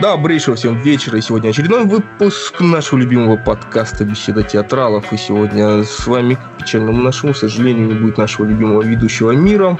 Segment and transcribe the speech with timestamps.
[0.00, 1.18] Добрейшего всем вечера.
[1.18, 5.12] И сегодня очередной выпуск нашего любимого подкаста «Беседа театралов».
[5.12, 9.76] И сегодня с вами, к печальному нашему сожалению, не будет нашего любимого ведущего мира.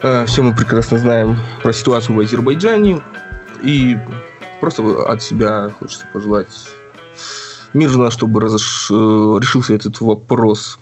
[0.00, 3.02] Э, все мы прекрасно знаем про ситуацию в Азербайджане.
[3.64, 3.98] И
[4.60, 6.68] просто от себя хочется пожелать
[7.74, 8.92] мирно, чтобы разош...
[8.92, 10.78] Э, решился этот вопрос.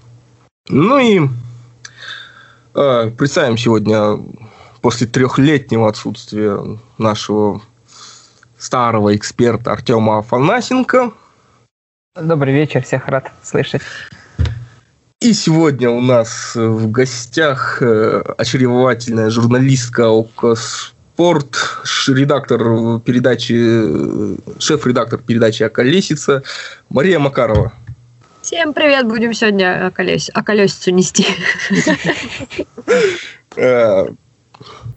[0.68, 1.22] Ну и
[2.74, 4.18] э, представим сегодня
[4.82, 7.62] после трехлетнего отсутствия нашего
[8.64, 11.12] старого эксперта Артема Афанасенко.
[12.20, 13.82] Добрый вечер, всех рад слышать.
[15.20, 21.56] И сегодня у нас в гостях э, очаровательная журналистка ОКО Спорт,
[22.08, 26.42] редактор передачи, э, шеф-редактор передачи «Околесица»
[26.90, 27.72] Мария Макарова.
[28.42, 30.30] Всем привет, будем сегодня околес...
[30.34, 31.26] околесицу нести.
[33.56, 34.06] Э,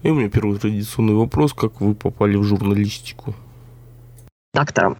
[0.02, 3.34] И у меня первый традиционный вопрос, как вы попали в журналистику?
[4.54, 4.96] Редактором.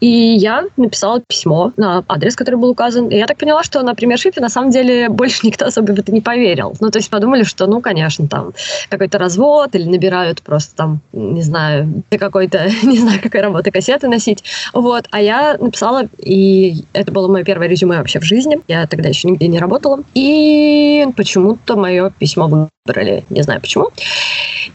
[0.00, 3.08] И я написала письмо на адрес, который был указан.
[3.08, 6.12] И я так поняла, что на премьершипе на самом деле больше никто особо в это
[6.12, 6.74] не поверил.
[6.80, 8.52] Ну, то есть подумали, что, ну, конечно, там
[8.88, 14.44] какой-то развод или набирают просто там, не знаю, какой-то, не знаю, какой работы кассеты носить.
[14.72, 15.06] Вот.
[15.10, 18.60] А я написала, и это было мое первое резюме вообще в жизни.
[18.68, 20.02] Я тогда еще нигде не работала.
[20.14, 23.24] И почему-то мое письмо выбрали.
[23.30, 23.90] Не знаю почему.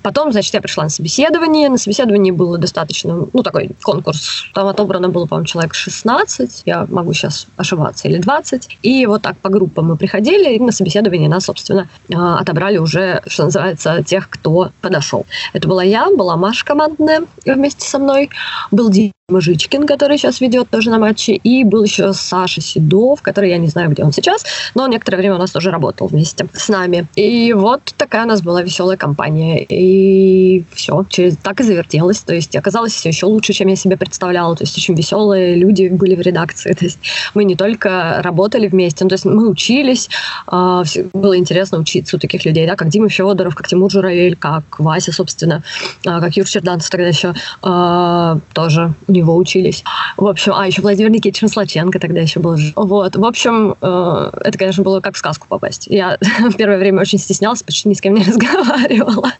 [0.01, 1.69] Потом, значит, я пришла на собеседование.
[1.69, 4.45] На собеседовании было достаточно, ну, такой конкурс.
[4.53, 6.63] Там отобрано было, по-моему, человек 16.
[6.65, 8.77] Я могу сейчас ошибаться, или 20.
[8.81, 13.21] И вот так по группам мы приходили, и на собеседовании нас, собственно, а, отобрали уже,
[13.27, 15.25] что называется, тех, кто подошел.
[15.53, 18.29] Это была я, была Маша командная вместе со мной,
[18.71, 18.89] был
[19.29, 23.69] Мужичкин, который сейчас ведет тоже на матче, и был еще Саша Седов, который я не
[23.69, 24.43] знаю, где он сейчас,
[24.75, 27.07] но некоторое время у нас тоже работал вместе с нами.
[27.15, 29.63] И вот такая у нас была веселая компания.
[29.63, 32.19] И все, через так и завертелось.
[32.19, 34.57] То есть оказалось все еще лучше, чем я себе представляла.
[34.57, 36.73] То есть очень веселые люди были в редакции.
[36.73, 36.99] То есть
[37.33, 40.09] мы не только работали вместе, ну, то есть мы учились.
[40.51, 40.83] Э,
[41.13, 45.13] было интересно учиться у таких людей, да, как Дима Федоров, как Тимур Журавель, как Вася,
[45.13, 45.63] собственно,
[46.05, 47.33] э, как Юр Черданцев тогда еще
[47.63, 49.83] э, тоже у него учились.
[50.17, 52.57] В общем, а еще Владимир Никитич Маслаченко тогда еще был.
[52.75, 55.87] Вот, в общем, э, это, конечно, было как в сказку попасть.
[55.89, 59.31] Я в первое время очень стеснялась, почти ни с кем не разговаривала,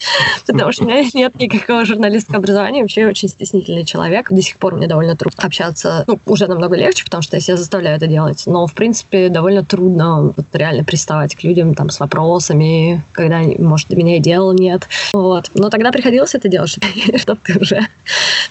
[0.45, 4.31] потому что у меня нет никакого журналистского образования, вообще очень стеснительный человек.
[4.31, 7.57] До сих пор мне довольно трудно общаться, ну, уже намного легче, потому что я себя
[7.57, 11.99] заставляю это делать, но, в принципе, довольно трудно вот, реально приставать к людям там с
[11.99, 14.87] вопросами, когда, может, до меня и дела нет.
[15.13, 15.51] Вот.
[15.53, 16.77] Но тогда приходилось это делать,
[17.17, 17.79] чтобы ты уже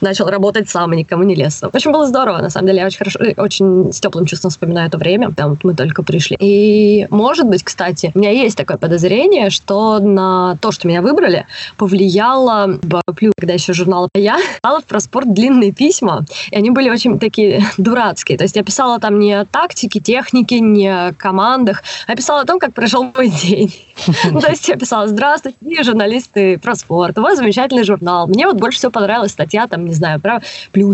[0.00, 1.60] начал работать сам, и никому не лез.
[1.60, 4.88] В общем, было здорово, на самом деле, я очень хорошо, очень с теплым чувством вспоминаю
[4.88, 6.36] это время, там вот мы только пришли.
[6.40, 11.46] И, может быть, кстати, у меня есть такое подозрение, что на то, что меня выбрали,
[11.76, 12.78] повлияло,
[13.14, 17.62] плю, когда еще журнал «Я», писала про спорт длинные письма, и они были очень такие
[17.76, 18.38] дурацкие.
[18.38, 22.44] То есть я писала там не о тактике, технике, не о командах, а писала о
[22.46, 23.74] том, как прошел мой день.
[24.40, 28.26] То есть я писала «Здравствуйте, журналисты про спорт, у вас замечательный журнал».
[28.28, 30.40] Мне вот больше всего понравилась статья, там, не знаю, про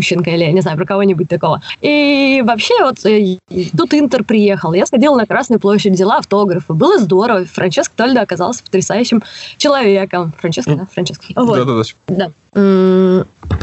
[0.09, 1.61] Плющенко или, не знаю, про кого-нибудь такого.
[1.81, 3.37] И вообще вот э,
[3.77, 7.45] тут Интер приехал, я сходила на Красную площадь, взяла автографы, было здорово.
[7.45, 9.23] Франческо Тольдо оказался потрясающим
[9.57, 10.33] человеком.
[10.39, 10.87] Франческо, да?
[10.91, 11.25] Франческо.
[11.35, 11.57] Вот.
[11.57, 11.83] Да-да-да.
[12.07, 12.31] Да.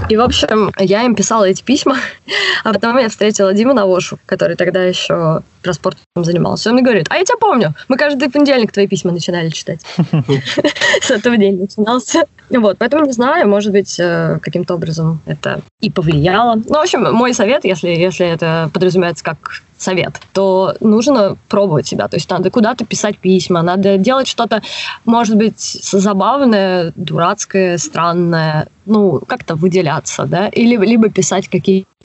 [0.08, 1.96] И, в общем, я им писала эти письма,
[2.64, 6.68] а потом я встретила Диму Навошу, который тогда еще про спортом занимался.
[6.68, 9.80] Он мне говорит, а я тебя помню, мы каждый понедельник твои письма начинали читать.
[11.02, 12.24] С этого дня начинался.
[12.50, 16.54] Вот, поэтому не знаю, может быть, э, каким-то образом это и повлияло.
[16.54, 22.08] Ну, в общем, мой совет, если, если это подразумевается как совет, то нужно пробовать себя.
[22.08, 24.62] То есть надо куда-то писать письма, надо делать что-то,
[25.04, 31.48] может быть, забавное, дурацкое, странное, ну, как-то выделяться, да, или либо писать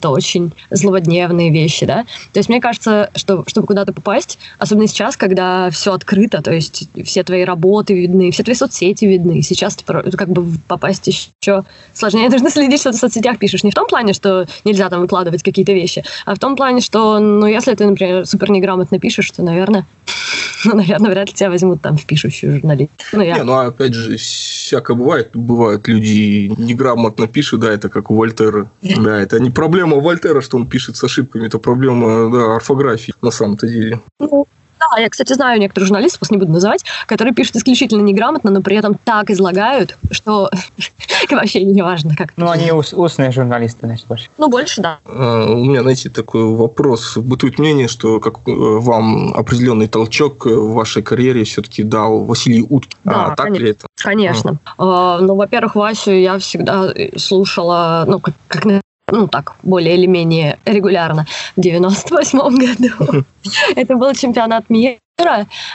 [0.02, 2.04] какие-то очень злободневные вещи, да.
[2.32, 6.88] То есть мне кажется, что чтобы куда-то попасть, особенно сейчас, когда все открыто, то есть
[7.04, 11.64] все твои работы видны, все твои соцсети видны, сейчас как бы попасть еще
[11.94, 12.28] сложнее.
[12.30, 13.64] Нужно следить, что ты в соцсетях пишешь.
[13.64, 17.18] Не в том плане, что нельзя там выкладывать какие-то вещи, а в том плане, что,
[17.18, 19.86] ну, если ты, например, супер неграмотно пишешь, то, наверное,
[20.64, 22.90] ну, наверное, вряд ли тебя возьмут там в пишущую журналист.
[23.12, 23.36] Ну, я...
[23.36, 25.30] Не, ну, опять же, всякое бывает.
[25.34, 28.70] Бывают люди неграмотно пишут, да, это как у Вольтера.
[28.82, 33.30] Да, это не проблема Вольтера, что он пишет с ошибками, это проблема, да, орфографии на
[33.30, 34.00] самом-то деле.
[34.20, 34.46] Ну,
[34.94, 38.62] Да, я, кстати, знаю некоторых журналистов, просто не буду называть, которые пишут исключительно неграмотно, но
[38.62, 40.50] при этом так излагают, что
[41.30, 42.32] вообще не важно как.
[42.36, 44.26] Ну, они ус- устные журналисты, значит, больше.
[44.38, 44.98] Ну, больше, да.
[45.04, 47.16] А, У меня, знаете, такой вопрос.
[47.16, 52.98] Бытует мнение, что как э, вам определенный толчок в вашей карьере все-таки дал Василий Уткин.
[53.04, 53.64] Да, а так конечно.
[53.64, 53.86] ли это?
[54.02, 54.58] Конечно.
[54.78, 58.80] А, Ну, во-первых, Васю я всегда слушала, ну, как, как на-
[59.12, 63.24] ну, так, более или менее регулярно в 98 году.
[63.76, 64.98] Это был чемпионат мира,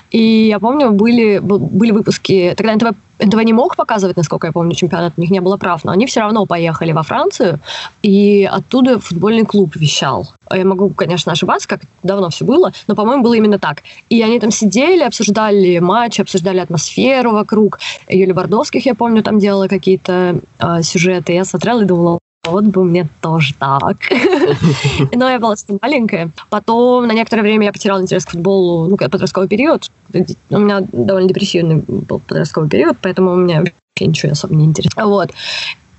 [0.09, 4.73] и я помню, были, были выпуски, тогда НТВ, НТВ не мог показывать, насколько я помню,
[4.73, 7.59] чемпионат, у них не было прав, но они все равно поехали во Францию,
[8.01, 10.33] и оттуда футбольный клуб вещал.
[10.51, 13.83] Я могу, конечно, ошибаться, как давно все было, но, по-моему, было именно так.
[14.09, 17.77] И они там сидели, обсуждали матч, обсуждали атмосферу вокруг.
[18.09, 21.33] Юлия Бордовских, я помню, там делала какие-то а, сюжеты.
[21.33, 22.19] Я смотрела и думала,
[22.51, 23.97] вот бы мне тоже так.
[25.13, 26.31] Но я была очень маленькая.
[26.49, 29.91] Потом на некоторое время я потеряла интерес к футболу, ну, подростковый период.
[30.49, 35.05] У меня довольно депрессивный был подростковый период, поэтому у меня вообще ничего особо не интересно.
[35.05, 35.31] Вот.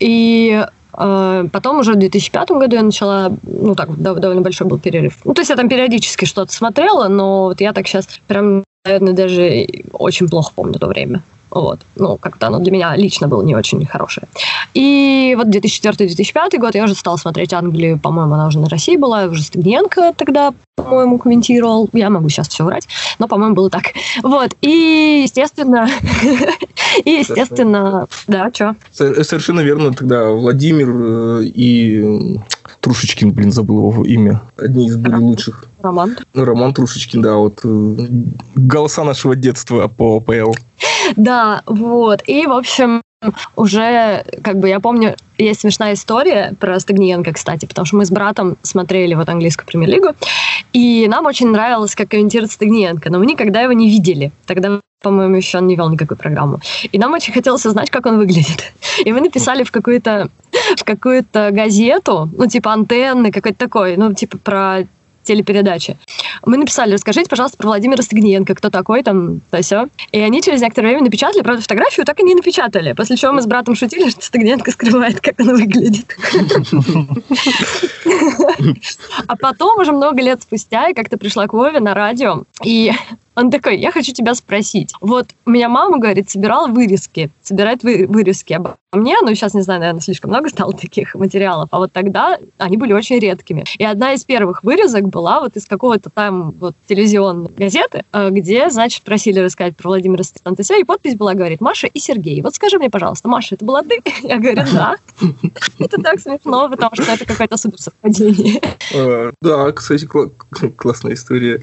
[0.00, 4.79] И э, потом уже в 2005 году я начала, ну так, дов- довольно большой был
[4.79, 5.19] перерыв.
[5.25, 9.12] Ну, то есть я там периодически что-то смотрела, но вот я так сейчас прям, наверное,
[9.12, 11.23] даже очень плохо помню то время.
[11.50, 11.81] Вот.
[11.97, 14.27] Ну, как-то оно для меня лично было не очень хорошее.
[14.75, 19.25] И вот 2004-2005 год я уже стала смотреть Англию, по-моему, она уже на России была,
[19.25, 21.89] уже Стыгненко тогда, по-моему, комментировал.
[21.93, 22.87] Я могу сейчас все врать,
[23.19, 23.85] но, по-моему, было так.
[24.23, 24.55] Вот.
[24.61, 25.89] И, естественно,
[27.05, 28.77] и, естественно, да, что?
[28.93, 29.94] Со- Совершенно верно.
[29.94, 32.39] Тогда Владимир э, и
[32.81, 34.43] Трушечкин, блин, забыл его имя.
[34.56, 35.65] Одни из были лучших.
[35.83, 36.17] Роман.
[36.35, 37.97] Ну, Роман Трушечкин, да, вот э,
[38.55, 40.53] голоса нашего детства по АПЛ.
[41.16, 42.22] Да, вот.
[42.26, 43.02] И, в общем,
[43.56, 48.10] уже, как бы, я помню, есть смешная история про Стагниенко, кстати, потому что мы с
[48.10, 50.14] братом смотрели вот английскую премьер-лигу,
[50.72, 54.31] и нам очень нравилось, как комментирует Стагниенко, но мы никогда его не видели.
[54.46, 56.60] Тогда по-моему, еще он не вел никакую программу.
[56.90, 58.72] И нам очень хотелось узнать, как он выглядит.
[59.05, 60.28] И мы написали в какую-то
[60.76, 64.87] в какую-то газету, ну, типа антенны, какой-то такой, ну, типа про
[65.29, 65.97] телепередачи.
[66.45, 69.89] Мы написали, расскажите, пожалуйста, про Владимира Стыгниенко, кто такой там, то все.
[70.11, 72.95] И они через некоторое время напечатали, правда, фотографию так и не напечатали.
[72.95, 76.17] После чего мы с братом шутили, что Стыгниенко скрывает, как он выглядит.
[79.27, 82.93] А потом, уже много лет спустя, я как-то пришла к Вове на радио, и
[83.35, 84.93] он такой, я хочу тебя спросить.
[85.01, 89.61] Вот у меня мама, говорит, собирала вырезки, собирает вы- вырезки обо мне, ну, сейчас, не
[89.61, 93.65] знаю, наверное, слишком много стало таких материалов, а вот тогда они были очень редкими.
[93.77, 98.71] И одна из первых вырезок была вот из какого-то там вот телевизионной газеты, э, где,
[98.71, 102.41] значит, просили рассказать про Владимира Стантеся, и подпись была, говорит, Маша и Сергей.
[102.41, 104.01] Вот скажи мне, пожалуйста, Маша, это была ты?
[104.23, 104.97] Я говорю, да.
[105.79, 108.61] Это так смешно, потому что это какое-то супер совпадение.
[108.94, 110.31] Э, Да, кстати, кла-
[110.77, 111.61] классная история.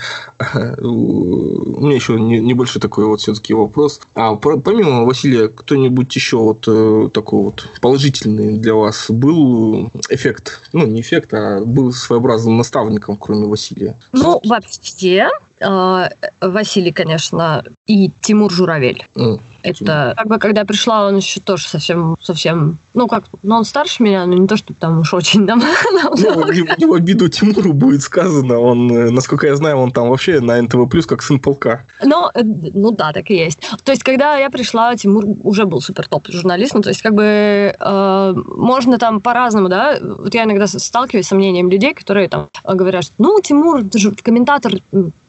[0.79, 4.01] У меня еще не- небольшой такой вот все-таки вопрос.
[4.13, 10.61] А помимо Василия, кто-нибудь еще вот э, такой вот положительный для вас был эффект?
[10.71, 13.97] Ну, не эффект, а был своеобразным наставником, кроме Василия?
[14.13, 15.27] Ну, вообще,
[15.59, 16.03] э,
[16.39, 19.05] Василий, конечно, и Тимур Журавель.
[19.17, 23.55] М, Это как бы когда я пришла, он еще тоже совсем, совсем, ну как, ну
[23.55, 25.61] он старше меня, но не то, что там уж очень нам.
[26.15, 28.59] Ну, в обиду Тимуру будет сказано.
[28.59, 31.83] Он, э, насколько я знаю, он там вообще на НТВ Плюс как сын полка.
[32.03, 33.59] Ну, ну да, так и есть.
[33.83, 36.73] То есть, когда я пришла, Тимур уже был супер топ журналист.
[36.73, 39.97] Ну, то есть, как бы э, можно там по-разному, да.
[40.01, 43.99] Вот я иногда сталкиваюсь с сомнением людей, которые там э, говорят, что, ну, Тимур, ты
[43.99, 44.73] же комментатор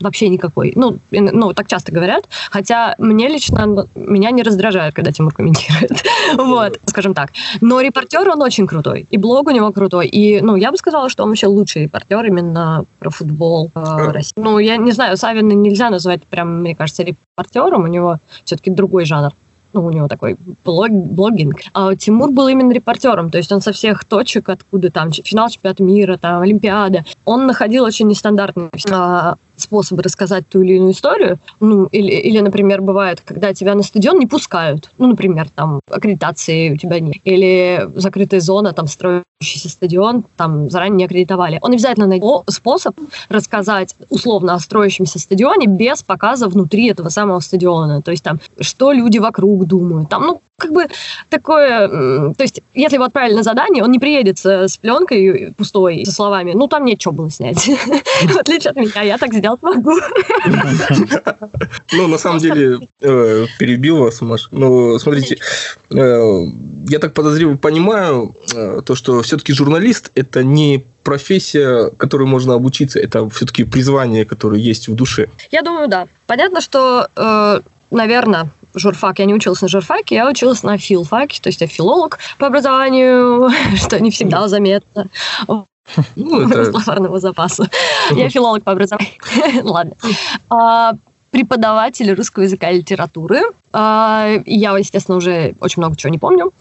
[0.00, 0.72] вообще никакой.
[0.76, 2.28] Ну, ну, так часто говорят.
[2.50, 3.86] Хотя мне лично, ну,
[4.26, 5.90] меня не раздражает, когда Тимур комментирует.
[6.36, 7.30] Вот, скажем так.
[7.60, 9.06] Но репортер, он очень крутой.
[9.10, 10.08] И блог у него крутой.
[10.08, 14.32] И, ну, я бы сказала, что он вообще лучший репортер именно про футбол э, России.
[14.36, 17.84] Ну, я не знаю, Савина нельзя назвать прям, мне кажется, репортером.
[17.84, 19.32] У него все-таки другой жанр.
[19.72, 21.60] Ну, у него такой блог, блогинг.
[21.74, 25.82] А Тимур был именно репортером, то есть он со всех точек, откуда там финал чемпионата
[25.82, 31.38] мира, там Олимпиада, он находил очень нестандартные а, способы рассказать ту или иную историю.
[31.60, 34.90] Ну, или, или, например, бывает, когда тебя на стадион не пускают.
[34.98, 37.16] Ну, например, там аккредитации у тебя нет.
[37.24, 41.58] Или закрытая зона, там строящийся стадион, там заранее не аккредитовали.
[41.62, 42.98] Он обязательно найдет способ
[43.28, 48.02] рассказать условно о строящемся стадионе без показа внутри этого самого стадиона.
[48.02, 50.08] То есть там, что люди вокруг думают.
[50.08, 50.86] Там, ну, как бы
[51.28, 51.88] такое...
[51.88, 56.52] То есть, если его отправили на задание, он не приедет с, пленкой пустой, со словами,
[56.54, 57.56] ну, там нечего было снять.
[58.22, 59.92] В отличие от меня, я так сделать могу.
[61.92, 64.48] Ну, на самом деле, э, перебил вас, Маш.
[64.50, 65.38] Ну, смотрите,
[65.90, 66.40] э,
[66.88, 72.98] я так подозреваю, понимаю, э, то, что все-таки журналист– это не профессия, которой можно обучиться,
[72.98, 75.28] это все-таки призвание, которое есть в душе?
[75.52, 76.08] Я думаю, да.
[76.26, 77.08] Понятно, что,
[77.90, 79.20] наверное, журфак.
[79.20, 83.50] Я не училась на журфаке, я училась на филфаке, то есть я филолог по образованию,
[83.76, 85.06] что не всегда заметно.
[86.16, 86.80] Ну, это...
[86.80, 87.68] Словарного запаса.
[88.12, 89.12] Я филолог по образованию.
[89.62, 89.94] Ладно.
[90.48, 90.92] А,
[91.30, 93.42] преподаватель русского языка и литературы.
[93.72, 96.52] А, я, естественно, уже очень много чего не помню,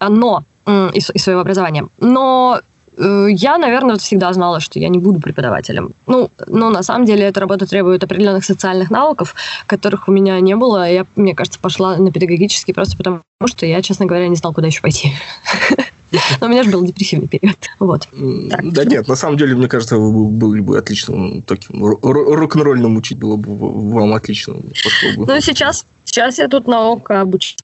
[0.00, 0.44] но
[0.92, 1.88] из, из своего образования.
[1.98, 2.60] Но
[2.96, 5.92] э, я, наверное, всегда знала, что я не буду преподавателем.
[6.06, 9.34] Ну, но на самом деле эта работа требует определенных социальных навыков,
[9.66, 10.90] которых у меня не было.
[10.90, 14.66] Я, мне кажется, пошла на педагогический просто потому, что я, честно говоря, не знала, куда
[14.66, 15.14] еще пойти.
[16.40, 17.58] Но у меня же был депрессивный период.
[17.78, 18.08] Вот.
[18.12, 23.36] Да нет, на самом деле, мне кажется, вы были бы отличным таким рок-н-ролльным учить было
[23.36, 24.54] бы вам отлично.
[24.54, 25.26] Бы.
[25.26, 27.58] Ну, сейчас Сейчас я тут на ОКО обучаюсь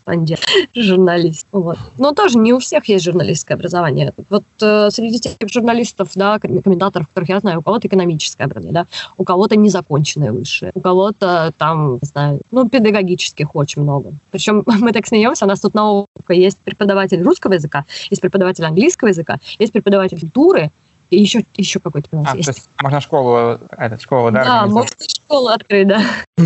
[0.75, 1.47] журналист.
[1.51, 1.79] Вот.
[1.97, 4.13] Но тоже не у всех есть журналистское образование.
[4.29, 8.87] Вот э, среди тех журналистов, да, комментаторов, которых я знаю, у кого-то экономическое образование, да,
[9.17, 14.13] у кого-то незаконченное высшее, у кого-то там, не знаю, ну, педагогических очень много.
[14.31, 18.65] Причем мы так смеемся, у нас тут на ОКО есть преподаватель русского языка, есть преподаватель
[18.67, 20.71] английского языка, есть преподаватель культуры,
[21.09, 22.49] и еще, еще какой-то а, есть.
[22.49, 24.45] То есть можно школу, этот, школу, да?
[24.45, 26.03] Да, можно школу открыть, да.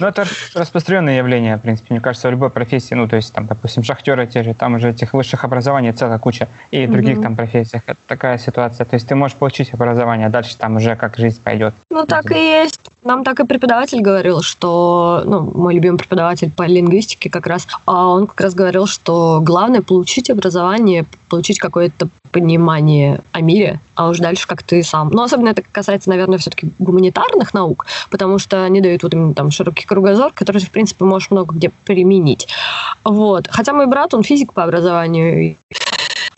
[0.00, 2.94] Ну, это распространенное явление, в принципе, мне кажется, в любой профессии.
[2.94, 6.48] Ну, то есть, там, допустим, шахтеры те же, там уже этих высших образований целая куча.
[6.70, 7.82] И в других там профессиях.
[7.86, 8.84] Это такая ситуация.
[8.84, 11.74] То есть ты можешь получить образование, а дальше там уже как жизнь пойдет.
[11.90, 12.80] Ну, так и есть.
[13.04, 18.08] Нам так и преподаватель говорил, что, ну, мой любимый преподаватель по лингвистике как раз, а
[18.08, 24.18] он как раз говорил, что главное получить образование, получить какое-то понимание о мире, а уж
[24.18, 25.08] дальше как ты сам.
[25.08, 29.50] Но особенно это касается, наверное, все-таки гуманитарных наук, потому что они дают вот именно там
[29.50, 32.46] широкий кругозор, который в принципе, можешь много где применить.
[33.04, 33.48] Вот.
[33.48, 35.56] Хотя мой брат, он физик по образованию,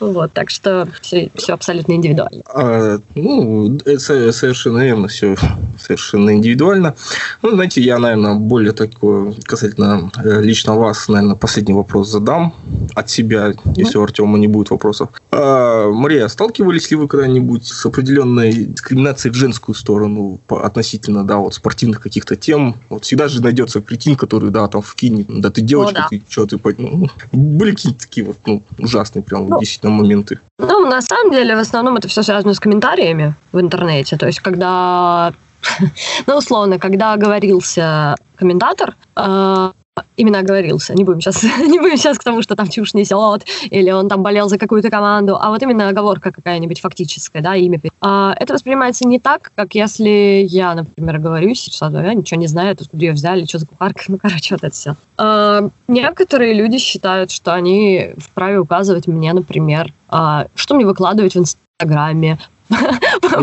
[0.00, 2.42] вот, так что все, все абсолютно индивидуально.
[2.46, 5.36] А, ну, это совершенно верно, все
[5.78, 6.94] совершенно индивидуально.
[7.42, 12.54] Ну, знаете, я, наверное, более такое касательно э, лично вас, наверное, последний вопрос задам
[12.94, 15.08] от себя, если у Артема не будет вопросов.
[15.32, 21.54] А, Мария, сталкивались ли вы когда-нибудь с определенной дискриминацией в женскую сторону относительно, да, вот
[21.54, 22.76] спортивных каких-то тем?
[22.88, 26.06] Вот всегда же найдется кретин, который, да, там вкинет, да, ты девочка, О, да.
[26.08, 26.58] ты что, ты...
[26.78, 30.40] Ну, были какие-то такие вот, ну, ужасные прям ну, действительно моменты?
[30.58, 34.16] Ну, на самом деле, в основном это все связано с комментариями в интернете.
[34.16, 35.32] То есть, когда,
[36.26, 39.72] ну, условно, когда говорился комментатор, э,
[40.16, 40.94] именно оговорился.
[40.94, 44.22] Не будем сейчас, не будем сейчас к тому, что там чушь несет, или он там
[44.22, 47.80] болел за какую-то команду, а вот именно оговорка какая-нибудь фактическая, да, имя.
[48.00, 52.76] А, это воспринимается не так, как если я, например, говорю сейчас, я ничего не знаю,
[52.76, 54.96] тут где взяли, что за кухарка, ну, короче, вот это все.
[55.16, 61.38] А, некоторые люди считают, что они вправе указывать мне, например, а, что мне выкладывать в
[61.38, 62.38] Инстаграме,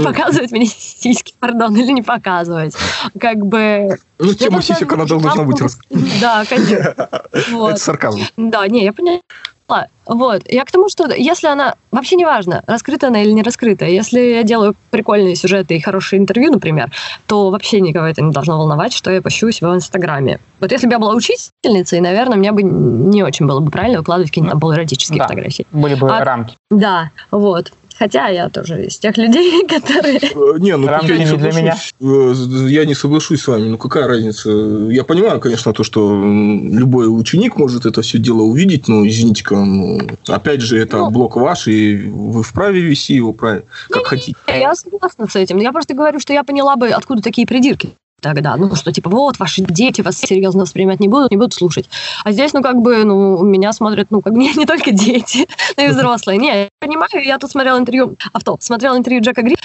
[0.04, 2.76] показывать мне сиськи, пардон, или не показывать.
[3.20, 3.98] Как бы...
[4.20, 5.62] Ну, тема сисек, она должна быть.
[6.22, 6.96] Да, конечно.
[7.34, 8.22] Это сарказм.
[8.38, 9.20] Да, не, я поняла.
[10.06, 10.44] Вот.
[10.48, 11.76] Я к тому, что если она...
[11.92, 13.86] Вообще не важно, раскрыта она или не раскрыта.
[13.86, 16.92] Если я делаю прикольные сюжеты и хорошие интервью, например,
[17.26, 20.40] то вообще никого это не должно волновать, что я пощу себя в Инстаграме.
[20.60, 24.30] Вот если бы я была учительницей, наверное, мне бы не очень было бы правильно выкладывать
[24.30, 25.66] какие-то там полуэротические да, фотографии.
[25.72, 26.56] Были бы а, рамки.
[26.70, 27.72] Да, вот.
[27.98, 30.18] Хотя я тоже из тех людей, которые...
[30.18, 31.78] Э, не, ну я не, для меня.
[32.02, 32.34] Э,
[32.68, 33.70] я не соглашусь с вами.
[33.70, 34.50] Ну какая разница?
[34.50, 40.00] Я понимаю, конечно, то, что любой ученик может это все дело увидеть, но извините-ка, ну,
[40.28, 44.38] опять же, это ну, блок ваш, и вы вправе вести его, правильно, как не, хотите.
[44.48, 45.60] Я согласна с этим.
[45.60, 48.56] Я просто говорю, что я поняла бы, откуда такие придирки тогда.
[48.56, 51.90] Ну, что типа, вот, ваши дети вас серьезно воспринимать не будут, не будут слушать.
[52.24, 55.84] А здесь, ну, как бы, ну, меня смотрят, ну, как не, не только дети, но
[55.84, 56.38] и взрослые.
[56.38, 59.58] Не, я понимаю, я тут смотрела интервью, авто, смотрела интервью Джека Гри,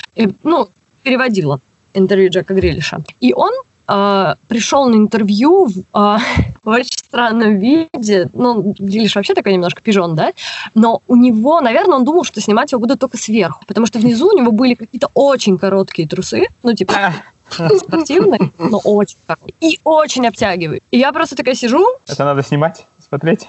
[0.42, 0.69] ну,
[1.02, 1.61] переводила
[1.95, 3.02] интервью Джека Грилиша.
[3.21, 3.50] И он
[3.88, 6.19] э, пришел на интервью в, э,
[6.62, 8.28] в очень странном виде.
[8.33, 10.33] Ну, Грилиш вообще такой немножко пижон, да?
[10.75, 14.28] Но у него, наверное, он думал, что снимать его будут только сверху, потому что внизу
[14.28, 17.14] у него были какие-то очень короткие трусы, ну, типа
[17.50, 19.54] спортивный, но очень хороший.
[19.61, 20.83] И очень обтягивает.
[20.90, 21.87] И я просто такая сижу.
[22.07, 22.87] Это надо снимать?
[23.10, 23.48] Смотреть.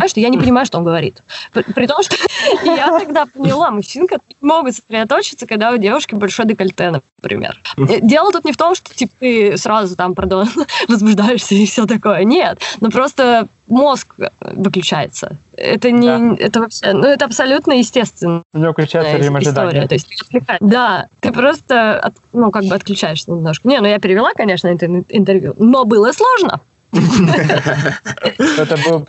[0.00, 1.22] А что я не понимаю, что он говорит.
[1.52, 2.16] При, при том, что
[2.64, 7.60] я тогда поняла, мужчинка могут сосредоточиться, когда у девушки большой декольте, например.
[7.76, 10.48] Дело тут не в том, что типа, ты сразу там, пардон,
[10.88, 12.22] возбуждаешься и все такое.
[12.24, 15.38] Нет, ну просто мозг выключается.
[15.56, 16.36] Это не, да.
[16.38, 18.42] это вообще, ну это абсолютно естественно.
[18.54, 19.86] У него включается режим ожидания.
[19.86, 20.08] То есть,
[20.60, 23.68] да, ты просто, от, ну как бы отключаешься немножко.
[23.68, 26.60] Не, ну я перевела, конечно, это интервью, но было сложно.
[26.92, 29.00] Это был,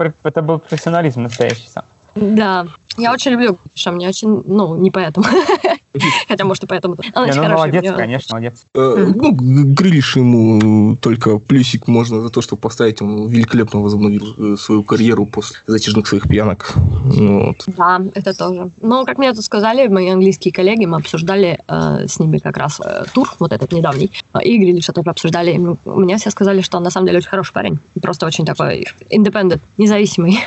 [0.59, 1.85] профессионализм настоящий сам.
[2.15, 5.25] Да, я очень люблю Гриша, мне очень, ну, не поэтому.
[6.27, 6.97] Хотя, может, и поэтому.
[7.13, 7.93] Она не, ну, молодец, мне...
[7.93, 8.63] конечно, молодец.
[8.75, 13.01] Э, ну, Грилиш ему только плюсик можно за то, что поставить.
[13.01, 16.73] Он великолепно возобновил э, свою карьеру после затяжных своих пьянок.
[17.05, 17.55] Ну.
[17.67, 18.71] Да, это тоже.
[18.81, 22.81] Но, как мне тут сказали, мои английские коллеги, мы обсуждали э, с ними как раз
[23.13, 25.59] тур, вот этот недавний, и Грилиша тоже обсуждали.
[25.85, 27.79] Мне все сказали, что он на самом деле очень хороший парень.
[28.01, 30.39] Просто очень такой independent, независимый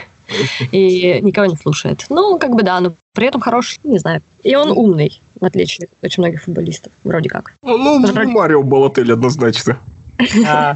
[0.73, 2.07] и никого не слушает.
[2.11, 4.23] Ну, как бы да, но при этом хороший, не знаю.
[4.43, 7.53] И он умный, в отличие от очень многих футболистов, вроде как.
[7.63, 9.79] Ну, ну Марио Балотель однозначно.
[10.47, 10.75] А,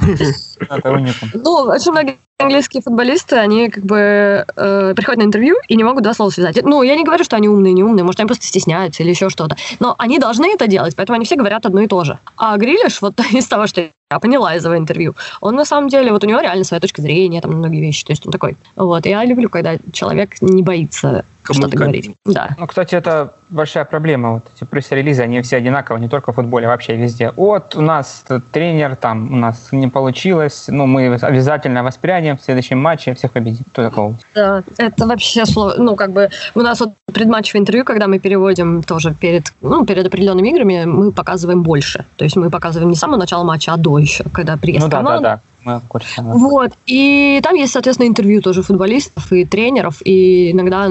[1.33, 6.03] ну, очень многие английские футболисты, они как бы э, приходят на интервью и не могут
[6.03, 6.63] два слова связать.
[6.63, 9.29] Ну, я не говорю, что они умные, не умные, может, они просто стесняются или еще
[9.29, 9.57] что-то.
[9.79, 12.17] Но они должны это делать, поэтому они все говорят одно и то же.
[12.37, 16.11] А Грилиш, вот из того, что я поняла из его интервью, он на самом деле,
[16.11, 18.55] вот у него реально своя точка зрения, там, многие вещи, то есть он такой.
[18.75, 22.11] Вот, я люблю, когда человек не боится что-то говорить.
[22.25, 22.55] Да.
[22.57, 24.33] Ну, кстати, это большая проблема.
[24.33, 27.31] Вот эти пресс-релизы, они все одинаковые, не только в футболе, а вообще везде.
[27.35, 32.79] Вот у нас тренер, там, у нас не получилось, ну, мы обязательно воспрянем в следующем
[32.79, 33.65] матче, всех победим.
[33.71, 34.17] Кто такого?
[34.35, 35.83] Да, это вообще сложно.
[35.83, 40.05] Ну, как бы у нас вот предматчевое интервью, когда мы переводим тоже перед, ну, перед
[40.05, 42.05] определенными играми, мы показываем больше.
[42.17, 44.89] То есть мы показываем не с самого начала матча, а до еще, когда приезд ну,
[44.89, 45.23] да, команды.
[45.23, 46.21] Да, да мы в курсе.
[46.21, 46.71] Вот.
[46.85, 50.89] И там есть, соответственно, интервью тоже футболистов и тренеров, и иногда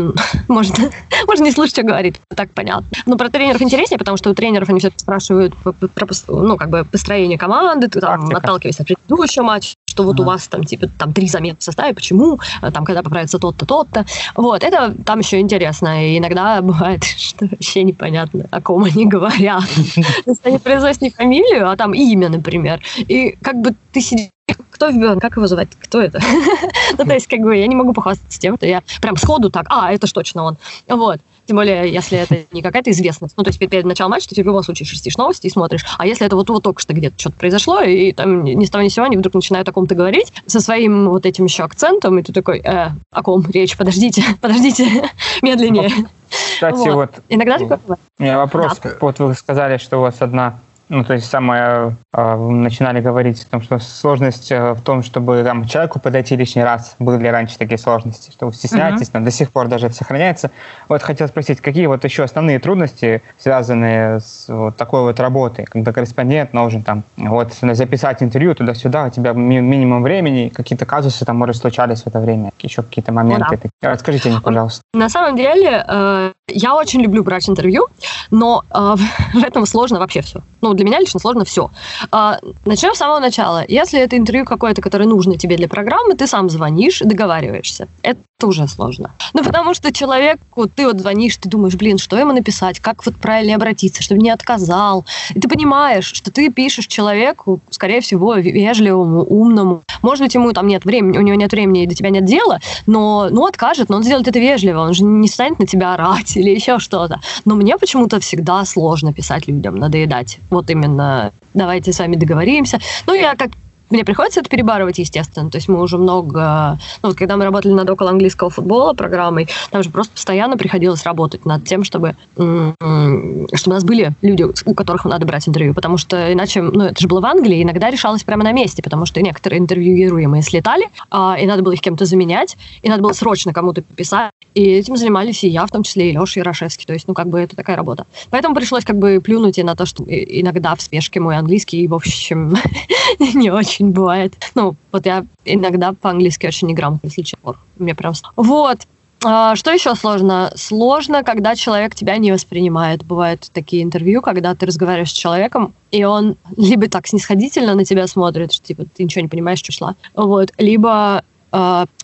[0.49, 0.90] можно,
[1.26, 2.87] можно не слушать, что говорит, так понятно.
[3.07, 6.85] Но про тренеров интереснее, потому что у тренеров они все спрашивают про, ну, как бы
[6.85, 11.26] построение команды, там, отталкиваясь от предыдущего матча, что вот у вас там, типа, там три
[11.26, 12.38] замены в составе, почему,
[12.73, 14.07] там, когда поправится тот-то, тот-то.
[14.37, 16.07] Вот, это там еще интересно.
[16.07, 19.64] И иногда бывает, что вообще непонятно, о ком они говорят.
[20.45, 22.81] Они произносят не фамилию, а там имя, например.
[22.97, 24.28] И как бы ты сидишь
[24.71, 26.21] кто вбил, как его звать, кто это?
[26.99, 29.67] ну, то есть, как бы, я не могу похвастаться тем, что я прям сходу так,
[29.69, 30.57] а, это ж точно он.
[30.88, 31.21] Вот.
[31.49, 33.33] Тем более, если это не какая-то известность.
[33.38, 35.83] Ну, то есть перед началом матча ты в любом случае шерстишь новости и смотришь.
[35.97, 38.85] А если это вот, вот только что где-то что-то произошло, и там ни с того
[38.85, 42.19] ни с сего они вдруг начинают о ком-то говорить со своим вот этим еще акцентом,
[42.19, 43.78] и ты такой, э, о ком речь?
[43.78, 45.11] Подождите, подождите,
[45.43, 45.90] медленнее.
[46.28, 46.95] Кстати, вот.
[46.95, 48.78] вот Иногда такое У меня вопрос.
[48.85, 48.90] Да.
[49.00, 53.50] Вот вы сказали, что у вас одна ну, то есть самое, э, начинали говорить о
[53.50, 56.97] том, что сложность э, в том, чтобы там, человеку подойти лишний раз.
[56.99, 59.25] Были раньше такие сложности, что вы стесняетесь, mm-hmm.
[59.25, 60.50] до сих пор даже сохраняется.
[60.88, 65.92] Вот хотел спросить, какие вот еще основные трудности, связанные с вот такой вот работой, когда
[65.92, 71.37] корреспондент должен там вот записать интервью туда-сюда, у тебя ми- минимум времени, какие-то казусы там,
[71.37, 73.61] может, случались в это время, еще какие-то моменты.
[73.62, 73.90] Ну, да.
[73.90, 74.83] Расскажите мне, пожалуйста.
[74.94, 77.87] На самом деле, э, я очень люблю брать интервью,
[78.31, 78.94] но э,
[79.35, 80.40] в этом сложно вообще все.
[80.61, 81.71] Ну, для меня лично сложно все.
[82.11, 83.64] А, начнем с самого начала.
[83.69, 87.88] Если это интервью какое-то, которое нужно тебе для программы, ты сам звонишь, договариваешься.
[88.03, 89.12] Это уже сложно.
[89.35, 93.17] Ну, потому что человеку, ты вот звонишь, ты думаешь, блин, что ему написать, как вот
[93.17, 95.05] правильно обратиться, чтобы не отказал.
[95.35, 99.83] И ты понимаешь, что ты пишешь человеку, скорее всего, вежливому, умному.
[100.03, 102.61] Может быть, ему там нет времени, у него нет времени и до тебя нет дела,
[102.87, 106.37] но, ну, откажет, но он сделает это вежливо, он же не станет на тебя орать
[106.37, 107.21] или еще что-то.
[107.45, 110.38] Но мне почему-то всегда сложно писать людям, надоедать.
[110.51, 112.78] Вот именно давайте с вами договоримся.
[113.07, 113.50] Ну, я как
[113.90, 115.51] мне приходится это перебарывать, естественно.
[115.51, 116.79] То есть мы уже много...
[117.03, 121.05] Ну, вот когда мы работали над около английского футбола программой, там же просто постоянно приходилось
[121.05, 125.74] работать над тем, чтобы, чтобы у нас были люди, у которых надо брать интервью.
[125.74, 126.62] Потому что иначе...
[126.62, 130.42] Ну, это же было в Англии, иногда решалось прямо на месте, потому что некоторые интервьюируемые
[130.42, 134.33] слетали, а, и надо было их кем-то заменять, и надо было срочно кому-то писать.
[134.55, 136.85] И этим занимались и я, в том числе, и Леша Ярошевский.
[136.87, 138.07] То есть, ну, как бы это такая работа.
[138.31, 141.94] Поэтому пришлось как бы плюнуть и на то, что иногда в спешке мой английский, в
[141.94, 142.57] общем,
[143.18, 144.35] не очень очень бывает.
[144.55, 147.55] Ну, вот я иногда по-английски очень неграмотно, если честно.
[147.79, 148.12] Мне прям...
[148.37, 148.79] Вот.
[149.25, 150.53] А, что еще сложно?
[150.57, 153.05] Сложно, когда человек тебя не воспринимает.
[153.05, 158.07] Бывают такие интервью, когда ты разговариваешь с человеком, и он либо так снисходительно на тебя
[158.07, 161.23] смотрит, что типа ты ничего не понимаешь, что шла, вот, либо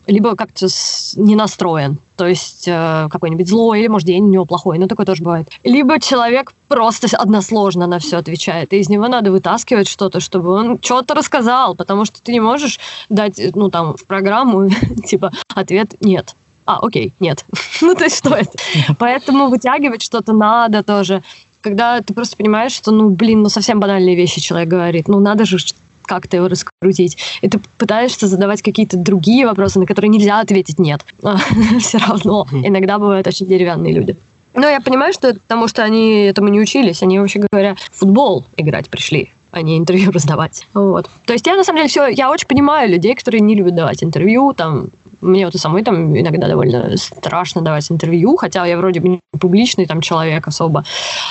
[0.07, 0.69] либо как-то
[1.17, 5.07] не настроен, то есть э, какой-нибудь злой, или, может, день у него плохой, но такое
[5.07, 5.49] тоже бывает.
[5.65, 10.79] Либо человек просто односложно на все отвечает, и из него надо вытаскивать что-то, чтобы он
[10.83, 12.79] что-то рассказал, потому что ты не можешь
[13.09, 14.69] дать, ну, там, в программу,
[15.07, 16.35] типа, ответ «нет».
[16.67, 17.45] А, окей, нет.
[17.83, 18.53] ну, то есть что это?
[18.99, 21.23] Поэтому вытягивать что-то надо тоже
[21.61, 25.09] когда ты просто понимаешь, что, ну, блин, ну, совсем банальные вещи человек говорит.
[25.09, 25.57] Ну, надо же
[26.07, 27.19] как-то его раскрутить.
[27.43, 31.05] И ты пытаешься задавать какие-то другие вопросы, на которые нельзя ответить «нет».
[31.81, 32.47] Все равно.
[32.53, 34.17] Иногда бывают очень деревянные люди.
[34.55, 37.03] Но я понимаю, что это потому, что они этому не учились.
[37.03, 40.67] Они, вообще говоря, в футбол играть пришли а не интервью раздавать.
[40.75, 41.09] Вот.
[41.27, 44.03] То есть я, на самом деле, все, я очень понимаю людей, которые не любят давать
[44.03, 44.89] интервью, там,
[45.25, 49.21] мне вот и самой там иногда довольно страшно давать интервью, хотя я вроде бы не
[49.39, 50.85] публичный там человек особо.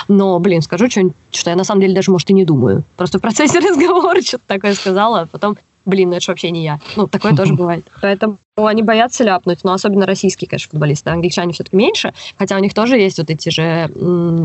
[0.08, 2.84] Но, блин, скажу что-нибудь, что я на самом деле даже, может, и не думаю.
[2.96, 6.64] Просто в процессе разговора что-то такое сказала, а потом блин, ну это же вообще не
[6.64, 6.80] я.
[6.96, 7.86] Ну, такое тоже бывает.
[8.00, 11.10] Поэтому они боятся ляпнуть, но особенно российские, конечно, футболисты.
[11.10, 13.90] Англичане все-таки меньше, хотя у них тоже есть вот эти же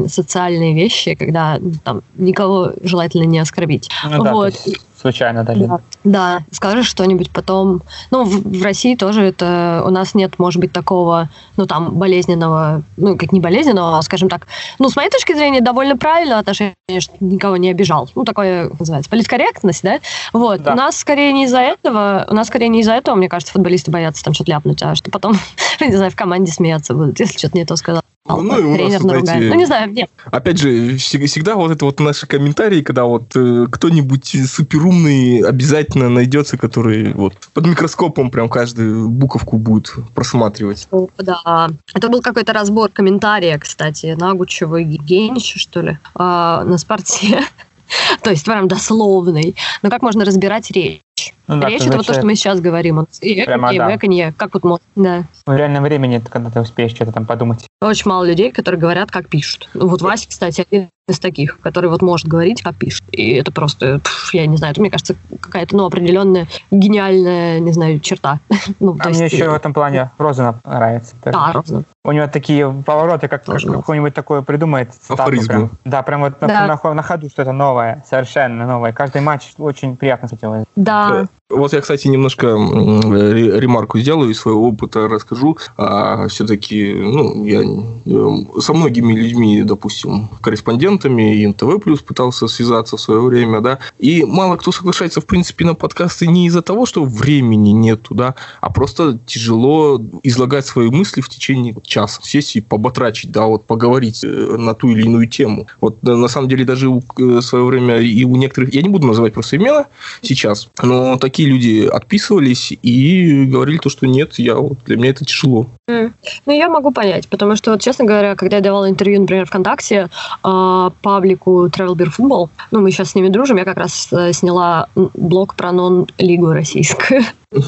[0.10, 3.90] социальные вещи, когда ну, там никого желательно не оскорбить.
[4.04, 4.54] Ну, да, вот.
[5.00, 5.68] Случайно даже.
[5.68, 6.40] Да, да.
[6.52, 7.82] скажешь что-нибудь потом.
[8.12, 12.84] Ну, в, в России тоже это у нас нет, может быть, такого, ну, там, болезненного,
[12.98, 16.76] ну, как не болезненного, а, скажем так, ну, с моей точки зрения, довольно правильно отношение,
[17.00, 18.10] что никого не обижал.
[18.16, 20.00] Ну, такое называется политкорректность, да?
[20.34, 20.64] Вот.
[20.64, 20.74] Да.
[20.74, 23.92] У нас скорее не из-за этого, у нас скорее не из-за этого, мне кажется, футболисты
[23.92, 25.34] боятся там что-то ляпнуть, а что потом,
[25.80, 28.02] не знаю, в команде смеяться будут, если что-то не то сказал.
[28.30, 30.10] Ну, ну, тренер нас, знаете, ну, не знаю, нет.
[30.26, 36.58] Опять же, всегда вот это вот наши комментарии, когда вот э, кто-нибудь суперумный обязательно найдется,
[36.58, 40.88] который вот под микроскопом прям каждую буковку будет просматривать.
[40.92, 41.70] О, да.
[41.94, 47.44] Это был какой-то разбор комментария, кстати, Нагучева и Генича, что ли, э, на спорте.
[48.23, 49.56] То есть прям дословный.
[49.82, 51.02] Но как можно разбирать речь?
[51.47, 53.08] Ну, да, Речь это вот то, что мы сейчас говорим.
[53.21, 53.95] И Прямо, да.
[53.95, 54.84] и как вот можно.
[54.95, 55.23] Да.
[55.45, 57.65] В реальном времени, когда ты успеешь что-то там подумать.
[57.82, 59.69] Очень мало людей, которые говорят, как пишут.
[59.73, 63.04] Ну, вот Вася, кстати, один из таких, который вот может говорить, как пишет.
[63.12, 67.72] И это просто, пф, я не знаю, это, мне кажется, какая-то, ну, определенная гениальная, не
[67.72, 68.39] знаю, черта.
[68.80, 69.34] ну, а мне есть...
[69.34, 71.15] еще в этом плане Розанов нравится.
[71.26, 71.86] Да, Розанов.
[72.04, 74.89] У него такие повороты, как, как какой-нибудь такое придумает.
[75.08, 75.72] Прям.
[75.86, 76.48] Да, прям вот да.
[76.48, 78.93] На, на, на ходу что-то новое, совершенно новое.
[78.93, 80.65] Каждый матч очень приятно с этим.
[80.76, 81.28] Да.
[81.50, 85.58] Вот я, кстати, немножко ремарку сделаю из своего опыта расскажу.
[85.78, 92.98] А, все-таки, ну, я э, со многими людьми, допустим, корреспондентами, и НТВ плюс пытался связаться
[92.98, 96.86] в свое время, да, и мало кто соглашается, в принципе, на подкасты не из-за того,
[96.86, 102.62] что времени нету, да, а просто тяжело излагать свои мысли в течение часа, сесть и
[102.62, 105.68] поботрачить, да, вот поговорить э, на ту или иную тему.
[105.82, 109.08] Вот э, на самом деле даже в свое время и у некоторых, я не буду
[109.08, 109.88] называть просто имена
[110.22, 115.12] сейчас, но такие такие люди отписывались и говорили то, что нет, я вот для меня
[115.12, 115.67] это тяжело.
[115.89, 116.12] Mm.
[116.45, 120.10] Ну, я могу понять, потому что, вот, честно говоря, когда я давала интервью, например, ВКонтакте
[120.43, 124.34] э, паблику Travel Beer Football, ну, мы сейчас с ними дружим, я как раз э,
[124.34, 127.23] сняла блог про нон-лигу российскую.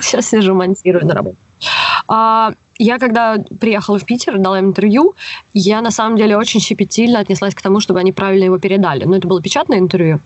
[0.00, 1.36] Сейчас сижу, монтирую на работе.
[2.08, 5.14] А, я когда приехала в Питер, дала им интервью,
[5.54, 9.04] я на самом деле очень щепетильно отнеслась к тому, чтобы они правильно его передали.
[9.04, 10.20] Но это было печатное интервью,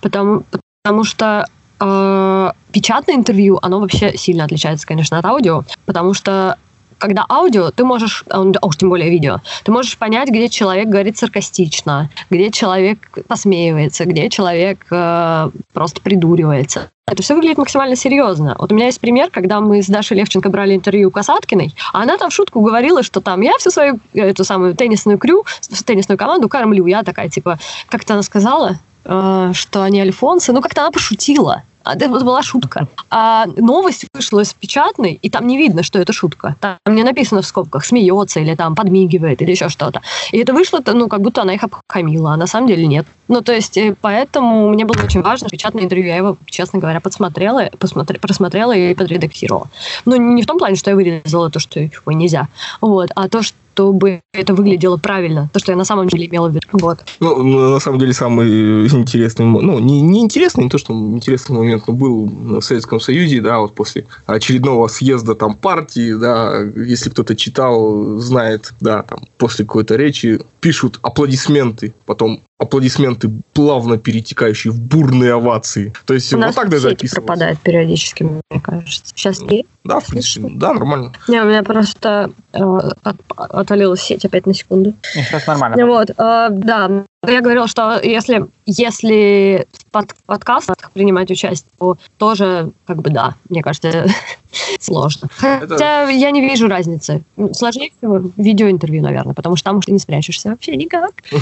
[0.00, 0.42] потому,
[0.82, 1.46] потому что
[1.80, 6.56] э, печатное интервью, оно вообще сильно отличается, конечно, от аудио, потому что
[7.00, 11.16] когда аудио, ты можешь, а уж тем более видео, ты можешь понять, где человек говорит
[11.16, 16.90] саркастично, где человек посмеивается, где человек э, просто придуривается.
[17.06, 18.54] Это все выглядит максимально серьезно.
[18.58, 22.02] Вот у меня есть пример, когда мы с Дашей Левченко брали интервью у Касаткиной, а
[22.02, 25.44] она там в шутку говорила, что там я всю свою эту самую теннисную крю,
[25.86, 26.86] теннисную команду кормлю.
[26.86, 30.52] Я такая, типа, как-то она сказала, э, что они альфонсы.
[30.52, 31.64] Ну, как-то она пошутила.
[31.84, 32.88] А, это была шутка.
[33.10, 36.56] А новость вышла из печатной, и там не видно, что это шутка.
[36.60, 40.02] Там не написано в скобках, смеется или там подмигивает или еще что-то.
[40.32, 43.06] И это вышло, ну, как будто она их обхамила, а на самом деле нет.
[43.28, 46.06] Ну, то есть, поэтому мне было очень важно печатное интервью.
[46.06, 49.68] Я его, честно говоря, подсмотрела, посмотри, просмотрела и подредактировала.
[50.04, 52.48] Но не в том плане, что я вырезала то, что ой, нельзя,
[52.80, 56.48] вот, а то, что чтобы это выглядело правильно, то, что я на самом деле имела
[56.48, 56.66] в виду.
[56.72, 56.98] Вот.
[57.18, 61.84] Ну, на самом деле, самый интересный, ну, не, не интересный, не то, что интересный момент,
[61.86, 67.34] но был в Советском Союзе, да, вот после очередного съезда там партии, да, если кто-то
[67.34, 75.32] читал, знает, да, там, после какой-то речи пишут аплодисменты, потом аплодисменты, плавно перетекающие в бурные
[75.32, 75.94] овации.
[76.04, 77.14] То есть, У вот нас так даже описывалось.
[77.14, 79.02] пропадает периодически, мне кажется.
[79.14, 79.64] Сейчас ли?
[79.82, 81.14] Да, в принципе, да, нормально.
[81.26, 84.92] Не, у меня просто э, от, отвалилась сеть опять на секунду.
[85.02, 85.86] Сейчас нормально.
[85.86, 92.70] Вот, э, да, я говорила, что если, если в под, подкастах принимать участие, то тоже,
[92.86, 94.06] как бы, да, мне кажется,
[94.80, 95.28] сложно.
[95.42, 95.68] Это...
[95.68, 97.22] Хотя я не вижу разницы.
[97.52, 101.12] Сложнее всего видеоинтервью, наверное, потому что там уж ты не спрячешься вообще никак.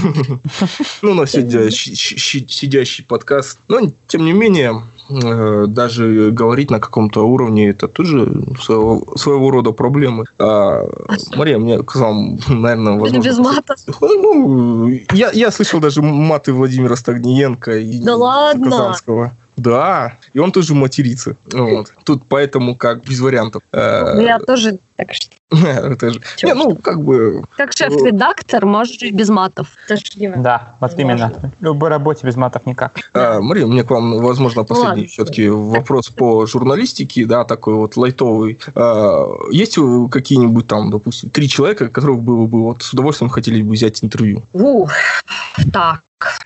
[1.01, 3.59] Ну, на сидящий подкаст.
[3.67, 8.27] Но, тем не менее, даже говорить на каком-то уровне, это тоже
[8.61, 10.25] своего, своего рода проблемы.
[10.37, 10.83] А,
[11.35, 13.27] Мария, мне казалось, наверное, возможно...
[13.27, 13.75] без мата?
[14.01, 18.69] Ну, я, я слышал даже маты Владимира Стагниенко и да ладно?
[18.69, 19.31] Казанского.
[19.59, 21.35] Да, и он тоже матерится.
[21.51, 21.93] Вот.
[22.03, 23.61] Тут поэтому как без вариантов.
[23.71, 25.27] Ну, я тоже так что...
[25.65, 26.21] Это же...
[26.43, 27.45] Не, ну, как бы...
[27.55, 29.69] Как шеф-редактор можешь жить без матов.
[30.35, 31.31] Да, вот именно.
[31.59, 32.99] В любой работе без матов никак.
[33.13, 38.59] А, Мария, мне к вам, возможно, последний все-таки вопрос по журналистике, да, такой вот лайтовый.
[38.75, 39.77] А, есть
[40.11, 44.43] какие-нибудь там, допустим, три человека, которых бы вы вот с удовольствием хотели бы взять интервью?
[44.51, 44.91] Ух,
[45.71, 46.01] так,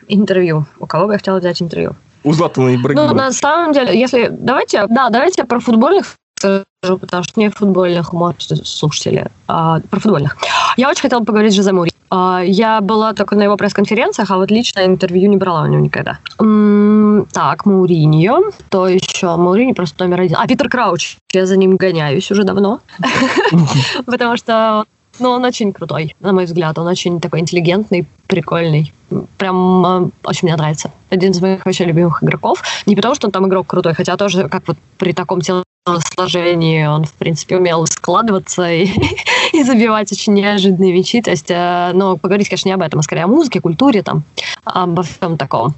[0.08, 0.68] интервью.
[0.78, 1.96] У кого бы я хотела взять интервью?
[2.24, 3.10] У Златана Ибрагимова.
[3.10, 4.30] Ну, на самом деле, если...
[4.32, 10.38] Давайте, да, давайте про футбольных скажу, потому что не футбольных, может, слушатели, а, про футбольных.
[10.78, 11.92] Я очень хотела поговорить с Жозе Мури.
[12.10, 15.82] А, я была только на его пресс-конференциях, а вот лично интервью не брала у него
[15.82, 16.20] никогда.
[16.40, 18.52] М-м, так, Мауриньо.
[18.70, 19.36] То еще?
[19.36, 20.38] Мауриньо просто номер один.
[20.40, 21.18] А, Питер Крауч.
[21.32, 22.82] Я за ним гоняюсь уже давно.
[24.06, 24.86] Потому что
[25.20, 26.78] ну, он очень крутой, на мой взгляд.
[26.78, 28.94] Он очень такой интеллигентный, прикольный.
[29.38, 30.92] Прям э, очень мне нравится.
[31.10, 32.64] Один из моих вообще любимых игроков.
[32.86, 37.06] Не потому, что он там игрок крутой, хотя тоже как вот при таком телосложении он,
[37.06, 38.90] в принципе, умел складываться и,
[39.54, 41.22] и забивать очень неожиданные мячи.
[41.22, 44.24] То есть, э, но поговорить, конечно, не об этом, а скорее о музыке, культуре, там,
[44.66, 45.76] обо всем таком.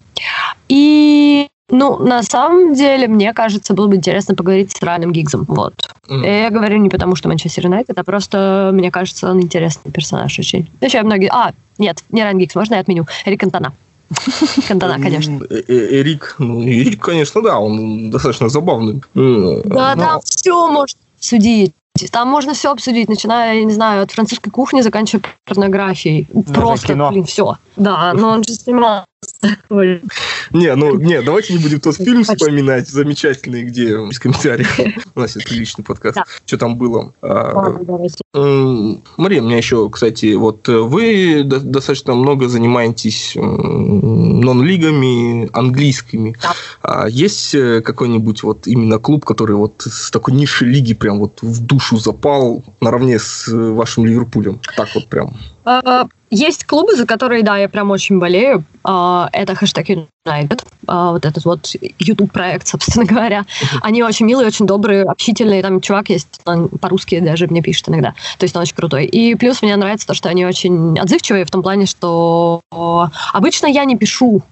[0.69, 5.45] И ну, на самом деле, мне кажется, было бы интересно поговорить с Райаном Гиггсом.
[5.47, 5.73] Вот.
[6.09, 6.43] Mm.
[6.43, 10.69] Я говорю не потому, что Манчестер Юнайтед, а просто, мне кажется, он интересный персонаж очень.
[10.81, 11.29] Еще многие...
[11.31, 13.05] А, нет, не Райан Гиггс, можно я отменю?
[13.25, 13.73] Эрик Антона.
[14.67, 15.41] Кантона, конечно.
[15.49, 19.01] Э, э, Эрик, ну, Эрик, конечно, да, он достаточно забавный.
[19.13, 21.73] Да, да, все может судить.
[22.11, 26.27] Там можно все обсудить, начиная, я не знаю, от французской кухни, заканчивая порнографией.
[26.53, 27.57] Просто, блин, все.
[27.77, 29.05] Да, но он же снимал
[30.51, 34.79] не, ну, не, давайте не будем тот фильм вспоминать, замечательный, где без комментариев.
[35.15, 36.19] У нас это личный подкаст.
[36.45, 37.13] Что там было?
[37.21, 37.77] А,
[39.17, 46.35] Мария, у меня еще, кстати, вот э, вы достаточно много занимаетесь нон-лигами английскими.
[46.81, 51.41] А есть э, какой-нибудь вот именно клуб, который вот с такой низшей лиги прям вот
[51.41, 54.59] в душу запал наравне с э, вашим Ливерпулем?
[54.75, 55.35] Так вот прям.
[56.31, 58.63] А, есть клубы, за которые, да, я прям очень болею.
[58.83, 63.45] А, это хэштег United, а, вот этот вот YouTube-проект, собственно говоря.
[63.81, 65.61] Они очень милые, очень добрые, общительные.
[65.61, 68.13] Там чувак есть, он по-русски даже мне пишет иногда.
[68.37, 69.05] То есть он очень крутой.
[69.05, 72.61] И плюс мне нравится то, что они очень отзывчивые в том плане, что
[73.33, 74.43] обычно я не пишу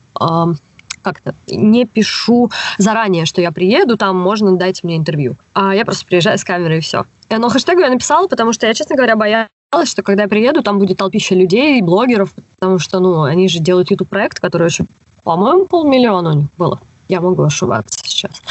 [1.01, 5.35] как-то не пишу заранее, что я приеду, там можно дать мне интервью.
[5.53, 7.05] А я просто приезжаю с камерой и все.
[7.29, 9.49] Но хэштег я написала, потому что я, честно говоря, боялась
[9.85, 13.91] что когда я приеду, там будет толпища людей, блогеров, потому что, ну, они же делают
[13.91, 14.87] YouTube-проект, который очень,
[15.23, 16.79] по-моему, полмиллиона у них было.
[17.09, 18.41] Я могу ошибаться сейчас.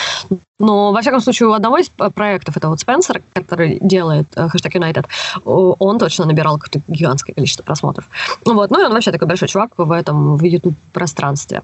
[0.59, 4.77] Но, во всяком случае, у одного из проектов, это вот Спенсер, который делает э, хэштег
[4.77, 5.07] United,
[5.45, 8.09] он точно набирал какое-то гигантское количество просмотров.
[8.45, 8.71] Вот.
[8.71, 11.63] Ну, и он вообще такой большой чувак в этом, в YouTube-пространстве.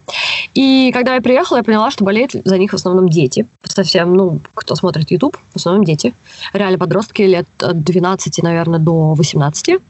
[0.54, 3.46] И когда я приехала, я поняла, что болеют за них в основном дети.
[3.62, 6.14] Совсем, ну, кто смотрит YouTube, в основном дети.
[6.52, 9.80] Реально подростки лет от 12, наверное, до 18.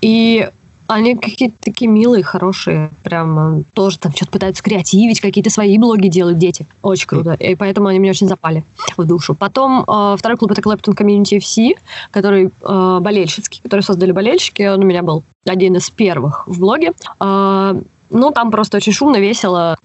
[0.00, 0.50] И
[0.92, 6.38] они какие-то такие милые, хорошие, прям тоже там что-то пытаются креативить, какие-то свои блоги делают
[6.38, 6.66] дети.
[6.82, 7.34] Очень круто.
[7.34, 8.64] И поэтому они мне очень запали
[8.96, 9.34] в душу.
[9.34, 11.72] Потом э, второй клуб это Clapton Community FC,
[12.10, 14.62] который э, болельщицкий, который создали болельщики.
[14.62, 16.92] Он у меня был один из первых в блоге.
[17.20, 19.76] Э, ну, там просто очень шумно, весело.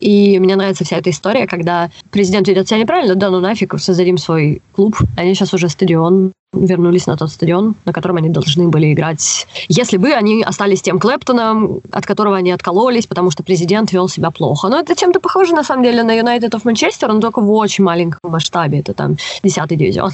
[0.00, 4.18] И мне нравится вся эта история, когда президент ведет себя неправильно, да ну нафиг, создадим
[4.18, 4.96] свой клуб.
[5.16, 9.46] Они сейчас уже стадион вернулись на тот стадион, на котором они должны были играть.
[9.68, 14.30] Если бы они остались тем Клэптоном, от которого они откололись, потому что президент вел себя
[14.30, 14.68] плохо.
[14.68, 17.84] Но это чем-то похоже, на самом деле, на Юнайтед of Манчестер, но только в очень
[17.84, 18.80] маленьком масштабе.
[18.80, 20.12] Это там десятый дивизион.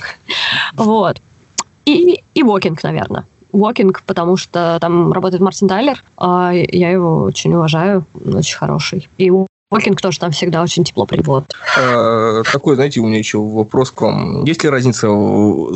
[0.74, 1.20] Вот.
[1.84, 2.42] И, и
[2.82, 3.26] наверное.
[3.52, 9.08] Walking, потому что там работает Мартин Тайлер, а я его очень уважаю, очень хороший.
[9.16, 9.30] И
[9.72, 11.52] Walking тоже там всегда очень тепло приводит.
[11.78, 14.44] А, такой, знаете, у меня еще вопрос к вам.
[14.44, 15.08] Есть ли разница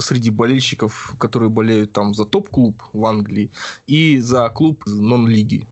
[0.01, 3.51] среди болельщиков, которые болеют там за топ-клуб в Англии
[3.87, 5.67] и за клуб нон-лиги?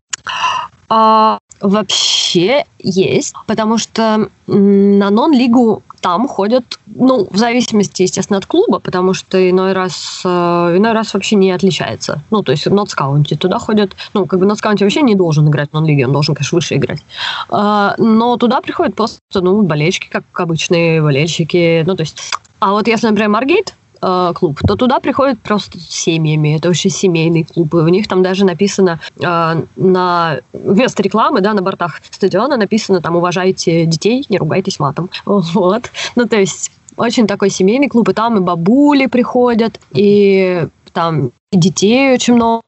[0.88, 8.78] А, вообще есть, потому что на нон-лигу там ходят, ну, в зависимости, естественно, от клуба,
[8.78, 10.28] потому что иной раз, э,
[10.76, 12.22] иной раз вообще не отличается.
[12.30, 15.70] Ну, то есть в нотскаунте туда ходят, ну, как бы нотскаунте вообще не должен играть
[15.70, 17.02] в нон-лиге, он должен, конечно, выше играть.
[17.50, 22.18] Э, но туда приходят просто, ну, болельщики, как обычные болельщики, ну, то есть...
[22.60, 23.74] А вот если, например, Маргейт,
[24.06, 26.56] э, клуб, то туда приходят просто семьями.
[26.56, 27.74] Это очень семейный клуб.
[27.74, 33.00] И у них там даже написано э, на вместо рекламы, да, на бортах стадиона написано
[33.00, 35.10] там уважайте детей, не ругайтесь матом.
[35.26, 35.90] Вот.
[36.16, 42.14] Ну, то есть очень такой семейный клуб, и там и бабули приходят, и там детей
[42.14, 42.62] очень много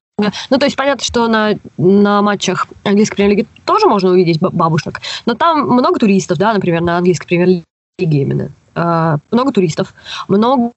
[0.51, 5.35] Ну, то есть понятно, что на, на матчах английской премьер-лиги тоже можно увидеть бабушек, но
[5.35, 7.63] там много туристов, да, например, на английской премьер-лиге
[7.99, 8.51] именно.
[8.75, 9.95] Э, много туристов,
[10.29, 10.73] много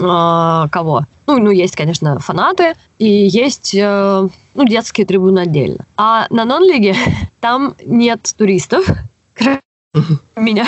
[0.00, 1.06] э, кого?
[1.26, 5.86] Ну, ну, есть, конечно, фанаты, и есть э, ну, детские трибуны отдельно.
[5.96, 6.94] А на нон-лиге
[7.40, 8.86] там нет туристов,
[10.36, 10.66] меня.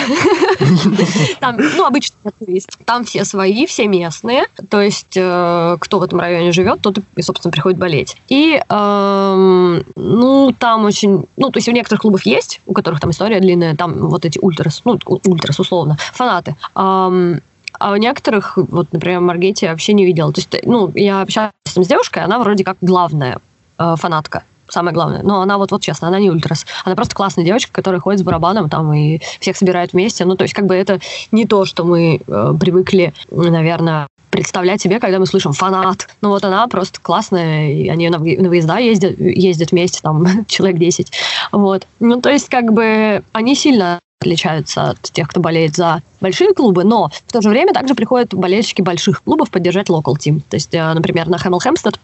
[1.39, 2.15] Там, ну, обычно
[2.47, 2.69] есть.
[2.85, 4.45] Там все свои, все местные.
[4.69, 8.15] То есть, э, кто в этом районе живет, тот и, собственно, приходит болеть.
[8.29, 11.25] И, э, ну, там очень...
[11.35, 14.39] Ну, то есть, у некоторых клубов есть, у которых там история длинная, там вот эти
[14.39, 16.55] ультрас, ну, ультрас, условно, фанаты.
[16.75, 17.41] Эм,
[17.73, 20.31] а у некоторых, вот, например, Маргете я вообще не видела.
[20.31, 23.39] То есть, ну, я общалась с девушкой, она вроде как главная
[23.77, 25.21] э, фанатка самое главное.
[25.23, 26.65] Но она вот, вот честно, она не ультрас.
[26.85, 30.25] Она просто классная девочка, которая ходит с барабаном там и всех собирает вместе.
[30.25, 30.99] Ну, то есть, как бы это
[31.31, 36.07] не то, что мы э, привыкли, наверное, представлять себе, когда мы слышим фанат.
[36.21, 40.77] Ну вот она просто классная, и они на, на выезда ездят, ездят вместе, там, человек
[40.77, 41.11] 10.
[41.51, 41.87] Вот.
[41.99, 46.83] Ну, то есть, как бы, они сильно отличаются от тех, кто болеет за большие клубы,
[46.83, 50.41] но в то же время также приходят болельщики больших клубов поддержать local team.
[50.49, 51.99] То есть, э, например, на Хэмл Хэмстед,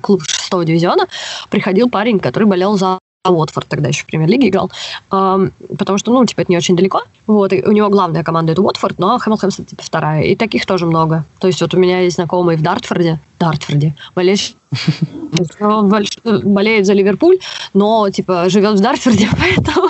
[0.00, 1.06] клуб шестого дивизиона,
[1.50, 4.70] приходил парень, который болел за Уотфорд тогда еще в премьер-лиге играл,
[5.10, 7.02] потому что, ну, типа, это не очень далеко.
[7.26, 10.22] Вот, и у него главная команда это Уотфорд, но Хэмл Хэмстед, типа, вторая.
[10.22, 11.24] И таких тоже много.
[11.40, 14.56] То есть вот у меня есть знакомый в Дартфорде, Дартфорде, болельщик
[15.60, 17.38] болеет за Ливерпуль,
[17.74, 19.88] но, типа, живет в Дартфорде, поэтому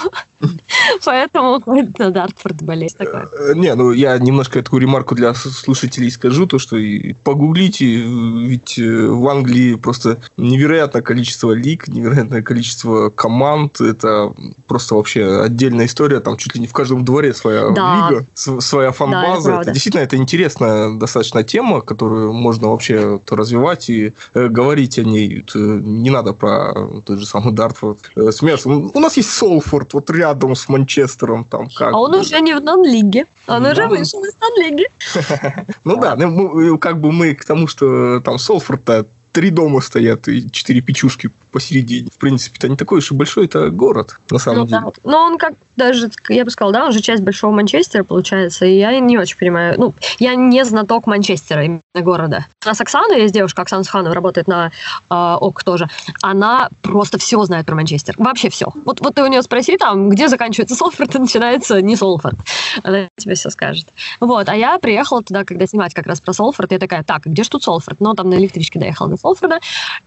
[1.05, 1.62] Поэтому
[1.98, 3.29] Дартфорд такое.
[3.38, 6.77] Э, не, ну я немножко такую ремарку для слушателей скажу, то что
[7.22, 14.33] погуглите, ведь э, в Англии просто невероятное количество лиг, невероятное количество команд, это
[14.66, 18.09] просто вообще отдельная история, там чуть ли не в каждом дворе своя да.
[18.11, 19.51] лига, своя фанбаза.
[19.51, 25.05] Да, это, действительно, это интересная достаточно тема, которую можно вообще развивать и э, говорить о
[25.05, 25.44] ней.
[25.55, 26.74] Не надо про
[27.05, 27.98] тот же самый Дартфорд
[28.31, 28.68] смеяться.
[28.68, 31.93] У нас есть Солфорд, вот рядом с Манчестером там как.
[31.93, 33.27] А он уже не в нон-лиге.
[33.47, 34.87] Он уже вышел из нон-лиги.
[35.85, 40.51] Ну да, ну, как бы мы к тому, что там Солфорд три дома стоят и
[40.51, 42.11] четыре печушки посередине.
[42.11, 44.81] В принципе, это не такой уж и большой это город, на самом ну, деле.
[44.81, 45.11] Да.
[45.11, 48.77] Но он как даже, я бы сказала, да, он же часть Большого Манчестера, получается, и
[48.77, 49.75] я не очень понимаю.
[49.79, 52.47] Ну, я не знаток Манчестера, именно города.
[52.65, 54.71] У нас Оксана есть девушка, Оксана Суханова, работает на э,
[55.09, 55.89] ОК тоже.
[56.21, 58.17] Она просто все знает про Манчестер.
[58.19, 58.73] Вообще все.
[58.85, 62.37] Вот, вот ты у нее спроси, там, где заканчивается Солфорд и начинается не Солфорд.
[62.83, 63.87] Она тебе все скажет.
[64.21, 67.45] Вот, а я приехала туда, когда снимать как раз про Солфорд, я такая, так, где
[67.45, 68.01] ж тут Солфорд?
[68.01, 69.61] Ну, там на электричке доехала до Солфорда,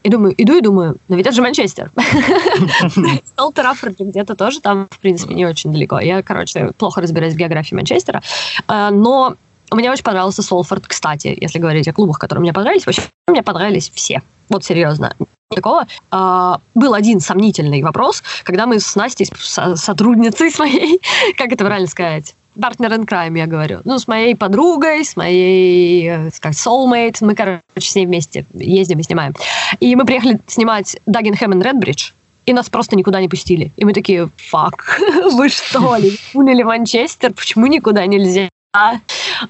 [0.03, 1.91] и думаю, иду и думаю, ну ведь это же Манчестер.
[3.25, 5.99] Стол Траффорд где-то тоже там, в принципе, не очень далеко.
[5.99, 8.21] Я, короче, плохо разбираюсь в географии Манчестера,
[8.67, 9.35] э, но
[9.71, 12.85] мне очень понравился Солфорд, кстати, если говорить о клубах, которые мне понравились.
[12.85, 14.21] Вообще, мне понравились все.
[14.49, 15.15] Вот серьезно.
[15.49, 15.87] Такого.
[16.11, 21.01] А, был один сомнительный вопрос, когда мы с Настей, с сотрудницей своей,
[21.37, 23.81] как это правильно сказать, партнер in crime, я говорю.
[23.83, 27.17] Ну, с моей подругой, с моей, э, как soulmate.
[27.21, 29.33] Мы, короче, с ней вместе ездим и снимаем.
[29.79, 32.11] И мы приехали снимать Даггенхэм и Редбридж,
[32.45, 33.71] и нас просто никуда не пустили.
[33.77, 34.99] И мы такие, фак,
[35.33, 38.49] вы что ли, уняли Манчестер, почему никуда нельзя?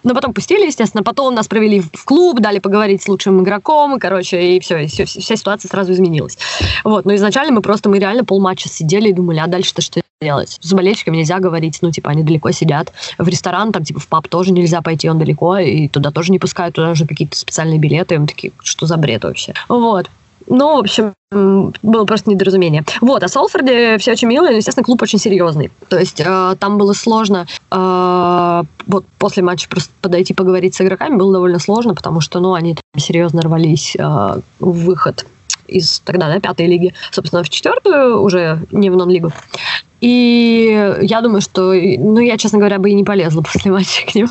[0.03, 1.03] Но потом пустили, естественно.
[1.03, 4.87] Потом нас провели в клуб, дали поговорить с лучшим игроком, и, короче, и все, и
[4.87, 6.37] все, вся ситуация сразу изменилась.
[6.83, 10.57] Вот, но изначально мы просто, мы реально полматча сидели и думали, а дальше-то что делать?
[10.61, 12.93] С болельщиками нельзя говорить, ну, типа, они далеко сидят.
[13.17, 16.39] В ресторан, там, типа, в паб тоже нельзя пойти, он далеко, и туда тоже не
[16.39, 19.53] пускают, туда нужны какие-то специальные билеты, и мы такие, что за бред вообще?
[19.67, 20.09] Вот.
[20.47, 22.83] Ну, в общем, было просто недоразумение.
[22.99, 25.71] Вот, а Солфорде все очень мило, но, естественно, клуб очень серьезный.
[25.87, 31.15] То есть э, там было сложно э, вот после матча просто подойти поговорить с игроками
[31.15, 35.25] было довольно сложно, потому что, ну, они серьезно рвались э, в выход
[35.71, 39.31] из тогда, да, пятой лиги, собственно, в четвертую, уже не в нон-лигу.
[40.01, 44.15] И я думаю, что, ну, я, честно говоря, бы и не полезла после матча к
[44.15, 44.29] ним.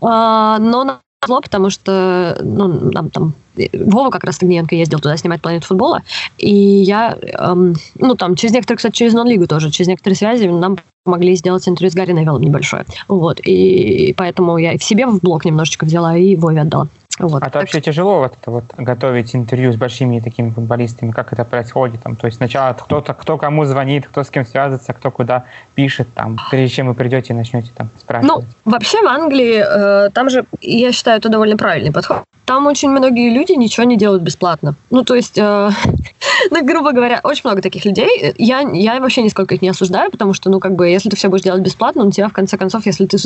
[0.00, 3.34] А, но зло, потому что, ну, нам там
[3.72, 6.02] Вова как раз Стагниенко ездил туда снимать планету футбола,
[6.38, 10.78] и я, эм, ну, там, через некоторые, кстати, через нон-лигу тоже, через некоторые связи нам
[11.04, 12.86] помогли сделать интервью с Гарри Невиллом небольшое.
[13.08, 16.88] Вот, и поэтому я в себе в блог немножечко взяла и Вове отдала.
[17.18, 17.42] Вот.
[17.42, 22.02] А это вообще тяжело вот вот готовить интервью с большими такими футболистами, как это происходит
[22.02, 25.44] там, то есть сначала кто-то, кто кому звонит, кто с кем связывается, кто куда
[25.74, 28.32] пишет там, прежде чем вы придете и начнете там спрашивать.
[28.32, 32.22] Ну, вообще в Англии, э, там же, я считаю, это довольно правильный подход.
[32.46, 34.74] Там очень многие люди ничего не делают бесплатно.
[34.90, 35.70] Ну, то есть, э,
[36.50, 38.34] ну, грубо говоря, очень много таких людей.
[38.38, 41.28] Я, я вообще нисколько их не осуждаю, потому что, ну, как бы, если ты все
[41.28, 43.18] будешь делать бесплатно, у тебя, в конце концов, если ты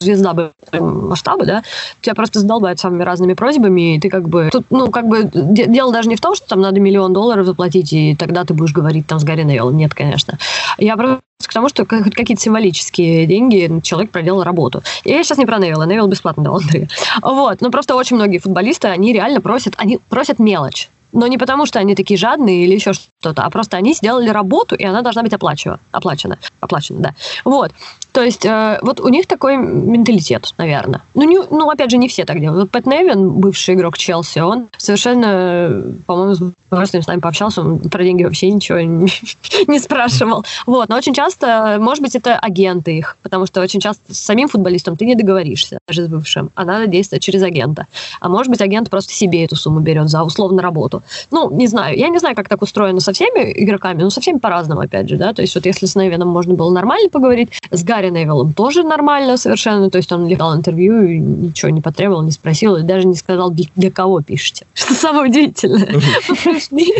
[0.00, 1.62] звезда бы масштаба, да,
[2.02, 4.50] тебя просто задолбают самыми разными просьбами, и ты как бы...
[4.52, 7.92] Тут, ну, как бы дело даже не в том, что там надо миллион долларов заплатить,
[7.92, 9.76] и тогда ты будешь говорить там с Гарри Нейлом.
[9.76, 10.38] Нет, конечно.
[10.76, 14.82] Я просто к тому, что хоть какие-то символические деньги человек проделал работу.
[15.04, 16.88] Я сейчас не про Невилла, Невилл бесплатно дал Андрею.
[17.22, 20.90] Вот, но просто очень многие футболисты, они реально просят, они просят мелочь.
[21.16, 24.74] Но не потому, что они такие жадные или еще что-то, а просто они сделали работу,
[24.76, 25.80] и она должна быть оплачена.
[25.90, 26.38] Оплачена.
[26.60, 27.14] Оплачена, да.
[27.44, 27.72] Вот.
[28.12, 31.02] То есть э, вот у них такой менталитет, наверное.
[31.14, 32.62] Ну, не, ну, опять же, не все так делают.
[32.62, 36.40] Вот Пэт Невин, бывший игрок Челси, он совершенно, по-моему, с
[36.70, 39.10] удовольствием с нами пообщался, он про деньги вообще ничего не,
[39.66, 40.44] не спрашивал.
[40.66, 40.88] Вот.
[40.88, 44.96] Но очень часто, может быть, это агенты их, потому что очень часто с самим футболистом
[44.96, 47.86] ты не договоришься, даже с бывшим, а надо действовать через агента.
[48.20, 51.02] А может быть, агент просто себе эту сумму берет за условно работу.
[51.30, 51.96] Ну, не знаю.
[51.96, 55.16] Я не знаю, как так устроено со всеми игроками, но со всеми по-разному, опять же,
[55.16, 55.32] да.
[55.32, 59.36] То есть вот если с Невином можно было нормально поговорить, с Гарри Невиллом тоже нормально
[59.36, 63.16] совершенно, то есть он дал интервью и ничего не потребовал, не спросил и даже не
[63.16, 64.66] сказал, для кого пишете.
[64.74, 66.00] Что самое удивительное.
[66.28, 66.92] Мы пришли.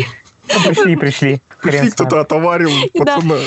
[0.47, 1.41] Пришли, пришли.
[1.91, 3.39] Кто-то отоварил пацана.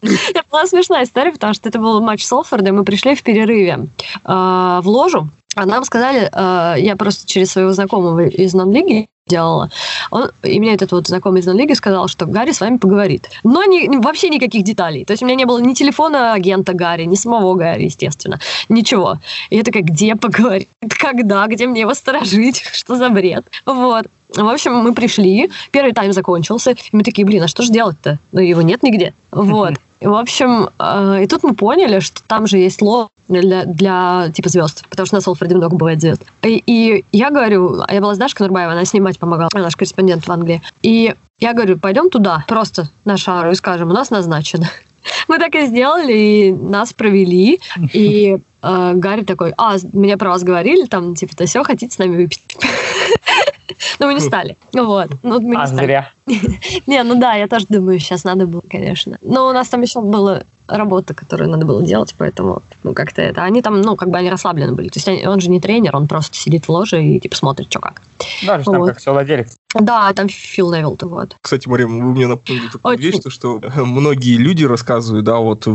[0.00, 3.88] Это была смешная история, потому что это был матч с Олфордом, мы пришли в перерыве
[4.24, 9.70] а, в ложу, а нам сказали, а, я просто через своего знакомого из нон-лиги делала.
[10.10, 13.28] Он, и мне этот вот знакомый из лиги сказал, что Гарри с вами поговорит.
[13.44, 15.04] Но ни, вообще никаких деталей.
[15.04, 18.38] То есть у меня не было ни телефона агента Гарри, ни самого Гарри, естественно.
[18.68, 19.18] Ничего.
[19.50, 20.68] И я такая, где поговорит?
[20.98, 21.46] Когда?
[21.46, 22.62] Где мне его сторожить?
[22.72, 23.44] Что за бред?
[23.66, 24.06] Вот.
[24.36, 28.18] В общем, мы пришли, первый тайм закончился, и мы такие, блин, а что же делать-то?
[28.32, 29.12] Ну, его нет нигде.
[29.30, 29.74] Вот.
[30.00, 34.48] В общем, э, и тут мы поняли, что там же есть ло для, для типа
[34.48, 36.22] звезд, потому что на Солфорде много бывает звезд.
[36.42, 40.26] И, и я говорю, я была с Дашкой Нурбаева, она снимать помогала, она наш корреспондент
[40.26, 40.62] в Англии.
[40.82, 44.68] И я говорю, пойдем туда, просто на шару и скажем, у нас назначено.
[45.28, 47.60] Мы так и сделали, и нас провели,
[47.92, 52.16] и э, Гарри такой, а, мне про вас говорили, там, типа-то все, хотите с нами
[52.16, 52.42] выпить?
[53.98, 54.56] Но мы не стали.
[54.72, 55.08] Вот.
[55.22, 56.12] Ну, а, зря.
[56.86, 59.18] Не, ну да, я тоже думаю, сейчас надо было, конечно.
[59.22, 63.42] Но у нас там еще была работа, которую надо было делать, поэтому, ну, как-то это...
[63.42, 64.88] Они там, ну, как бы они расслаблены были.
[64.88, 67.66] То есть они, он же не тренер, он просто сидит в ложе и, типа, смотрит,
[67.68, 68.02] что как.
[68.46, 68.72] Даже вот.
[68.72, 69.56] там как совладелец.
[69.74, 71.36] Да, там Фил Невилл, вот.
[71.40, 73.04] Кстати, Мария, вы мне напомнили такую Очень.
[73.04, 75.66] вещь, что многие люди рассказывают, да, вот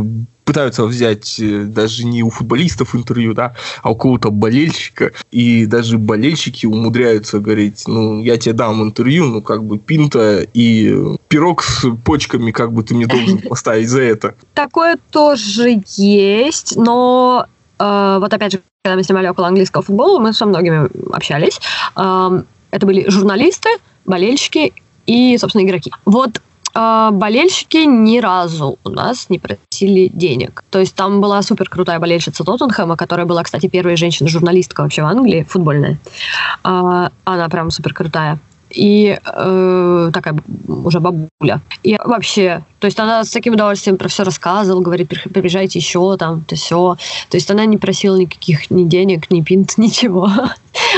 [0.48, 5.98] пытаются взять э, даже не у футболистов интервью, да, а у кого-то болельщика, и даже
[5.98, 10.94] болельщики умудряются говорить, ну, я тебе дам интервью, ну, как бы пинта и
[11.28, 14.34] пирог с почками, как бы ты мне должен поставить за это.
[14.54, 17.46] Такое тоже есть, но
[17.78, 21.60] э, вот опять же, когда мы снимали около английского футбола, мы со многими общались.
[21.96, 23.68] Э, это были журналисты,
[24.04, 24.72] болельщики
[25.06, 25.92] и, собственно, игроки.
[26.04, 26.40] Вот
[26.74, 30.64] э, болельщики ни разу у нас не просили денег.
[30.70, 35.06] То есть там была супер крутая болельщица Тоттенхэма, которая была, кстати, первая женщина-журналистка вообще в
[35.06, 35.98] Англии, футбольная.
[36.64, 38.38] Э, она прям супер крутая
[38.70, 41.60] и э, такая уже бабуля.
[41.82, 46.44] И вообще, то есть она с таким удовольствием про все рассказывала, говорит, приезжайте еще там,
[46.44, 46.96] то все.
[47.30, 50.30] То есть она не просила никаких ни денег, ни пинт, ничего.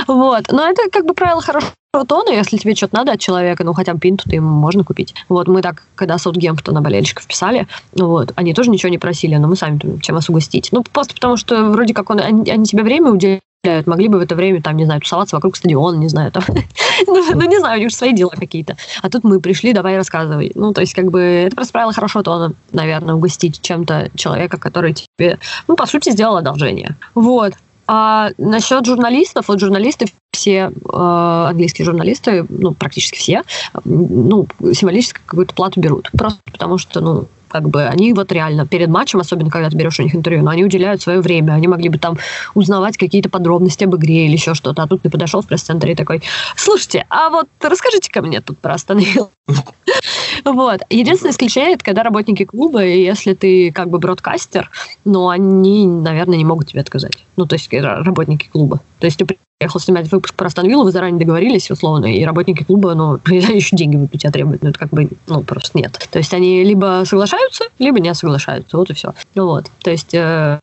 [0.06, 0.44] вот.
[0.50, 1.74] Но это как бы правило хорошего
[2.06, 5.14] тона, если тебе что-то надо от человека, ну хотя бы пинту ты ему можно купить.
[5.28, 9.56] Вот мы так, когда Саутгемптона болельщиков писали, вот, они тоже ничего не просили, но мы
[9.56, 10.68] сами чем вас угостить.
[10.72, 13.42] Ну, просто потому что вроде как он, они, они тебе время уделяют,
[13.86, 16.42] могли бы в это время, там, не знаю, тусоваться вокруг стадиона, не знаю, там,
[17.06, 18.76] ну, ну, не знаю, у них свои дела какие-то.
[19.02, 20.52] А тут мы пришли, давай рассказывай.
[20.54, 24.94] Ну, то есть, как бы, это просто правило хорошего тона, наверное, угостить чем-то человека, который
[24.94, 25.38] тебе,
[25.68, 26.96] ну, по сути, сделал одолжение.
[27.14, 27.52] Вот.
[27.86, 33.42] А насчет журналистов, вот журналисты все, э, английские журналисты, ну, практически все,
[33.84, 36.08] ну, символически какую-то плату берут.
[36.12, 39.98] Просто потому что, ну, как бы они вот реально перед матчем, особенно когда ты берешь
[39.98, 41.52] у них интервью, но они уделяют свое время.
[41.52, 42.16] Они могли бы там
[42.54, 44.82] узнавать какие-то подробности об игре или еще что-то.
[44.82, 46.22] А тут ты подошел в пресс-центр и такой,
[46.56, 49.30] слушайте, а вот расскажите-ка мне тут про остановил.
[50.44, 50.80] Вот.
[50.90, 54.70] Единственное исключение, это когда работники клуба, и если ты как бы бродкастер,
[55.04, 57.24] но они, наверное, не могут тебе отказать.
[57.36, 58.80] Ну, то есть работники клуба.
[59.00, 59.26] То есть ты
[59.60, 63.96] приехал снимать выпуск про Астон вы заранее договорились, условно, и работники клуба, ну, еще деньги
[63.96, 66.08] будут у тебя требовать, ну, это как бы, ну, просто нет.
[66.10, 69.12] То есть они либо соглашаются, либо не соглашаются, вот и все.
[69.34, 70.60] Ну вот, то есть э,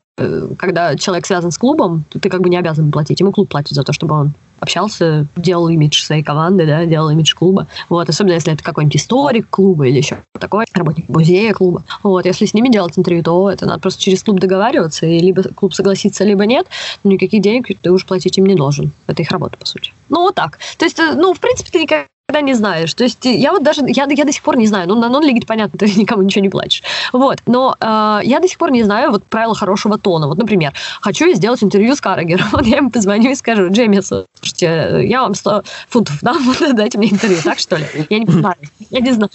[0.58, 3.20] когда человек связан с клубом, ты как бы не обязан платить.
[3.20, 7.34] Ему клуб платит за то, чтобы он общался, делал имидж своей команды, да, делал имидж
[7.36, 7.68] клуба.
[7.90, 11.84] Вот, особенно если это какой-нибудь историк клуба или еще такой, работник музея клуба.
[12.04, 15.44] Вот, если с ними делать интервью, то это надо просто через клуб договариваться, и либо
[15.44, 16.68] клуб согласится, либо нет,
[17.04, 18.92] но никаких денег ты уж платить им не должен.
[19.08, 19.94] Это их работа, по сути.
[20.10, 20.60] Ну, вот так.
[20.78, 22.94] То есть, э, ну, в принципе, ты никогда никогда не знаешь.
[22.94, 25.46] То есть я вот даже, я, я до сих пор не знаю, ну на нон-лиге
[25.48, 26.84] понятно, ты никому ничего не платишь.
[27.14, 30.28] Вот, но э, я до сих пор не знаю вот правила хорошего тона.
[30.28, 34.02] Вот, например, хочу я сделать интервью с Каррагером, вот я ему позвоню и скажу, Джейми,
[34.02, 37.86] слушайте, я вам 100 фунтов дам, вот, дайте мне интервью, так что ли?
[38.10, 38.58] Я не знаю,
[38.90, 39.32] я не знаю.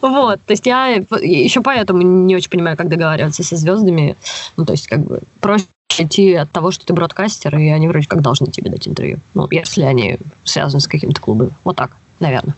[0.00, 4.16] Вот, то есть я еще поэтому не очень понимаю, как договариваться со звездами.
[4.56, 5.66] Ну, то есть как бы проще
[5.98, 9.18] идти от того, что ты бродкастер, и они вроде как должны тебе дать интервью.
[9.34, 11.50] Ну, если они связаны с каким-то клубом.
[11.64, 12.54] Вот так, наверное.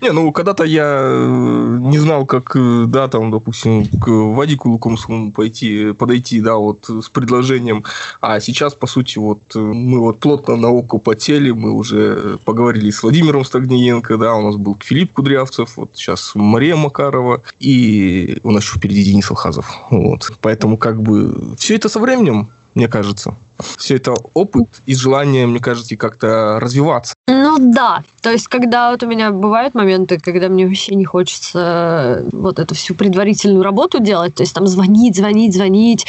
[0.00, 5.32] Не, ну, когда-то я э, не знал, как, э, да, там, допустим, к Вадику Лукомскому
[5.32, 7.84] пойти, подойти, да, вот с предложением.
[8.20, 12.90] А сейчас, по сути, вот э, мы вот плотно на око потели, мы уже поговорили
[12.90, 18.50] с Владимиром Стагниенко, да, у нас был Филипп Кудрявцев, вот сейчас Мария Макарова, и у
[18.50, 19.66] нас еще впереди Денис Алхазов.
[19.90, 20.32] Вот.
[20.40, 23.36] Поэтому, как бы, все это со временем, мне кажется.
[23.76, 27.14] Все это опыт и желание, мне кажется, как-то развиваться.
[27.28, 32.24] Ну да, то есть когда вот у меня бывают моменты, когда мне вообще не хочется
[32.32, 36.06] вот эту всю предварительную работу делать, то есть там звонить, звонить, звонить,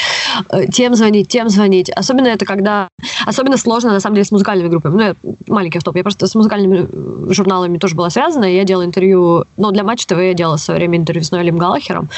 [0.50, 1.90] э, тем звонить, тем звонить.
[1.90, 2.90] Особенно это когда...
[3.26, 4.94] Особенно сложно, на самом деле, с музыкальными группами.
[4.96, 5.16] Ну, я
[5.48, 5.96] маленький автоп.
[5.96, 8.46] Я просто с музыкальными журналами тоже была связана.
[8.46, 9.46] Я делала интервью...
[9.58, 12.10] Ну, для Матч ТВ я делала в свое время интервью с Ноэлем Галлахером.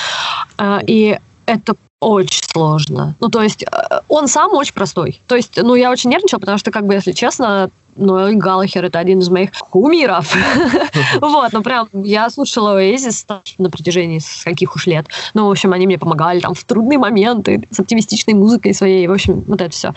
[0.57, 1.17] Э, и
[1.47, 3.15] это очень сложно.
[3.19, 3.67] Ну, то есть, э,
[4.07, 5.19] он сам очень простой.
[5.25, 8.99] То есть, ну, я очень нервничала, потому что, как бы, если честно, Ноэль Галлахер это
[8.99, 10.35] один из моих кумиров.
[11.21, 13.25] вот, ну прям я слушала Oasis
[13.57, 15.07] на протяжении скольких уж лет.
[15.33, 19.07] Ну, в общем, они мне помогали там в трудные моменты с оптимистичной музыкой своей.
[19.07, 19.93] В общем, вот это все.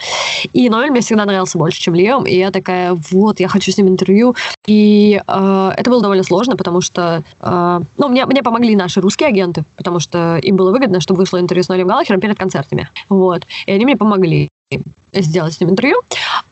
[0.53, 2.25] И Ноэль мне всегда нравился больше, чем Леом.
[2.25, 4.35] И я такая, вот, я хочу с ним интервью.
[4.67, 9.29] И э, это было довольно сложно, потому что, э, ну, мне, мне помогли наши русские
[9.29, 12.91] агенты, потому что им было выгодно, чтобы вышло интервью с Ноэлем Галлахером перед концертами.
[13.09, 13.43] Вот.
[13.67, 14.49] И они мне помогли
[15.13, 15.97] сделать с ним интервью.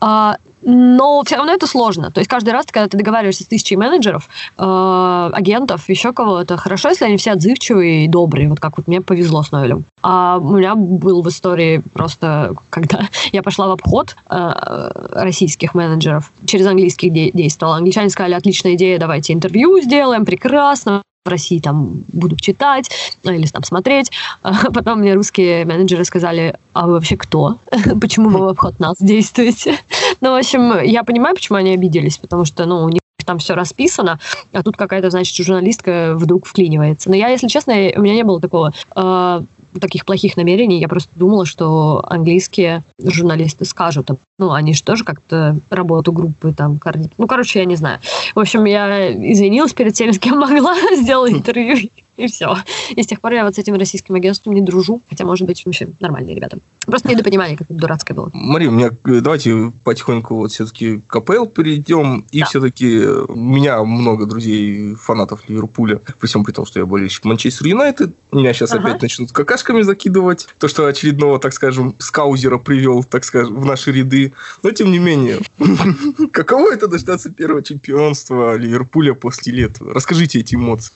[0.01, 2.11] А, но все равно это сложно.
[2.11, 6.89] То есть каждый раз, когда ты договариваешься с тысячей менеджеров, э, агентов, еще кого-то, хорошо,
[6.89, 9.85] если они все отзывчивые и добрые, вот как вот мне повезло с Ноэлем.
[10.01, 16.31] А у меня был в истории просто, когда я пошла в обход э, российских менеджеров,
[16.45, 17.77] через английских де- действовала.
[17.77, 22.89] Англичане сказали, отличная идея, давайте интервью сделаем, прекрасно, в России там будут читать
[23.23, 24.11] ну, или там смотреть.
[24.41, 27.59] А потом мне русские менеджеры сказали, а вы вообще кто?
[28.01, 29.77] Почему вы в обход нас действуете?
[30.21, 33.53] ну, в общем, я понимаю, почему они обиделись, потому что, ну, у них там все
[33.53, 34.19] расписано,
[34.53, 37.09] а тут какая-то, значит, журналистка вдруг вклинивается.
[37.09, 39.41] Но я, если честно, у меня не было такого э,
[39.79, 40.79] таких плохих намерений.
[40.79, 46.79] Я просто думала, что английские журналисты скажут, ну, они же тоже как-то работу группы там
[46.79, 47.13] координируют.
[47.17, 47.99] Ну, короче, я не знаю.
[48.35, 51.89] В общем, я извинилась перед теми, с кем могла, сделала интервью
[52.19, 52.55] и все.
[52.89, 55.63] И с тех пор я вот с этим российским агентством не дружу, хотя, может быть,
[55.65, 56.59] вообще нормальные ребята.
[56.85, 58.29] Просто недопонимание как дурацкое было.
[58.33, 62.25] Мария, у меня, э, давайте потихоньку вот все-таки к КПЛ перейдем.
[62.31, 62.45] И да.
[62.45, 67.67] все-таки у меня много друзей, фанатов Ливерпуля, при всем при том, что я болельщик Манчестер
[67.67, 68.13] Юнайтед.
[68.31, 68.89] Меня сейчас ага.
[68.89, 70.47] опять начнут какашками закидывать.
[70.57, 74.33] То, что очередного, так скажем, скаузера привел, так скажем, в наши ряды.
[74.63, 75.39] Но, тем не менее,
[76.31, 79.77] каково это дождаться первого чемпионства Ливерпуля после лет?
[79.79, 80.91] Расскажите эти эмоции.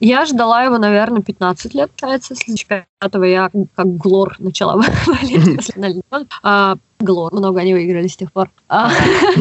[0.00, 4.82] Я ждала его, наверное, 15 лет, кажется, если чемпионатого я как Глор начала
[6.42, 7.32] а, Глор.
[7.32, 8.50] Много они выиграли с тех пор.
[8.68, 8.90] А.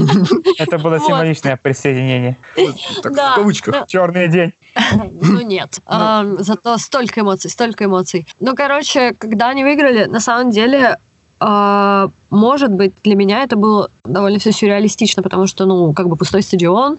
[0.58, 2.38] Это было символичное присоединение.
[2.56, 3.88] в кавычках.
[3.88, 4.54] Черный день.
[5.22, 5.80] Ну нет.
[5.90, 6.38] Ну.
[6.40, 8.28] Зато столько эмоций, столько эмоций.
[8.40, 11.00] Ну, короче, когда они выиграли, на самом деле
[11.48, 16.16] а, может быть, для меня это было довольно все сюрреалистично, потому что, ну, как бы
[16.16, 16.98] пустой стадион.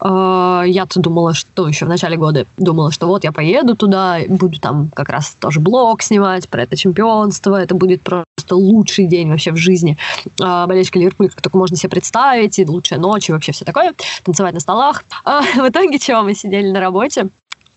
[0.00, 4.58] А, я-то думала, что еще в начале года думала, что вот я поеду туда, буду
[4.58, 9.52] там как раз тоже блог снимать про это чемпионство, это будет просто лучший день вообще
[9.52, 9.98] в жизни
[10.40, 13.92] а, болельщика Ливерпуля, как только можно себе представить, и лучшая ночь, и вообще все такое,
[14.22, 15.04] танцевать на столах.
[15.26, 17.28] в итоге чего, мы сидели на работе,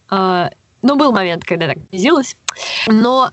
[0.10, 2.38] ну, был момент, когда я так бесилась,
[2.88, 3.32] но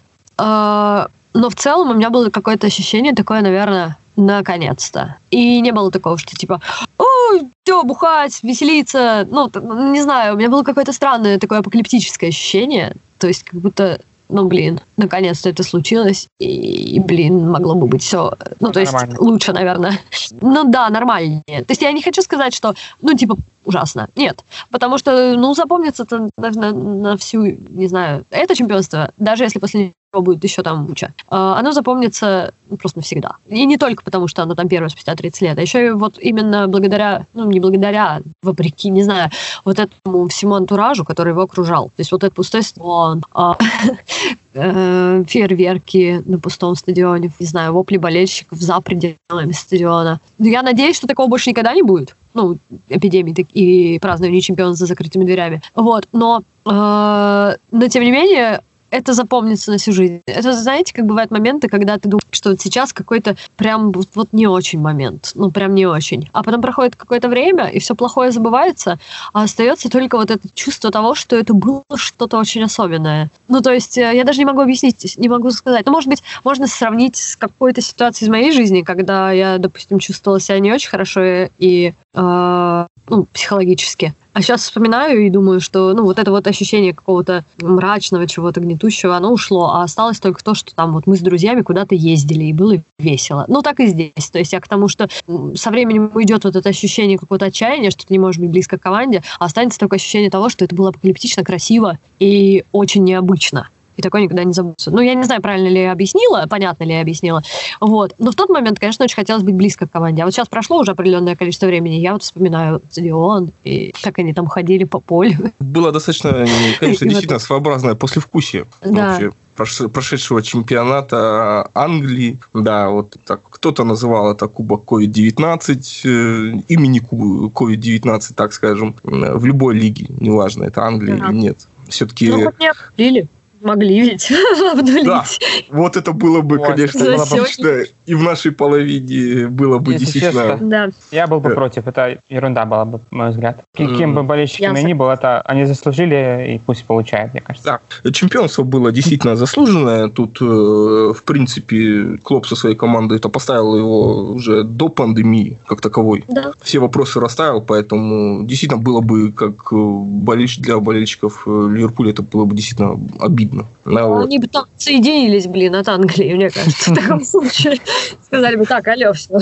[1.35, 5.17] но в целом у меня было какое-то ощущение такое, наверное, наконец-то.
[5.31, 6.61] И не было такого, что типа,
[6.99, 9.27] ой, все, бухать, веселиться.
[9.31, 9.51] Ну,
[9.91, 12.95] не знаю, у меня было какое-то странное такое апокалиптическое ощущение.
[13.19, 18.03] То есть как будто ну, блин, наконец-то это случилось, и, и блин, могло бы быть
[18.03, 20.01] все, ну, то есть лучше, наверное.
[20.41, 21.43] Ну, да, нормальнее.
[21.47, 24.09] То есть я не хочу сказать, что, ну, типа, ужасно.
[24.17, 24.45] Нет.
[24.71, 29.93] Потому что, ну, запомнится это, наверное, на всю, не знаю, это чемпионство, даже если после
[30.15, 33.37] него будет еще там куча, а, оно запомнится ну, просто навсегда.
[33.47, 36.19] И не только потому, что оно там первое спустя 30 лет, а еще и вот
[36.19, 39.31] именно благодаря, ну, не благодаря, вопреки, не знаю,
[39.65, 41.87] вот этому всему антуражу, который его окружал.
[41.87, 43.57] То есть вот этот пустой стадион, а,
[44.55, 50.21] э, фейерверки на пустом стадионе, не знаю, вопли болельщиков за пределами стадиона.
[50.39, 52.17] Я надеюсь, что такого больше никогда не будет.
[52.35, 52.59] Ну,
[52.89, 55.63] эпидемии и празднования чемпионства за закрытыми дверями.
[55.75, 58.61] Вот, но, э, но тем не менее,
[58.95, 60.23] это запомнится на всю жизнь.
[60.27, 64.47] Это, знаете, как бывают моменты, когда ты думаешь, что вот сейчас какой-то прям вот, не
[64.47, 66.31] очень момент, ну прям не очень.
[66.33, 68.99] А потом проходит какое-то время, и все плохое забывается,
[69.33, 73.31] а остается только вот это чувство того, что это было что-то очень особенное.
[73.49, 75.85] Ну, то есть э, я даже не могу объяснить, не могу сказать.
[75.87, 80.39] Ну, может быть, можно сравнить с какой-то ситуацией из моей жизни, когда я, допустим, чувствовала
[80.39, 84.15] себя не очень хорошо и э, ну, психологически.
[84.35, 89.17] А сейчас вспоминаю и думаю, что ну, вот это вот ощущение какого-то мрачного, чего-то гнетущего,
[89.17, 92.53] оно ушло, а осталось только то, что там вот мы с друзьями куда-то ездили, и
[92.53, 93.45] было весело.
[93.47, 94.31] Ну, так и здесь.
[94.33, 95.09] То есть я к тому, что
[95.55, 98.83] со временем уйдет вот это ощущение какого-то отчаяния, что ты не можешь быть близко к
[98.83, 104.03] команде, а останется только ощущение того, что это было апокалиптично, красиво и очень необычно и
[104.03, 104.91] такое никогда не забудется.
[104.91, 107.43] Ну, я не знаю, правильно ли я объяснила, понятно ли я объяснила.
[107.81, 108.15] Вот.
[108.19, 110.23] Но в тот момент, конечно, очень хотелось быть близко к команде.
[110.23, 114.33] А вот сейчас прошло уже определенное количество времени, я вот вспоминаю стадион, и как они
[114.33, 115.53] там ходили по полю.
[115.59, 116.33] Было достаточно,
[116.81, 118.67] конечно, действительно своеобразное послевкусие.
[118.83, 119.19] Да
[119.55, 122.41] прошедшего чемпионата Англии.
[122.53, 129.75] Да, вот так кто-то называл это Кубок COVID-19, э, имени COVID-19, так скажем, в любой
[129.75, 131.27] лиге, неважно, это Англия ага.
[131.27, 131.69] или нет.
[131.89, 132.29] Все-таки...
[132.31, 132.59] Ну, хоть
[132.99, 133.29] не.
[133.65, 134.31] Могли ведь
[134.73, 135.07] обнулить.
[135.07, 135.25] Да,
[135.71, 137.85] вот это было бы, вот, конечно, логично.
[138.05, 140.51] И в нашей половине было бы Если действительно...
[140.51, 140.89] Честно, да.
[141.11, 141.55] Я был бы да.
[141.55, 141.87] против.
[141.87, 143.65] Это ерунда была бы, на мой взгляд.
[143.75, 147.81] Кем бы болельщиками ни был, это они заслужили, и пусть получают, мне кажется.
[148.05, 148.11] Да.
[148.13, 150.09] Чемпионство было действительно заслуженное.
[150.09, 155.81] Тут, э, в принципе, Клоп со своей командой это поставил его уже до пандемии, как
[155.81, 156.25] таковой.
[156.29, 156.53] Да.
[156.61, 162.45] Все вопросы расставил, поэтому действительно было бы, как болельщик для болельщиков э, Ливерпуля, это было
[162.45, 163.67] бы действительно обидно видно.
[163.85, 167.81] Ну, Они бы там соединились, блин, от Англии, мне кажется, в таком случае.
[168.27, 169.39] Сказали бы, так, алло, все.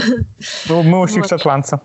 [0.69, 1.81] Ну, мы ушли к шотландцам.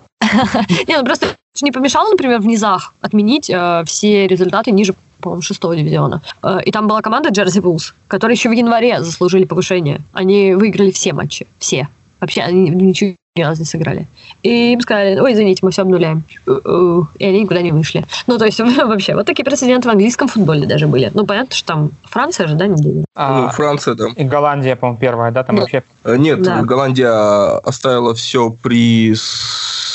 [0.86, 1.26] Не, ну просто
[1.62, 6.22] не помешало, например, в низах отменить э, все результаты ниже по-моему, шестого дивизиона.
[6.42, 10.00] Э, и там была команда Джерси Булс, которые еще в январе заслужили повышение.
[10.12, 11.46] Они выиграли все матчи.
[11.58, 11.88] Все.
[12.20, 14.06] Вообще, они ничего ни разу не сыграли.
[14.42, 16.24] И им сказали, ой, извините, мы все обнуляем.
[16.46, 18.04] И они никуда не вышли.
[18.26, 21.10] Ну, то есть, вообще, вот такие прецеденты в английском футболе даже были.
[21.14, 23.04] Ну, понятно, что там Франция же, да, не было.
[23.14, 24.06] А, ну, Франция, да.
[24.16, 25.62] И Голландия, по-моему, первая, да, там да.
[25.62, 25.82] вообще...
[26.08, 26.62] Э, нет, да.
[26.62, 29.14] Голландия оставила все при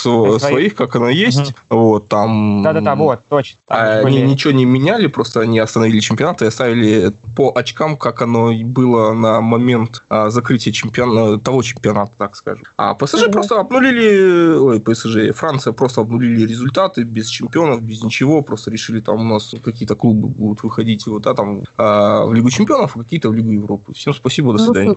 [0.03, 1.53] своих, своих как оно есть.
[1.69, 1.79] Угу.
[1.81, 2.61] Вот, там...
[2.63, 3.59] Да-да-да, вот, точно.
[3.67, 4.27] Там они были...
[4.27, 9.41] ничего не меняли, просто они остановили чемпионат и оставили по очкам, как оно было на
[9.41, 12.65] момент а, закрытия чемпиона, того чемпионата, так скажем.
[12.77, 18.71] А ПСЖ просто обнулили, ой, ПСЖ, Франция просто обнулили результаты без чемпионов, без ничего, просто
[18.71, 22.95] решили там у нас какие-то клубы будут выходить вот, а там а, в Лигу чемпионов,
[22.95, 23.93] а какие-то в Лигу Европы.
[23.93, 24.95] Всем спасибо, до ну, свидания.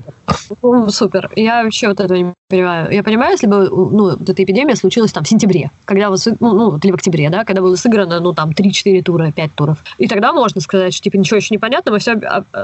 [0.63, 1.31] Ну, супер.
[1.37, 2.93] Я вообще вот этого не понимаю.
[2.93, 6.55] Я понимаю, если бы ну, вот эта эпидемия случилась там в сентябре, когда вот, ну,
[6.55, 9.79] ну, или в октябре, да, когда было сыграно, ну, там, 3-4 тура, 5 туров.
[9.99, 12.21] И тогда можно сказать, что, типа, ничего еще не понятно, мы все,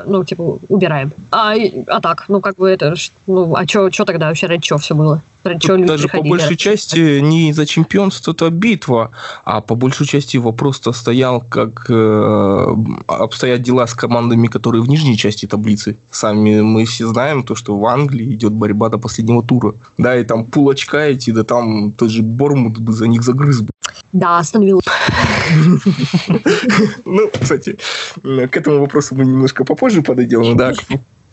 [0.06, 1.12] ну, типа, убираем.
[1.30, 1.54] А,
[1.86, 2.94] а так, ну, как бы это,
[3.26, 5.22] ну, а что тогда вообще, ради чего все было?
[5.44, 9.10] Даже по большей части не за чемпионство это битва,
[9.44, 12.76] а по большей части вопрос-то стоял, как э,
[13.08, 15.96] обстоят дела с командами, которые в нижней части таблицы.
[16.10, 19.74] Сами мы все знаем то, что в Англии идет борьба до последнего тура.
[19.98, 23.60] Да, и там пул очка эти, да там тот же Бормут бы за них загрыз
[23.60, 23.70] бы.
[24.12, 24.80] Да, остановил.
[27.04, 27.78] Ну, кстати,
[28.22, 30.72] к этому вопросу мы немножко попозже подойдем, да,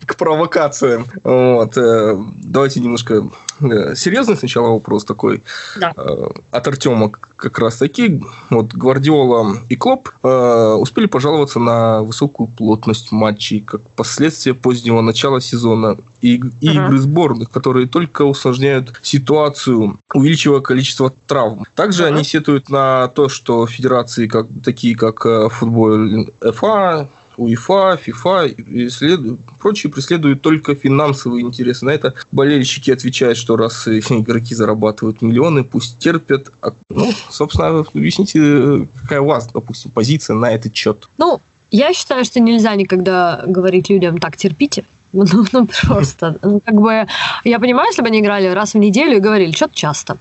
[0.10, 1.06] к провокациям.
[1.24, 1.78] Вот.
[1.78, 3.30] Э, давайте немножко
[3.62, 5.44] э, серьезный сначала вопрос такой
[5.80, 5.94] да.
[5.96, 8.24] Э, от Артема как раз таки.
[8.50, 15.98] Вот Гвардиола и Клоп успели пожаловаться на высокую плотность матчей как последствия позднего начала сезона
[16.22, 16.86] и, и uh-huh.
[16.86, 21.66] игры сборных, которые только усложняют ситуацию, увеличивая количество травм.
[21.76, 22.08] Также uh-huh.
[22.08, 27.10] они сетуют на то, что федерации как, такие как футбол ФА,
[27.40, 28.90] УЕФА, ФИФА и
[29.60, 31.86] прочие преследуют только финансовые интересы.
[31.86, 36.52] На это болельщики отвечают, что раз игроки зарабатывают миллионы, пусть терпят.
[36.62, 41.10] А, ну, собственно, объясните, какая у вас, допустим, позиция на этот счет?
[41.18, 44.84] Ну, я считаю, что нельзя никогда говорить людям так терпите.
[45.12, 46.38] Ну, ну просто.
[46.44, 47.08] Ну, как бы,
[47.44, 50.18] я понимаю, если бы они играли раз в неделю и говорили, что-то часто.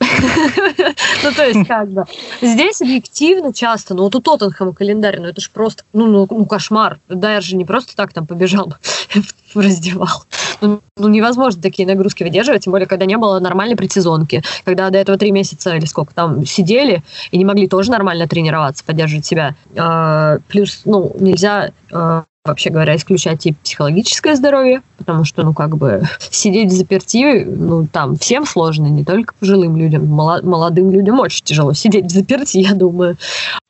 [1.22, 2.04] Ну, то есть, как бы,
[2.40, 6.46] здесь объективно часто, ну, вот у Тоттенхэма календарь, ну, это же просто, ну, ну, ну,
[6.46, 6.98] кошмар.
[7.08, 8.74] Дайер же не просто так там побежал
[9.58, 10.24] в раздевал.
[10.60, 14.98] Ну, ну, невозможно такие нагрузки выдерживать, тем более, когда не было нормальной предсезонки, когда до
[14.98, 19.54] этого три месяца или сколько там сидели и не могли тоже нормально тренироваться, поддерживать себя.
[19.76, 25.78] А, плюс, ну, нельзя а, вообще говоря, исключать и психологическое здоровье потому что, ну, как
[25.78, 31.44] бы, сидеть в заперти, ну, там, всем сложно, не только пожилым людям, молодым людям очень
[31.44, 33.16] тяжело сидеть в заперти, я думаю.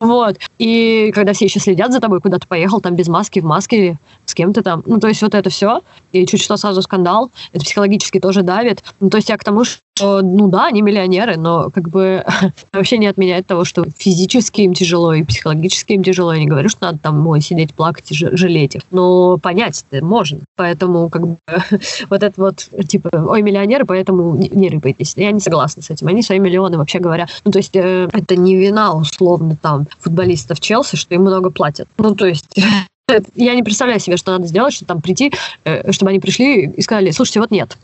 [0.01, 0.39] Вот.
[0.59, 3.99] И когда все еще следят за тобой, куда ты поехал, там, без маски, в маске,
[4.24, 5.78] с кем ты там, ну, то есть вот это все,
[6.12, 8.83] и чуть что сразу скандал, это психологически тоже давит.
[9.01, 12.24] Ну, то есть я к тому, что, ну да, они миллионеры, но как бы
[12.72, 16.33] вообще не отменяет того, что физически им тяжело и психологически им тяжело.
[16.33, 18.83] Я не говорю, что надо там ой, сидеть, плакать и жалеть их.
[18.91, 20.41] Но понять это можно.
[20.57, 21.37] Поэтому как бы
[22.11, 25.14] вот это вот, типа, ой, миллионеры, поэтому не, рыпайтесь.
[25.16, 26.09] Я не согласна с этим.
[26.09, 27.26] Они свои миллионы, вообще говоря.
[27.45, 31.89] Ну, то есть э, это не вина, условно, там, футболистов Челси, что им много платят.
[31.99, 32.47] Ну, то есть
[33.35, 35.33] я не представляю себе, что надо сделать, чтобы там прийти,
[35.65, 37.77] э, чтобы они пришли и сказали, слушайте, вот нет,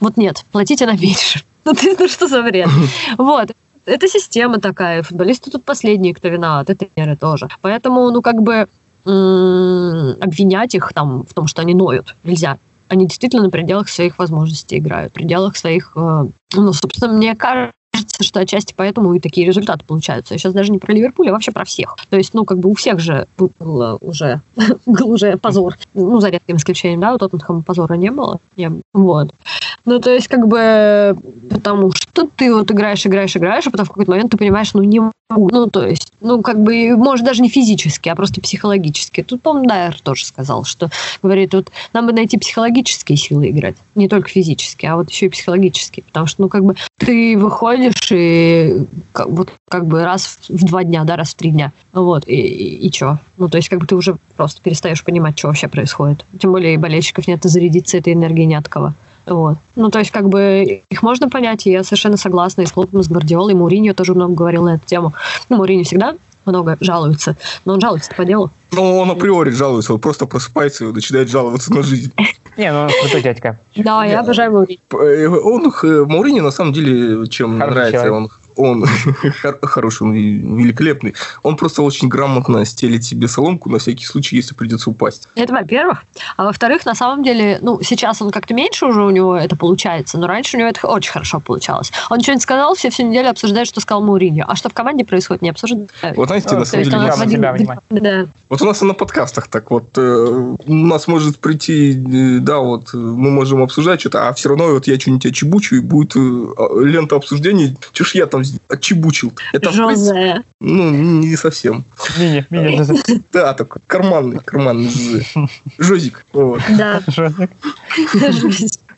[0.00, 1.42] вот нет, платите нам меньше.
[1.64, 2.68] Ну, ты, ну что за бред?
[3.18, 3.52] Вот.
[3.86, 5.04] Это система такая.
[5.04, 6.70] Футболисты тут последние, кто виноват.
[6.70, 7.48] Это тренеры тоже.
[7.60, 8.66] Поэтому, ну, как бы
[9.04, 12.58] обвинять их там в том, что они ноют, нельзя.
[12.88, 15.92] Они действительно на пределах своих возможностей играют, в пределах своих...
[15.96, 20.34] Э, ну, собственно, мне кажется, кажется, что отчасти поэтому и такие результаты получаются.
[20.34, 21.96] Я сейчас даже не про Ливерпуль, а вообще про всех.
[22.08, 23.52] То есть, ну, как бы у всех же был
[24.00, 24.40] уже,
[24.86, 25.76] был уже позор.
[25.94, 28.38] Ну, за редким исключением, да, у Тоттенхэма позора не было.
[28.56, 29.32] Не, вот.
[29.84, 31.16] Ну, то есть, как бы,
[31.50, 34.82] потому что ты вот играешь, играешь, играешь, а потом в какой-то момент ты понимаешь, ну,
[34.82, 35.00] не
[35.36, 39.22] ну, то есть, ну, как бы, может, даже не физически, а просто психологически.
[39.22, 40.90] Тут, по-моему, Дайер тоже сказал, что,
[41.22, 45.30] говорит, вот нам бы найти психологические силы играть, не только физические, а вот еще и
[45.30, 50.64] психологические, потому что, ну, как бы, ты выходишь и как, вот как бы раз в
[50.64, 53.18] два дня, да, раз в три дня, вот, и, и, и что?
[53.36, 56.24] Ну, то есть, как бы ты уже просто перестаешь понимать, что вообще происходит.
[56.38, 58.94] Тем более, и болельщиков нет, и зарядиться этой энергией не от кого.
[59.26, 59.58] Вот.
[59.76, 63.00] Ну, то есть, как бы, их можно понять, и я совершенно согласна и с Клопом,
[63.00, 65.12] и с Гвардиолой, и Мourinho тоже много говорил на эту тему.
[65.48, 66.16] Ну, Мourinho всегда
[66.46, 68.50] много жалуется, но он жалуется по делу.
[68.72, 72.12] Ну, он априори жалуется, он просто просыпается и начинает жаловаться на жизнь.
[72.56, 73.58] Не, ну, крутой дядька.
[73.76, 74.80] Да, я обожаю Мауриньо.
[74.92, 78.86] Э, он, э, Мауриньо, на самом деле, чем нравится, он он
[79.62, 81.14] хороший, он великолепный.
[81.42, 85.28] Он просто очень грамотно стелит себе соломку на всякий случай, если придется упасть.
[85.34, 86.04] Это во-первых.
[86.36, 90.18] А во-вторых, на самом деле, ну, сейчас он как-то меньше уже у него это получается,
[90.18, 91.92] но раньше у него это очень хорошо получалось.
[92.10, 94.44] Он что-нибудь сказал, все всю неделю обсуждают, что сказал Мауриньо.
[94.48, 95.90] А что в команде происходит, не обсуждают.
[96.16, 97.48] Вот знаете, на самом деле...
[97.48, 97.68] Один...
[97.90, 98.26] Да.
[98.48, 99.96] Вот у нас на подкастах так вот.
[99.96, 104.68] Э, у нас может прийти, э, да, вот мы можем обсуждать что-то, а все равно
[104.68, 106.18] вот я что-нибудь очебучу, и будет э,
[106.84, 107.76] лента обсуждений.
[107.92, 109.32] Ж я там отчебучил.
[109.52, 110.42] Это Жозе.
[110.60, 111.84] Ну, не совсем.
[112.18, 113.22] Мини, мини.
[113.32, 115.26] Да, такой карманный, карманный.
[115.78, 116.26] Жозик.
[116.32, 117.02] Да.
[117.06, 117.50] Жозик.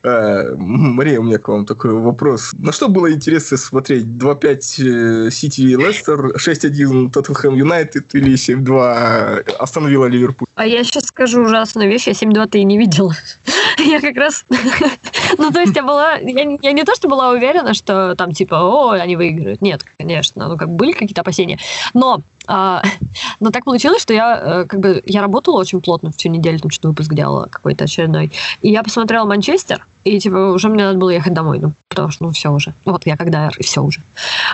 [0.05, 2.51] Э, Мария, у меня к вам такой вопрос.
[2.53, 4.05] На что было интересно смотреть?
[4.05, 10.47] 2-5 Сити и Лестер, 6-1 Тоттенхэм Юнайтед или 7-2 остановила Ливерпуль?
[10.53, 13.15] А я сейчас скажу ужасную вещь, я 7-2-то и не видела.
[13.79, 14.45] я как раз...
[15.39, 16.17] ну, то есть я была...
[16.17, 19.61] Я не то, что была уверена, что там типа, о, они выиграют.
[19.61, 20.47] Нет, конечно.
[20.49, 21.57] Ну, как были какие-то опасения.
[21.95, 22.81] Но а,
[23.39, 26.71] но так получилось, что я э, как бы я работала очень плотно всю неделю, там
[26.71, 28.31] что-то выпуск делала какой-то очередной.
[28.61, 32.25] И я посмотрела Манчестер, и типа уже мне надо было ехать домой, ну, потому что,
[32.25, 32.73] ну, все уже.
[32.85, 34.01] Вот я когда, и все уже.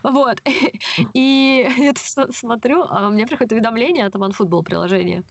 [0.03, 0.41] Вот.
[1.13, 1.93] И я
[2.31, 5.23] смотрю, а мне приходит уведомление от OneFootball приложения.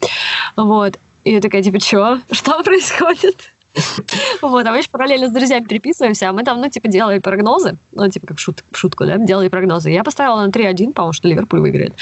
[0.56, 0.98] Вот.
[1.24, 2.20] И я такая, типа, что?
[2.30, 3.50] Что происходит?
[4.42, 7.76] Вот, а мы еще параллельно с друзьями переписываемся, а мы там, ну, типа, делали прогнозы,
[7.92, 9.90] ну, типа, как шут, шутку, да, делали прогнозы.
[9.90, 11.94] Я поставила на 3-1, по-моему, что Ливерпуль выиграет.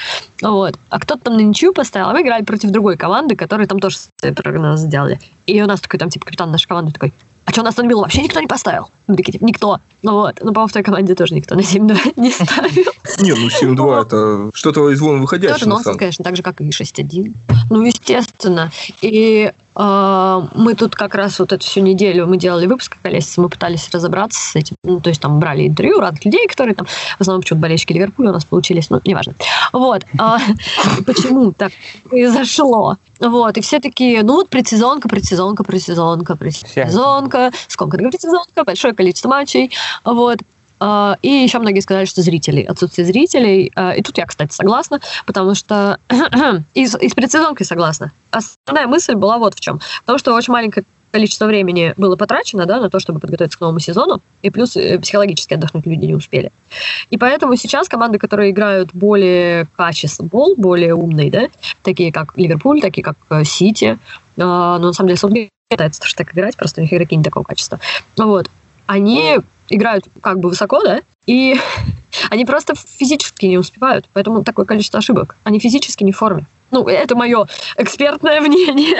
[0.42, 0.76] Вот.
[0.88, 3.96] А кто-то там на ничью поставил, а мы играли против другой команды, которые там тоже
[4.20, 5.20] свои прогнозы сделали.
[5.46, 7.12] И у нас такой, там, типа, капитан нашей команды такой,
[7.48, 8.90] а что, у нас на Анбилу вообще никто не поставил?
[9.06, 9.80] Мы такие, типа, никто.
[10.02, 10.34] Ну вот.
[10.42, 12.92] Ну, по-моему, в той команде тоже никто на 7-2 не ставил.
[13.20, 15.56] Не, ну 7-2 это что-то из вон выходящее.
[15.56, 17.34] Это нонсенс, конечно, так же, как и 6-1.
[17.70, 18.70] Ну, естественно.
[19.00, 23.88] И мы тут как раз вот эту всю неделю мы делали выпуск колесица, мы пытались
[23.92, 24.74] разобраться с этим.
[24.82, 28.30] Ну, то есть там брали интервью разных людей, которые там, в основном почему-то болельщики Ливерпуля
[28.30, 29.34] у нас получились, ну, неважно.
[29.72, 30.04] Вот.
[30.18, 30.38] А,
[31.06, 31.72] почему так
[32.04, 32.96] произошло?
[33.20, 39.70] Вот, и все такие, ну вот предсезонка, предсезонка, предсезонка, предсезонка, сколько предсезонка, большое количество матчей,
[40.04, 40.38] вот.
[40.80, 43.72] Uh, и еще многие сказали, что зрителей, отсутствие зрителей.
[43.74, 45.98] Uh, и тут я, кстати, согласна, потому что
[46.74, 48.12] и, и с предсезонкой согласна.
[48.30, 49.80] Основная мысль была вот в чем.
[50.02, 53.78] Потому что очень маленькое количество времени было потрачено да, на то, чтобы подготовиться к новому
[53.80, 56.52] сезону, и плюс э, психологически отдохнуть люди не успели.
[57.10, 61.48] И поэтому сейчас команды, которые играют более качественный бол, более умный, да,
[61.82, 63.98] такие как Ливерпуль, такие как э, Сити,
[64.36, 67.80] но на самом деле Саутгейт пытается так играть, просто у них игроки не такого качества.
[68.16, 68.50] Вот.
[68.86, 69.38] Они
[69.68, 71.56] играют как бы высоко, да, и
[72.30, 75.36] они просто физически не успевают, поэтому такое количество ошибок.
[75.44, 76.46] Они физически не в форме.
[76.70, 77.46] Ну, это мое
[77.76, 78.98] экспертное мнение.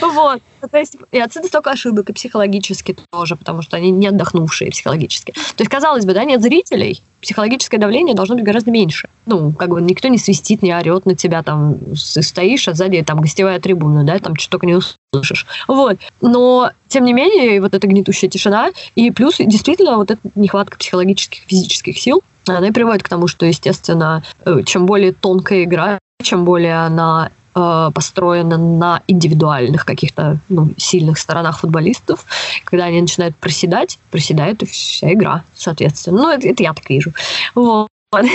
[0.00, 0.40] Вот.
[0.70, 5.32] То есть, и отсюда столько ошибок, и психологически тоже, потому что они не отдохнувшие психологически.
[5.32, 9.08] То есть, казалось бы, да, нет зрителей, психологическое давление должно быть гораздо меньше.
[9.26, 13.20] Ну, как бы никто не свистит, не орет на тебя, там, стоишь, а сзади там
[13.20, 15.46] гостевая трибуна, да, там что только не услышишь.
[15.68, 15.98] Вот.
[16.20, 21.42] Но, тем не менее, вот эта гнетущая тишина, и плюс, действительно, вот эта нехватка психологических,
[21.46, 26.44] физических сил, она и приводит к тому, что, естественно, э, чем более тонкая игра, чем
[26.44, 32.24] более она э, построена на индивидуальных каких-то ну, сильных сторонах футболистов,
[32.64, 36.22] когда они начинают проседать, проседает и вся игра, соответственно.
[36.22, 37.12] Ну, это, это я так вижу.
[37.54, 37.88] Вот.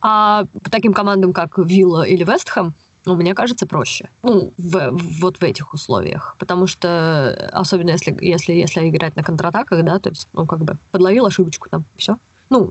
[0.00, 2.74] А по таким командам, как Вилла или Вестхэм,
[3.06, 4.10] ну, мне кажется, проще.
[4.22, 4.90] Ну, в,
[5.20, 6.36] вот в этих условиях.
[6.38, 10.76] Потому что, особенно если, если, если играть на контратаках, да, то есть, ну, как бы
[10.90, 12.18] подловил ошибочку там, все.
[12.50, 12.70] Ну,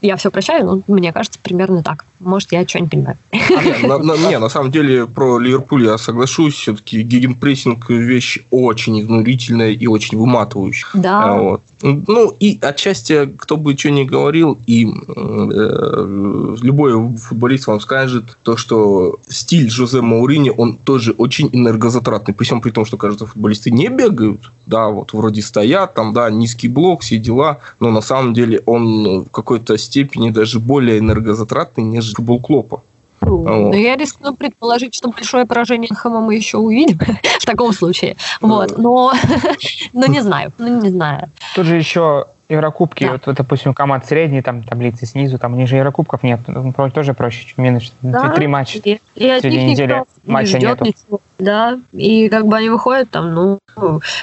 [0.00, 2.04] я все прощаю, но мне кажется, примерно так.
[2.20, 3.18] Может, я что-нибудь понимаю.
[3.32, 6.54] А, на, на, не, на самом деле, про Ливерпуль я соглашусь.
[6.54, 10.88] Все-таки гигенпрессинг– вещь очень изнурительная и очень выматывающая.
[10.94, 11.22] Да.
[11.24, 11.62] А, вот.
[11.82, 18.58] Ну, и отчасти, кто бы что ни говорил, и э, любой футболист вам скажет, то,
[18.58, 22.34] что стиль Жозе Маурини, он тоже очень энергозатратный.
[22.34, 26.28] При всем при том, что, кажется, футболисты не бегают, да, вот вроде стоят, там, да,
[26.28, 31.84] низкий блок, все дела, но на самом деле он в какой-то степени даже более энергозатратный,
[31.84, 32.82] нежели футбол Клопа.
[33.20, 33.44] Вот.
[33.44, 36.98] Но я рискну предположить, что большое поражение Хэма мы еще увидим
[37.40, 38.16] в таком случае.
[38.40, 38.78] Вот.
[38.78, 39.12] Но,
[39.92, 40.52] но не знаю.
[40.58, 41.30] Ну, не знаю.
[41.54, 43.12] Тут же еще Еврокубки, да.
[43.12, 47.14] вот, допустим, команд средней, там, таблицы снизу, там, у них же Еврокубков нет, ну, тоже
[47.14, 48.78] проще, чем минус да, три матча.
[48.78, 50.84] И, и от них недели матча не нету.
[50.84, 51.20] Ничего.
[51.38, 53.58] Да, и как бы они выходят там, ну,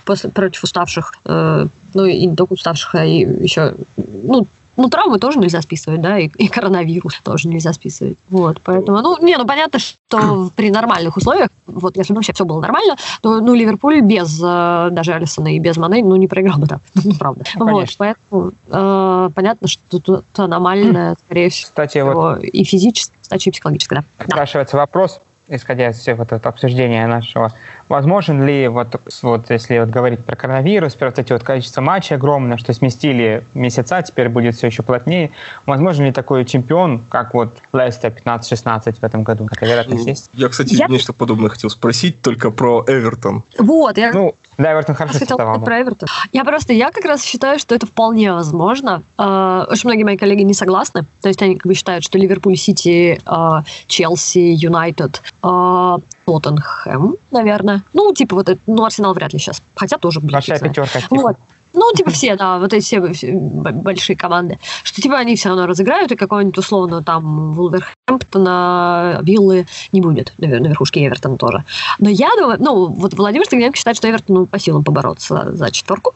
[0.03, 4.45] после, против уставших, э, ну, и не только уставших, а и еще, ну,
[4.77, 8.17] ну, травмы тоже нельзя списывать, да, и, и коронавирус тоже нельзя списывать.
[8.29, 12.45] Вот, поэтому, ну, не, ну, понятно, что при нормальных условиях, вот, если бы вообще все
[12.45, 16.59] было нормально, то, ну, Ливерпуль без э, даже Алисона и без Мане, ну, не проиграл
[16.59, 17.43] бы, да, ну, правда.
[17.55, 22.43] Ну, вот, поэтому э, понятно, что тут аномальное, скорее всего, Кстати, вот...
[22.43, 24.03] и физически, кстати, и психологически, да.
[24.23, 27.53] Спрашивается вопрос, исходя из всех вот этого обсуждения нашего,
[27.89, 32.15] возможен ли, вот, вот если вот говорить про коронавирус, про вот эти вот количество матчей
[32.15, 35.31] огромное, что сместили месяца, теперь будет все еще плотнее,
[35.65, 39.47] возможен ли такой чемпион, как вот Лестер 15-16 в этом году?
[39.47, 40.29] Такая вероятность ну, есть?
[40.33, 40.87] Я, кстати, я...
[40.87, 43.43] нечто подобное хотел спросить, только про Эвертон.
[43.57, 44.11] Вот, я...
[44.11, 46.09] Ну, да, Эвертон хорошо хотел сказать про Эвертон.
[46.33, 49.03] Я просто, я как раз считаю, что это вполне возможно.
[49.17, 51.05] Uh, очень многие мои коллеги не согласны.
[51.21, 57.83] То есть они как бы считают, что Ливерпуль, Сити, uh, Челси, Юнайтед, uh, Тоттенхэм, наверное.
[57.93, 59.63] Ну, типа вот это, ну, Арсенал вряд ли сейчас.
[59.75, 60.99] Хотя тоже, блин, Большая пятерка.
[60.99, 61.15] Типа.
[61.15, 61.37] Вот.
[61.73, 64.59] Ну, типа все, да, вот эти все, все большие команды.
[64.83, 70.47] Что типа они все равно разыграют, и какого-нибудь условно там Вулверхэмптона, Виллы не будет, на,
[70.47, 71.63] на верхушке Эвертона тоже.
[71.99, 76.13] Но я думаю, ну, вот Владимир Стегненко считает, что Эвертону по силам побороться за четверку.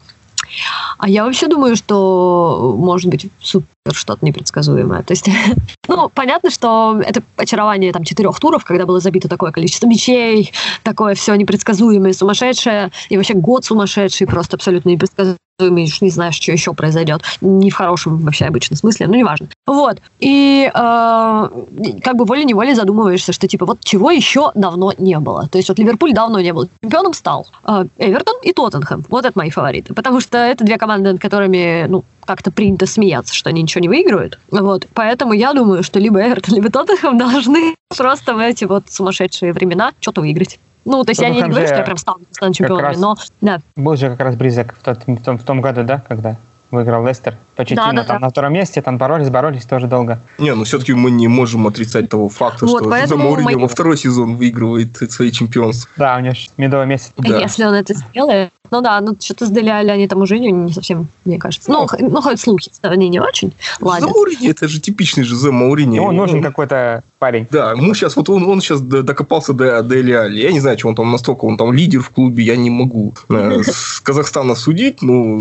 [0.98, 5.02] А я вообще думаю, что может быть супер что-то непредсказуемое.
[5.02, 5.28] То есть,
[5.88, 11.14] ну, понятно, что это очарование там четырех туров, когда было забито такое количество мечей, такое
[11.14, 15.38] все непредсказуемое, сумасшедшее, и вообще год сумасшедший, просто абсолютно непредсказуемый
[15.70, 17.22] уж не знаешь, что еще произойдет.
[17.40, 19.48] Не в хорошем вообще обычном смысле, но неважно.
[19.66, 19.98] Вот.
[20.20, 21.48] И э,
[22.02, 25.48] как бы волей-неволей задумываешься, что типа вот чего еще давно не было.
[25.48, 26.68] То есть вот Ливерпуль давно не был.
[26.82, 29.04] Чемпионом стал э, Эвертон и Тоттенхэм.
[29.08, 29.94] Вот это мои фавориты.
[29.94, 33.88] Потому что это две команды, над которыми, ну, как-то принято смеяться, что они ничего не
[33.88, 34.38] выигрывают.
[34.50, 34.86] Вот.
[34.94, 39.92] Поэтому я думаю, что либо Эвертон, либо Тоттенхэм должны просто в эти вот сумасшедшие времена
[40.00, 40.58] что-то выиграть.
[40.84, 43.60] Ну, то есть Тоттенхэм я не говорю, что я прям стану, стану чемпионами, но да.
[43.76, 46.36] Был же как раз близок в, тот, в, том, в том году, да, когда
[46.72, 47.36] выиграл Лестер.
[47.54, 48.26] Почетина да, да, там да.
[48.26, 50.20] на втором месте, там боролись, боролись тоже долго.
[50.38, 53.58] Не, ну все-таки мы не можем отрицать того факта, вот, что за Мауриньо мы...
[53.58, 55.90] во второй сезон выигрывает свои чемпионства.
[55.96, 57.12] Да, у него медовый месяц.
[57.18, 57.38] Да.
[57.38, 61.08] Если он это сделает, ну да, ну что-то с Дели они там уже не совсем,
[61.26, 61.70] мне кажется.
[61.70, 64.08] Ну, ну, ну хоть слухи, они не очень ладят.
[64.08, 65.96] За Мауриньо, это же типичный же за Мауриньо.
[65.96, 67.46] Ему нужен ну, какой-то парень.
[67.52, 70.40] Да, ему сейчас, вот он, он сейчас докопался до Дели Али.
[70.40, 73.14] Я не знаю, что он там настолько, он там лидер в клубе, я не могу
[73.28, 75.40] э, с Казахстана судить, ну...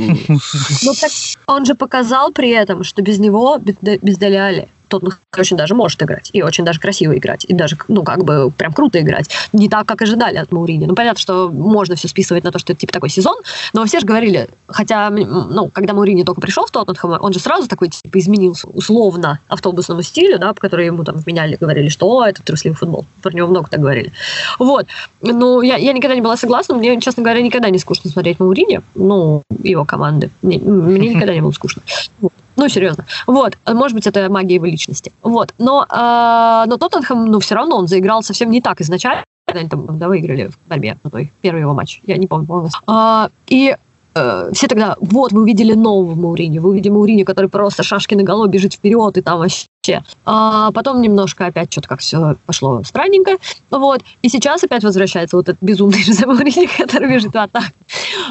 [0.83, 1.11] Ну так
[1.47, 6.01] он же показал при этом, что без него, без Дели Али, Тоттенхэм очень даже может
[6.03, 9.29] играть, и очень даже красиво играть, и даже, ну, как бы, прям круто играть.
[9.53, 10.85] Не так, как ожидали от Маурини.
[10.85, 13.37] Ну, понятно, что можно все списывать на то, что это, типа, такой сезон,
[13.73, 17.67] но все же говорили, хотя, ну, когда Маурини только пришел в Тоттенхэм, он же сразу
[17.67, 22.25] такой, типа, изменился условно автобусному стилю, да, по которому ему там вменяли, говорили, что, о,
[22.25, 23.05] это трусливый футбол.
[23.21, 24.11] Про него много так говорили.
[24.59, 24.87] Вот.
[25.21, 28.81] Ну, я, я никогда не была согласна, мне, честно говоря, никогда не скучно смотреть Маурини,
[28.95, 30.29] ну, его команды.
[30.41, 31.81] Мне, мне никогда не было скучно.
[32.19, 32.33] Вот.
[32.55, 33.05] Ну, серьезно.
[33.27, 33.57] Вот.
[33.67, 35.11] Может быть, это магия его личности.
[35.21, 35.53] Вот.
[35.57, 39.23] Но, э, но Тоттенхэм, ну, все равно он заиграл совсем не так изначально.
[39.47, 42.01] Они там да, выиграли в борьбе на той первый его матч.
[42.05, 42.69] Я не помню.
[42.87, 43.75] А, и
[44.15, 48.23] э, все тогда, вот, мы увидели нового Маурини, вы увидели Маурини, который просто шашки на
[48.23, 50.03] голову бежит вперед, и там вообще.
[50.25, 53.37] А потом немножко опять что-то как все пошло странненько,
[53.69, 54.01] вот.
[54.21, 57.73] И сейчас опять возвращается вот этот безумный Жозе Маурини, который бежит в атаку.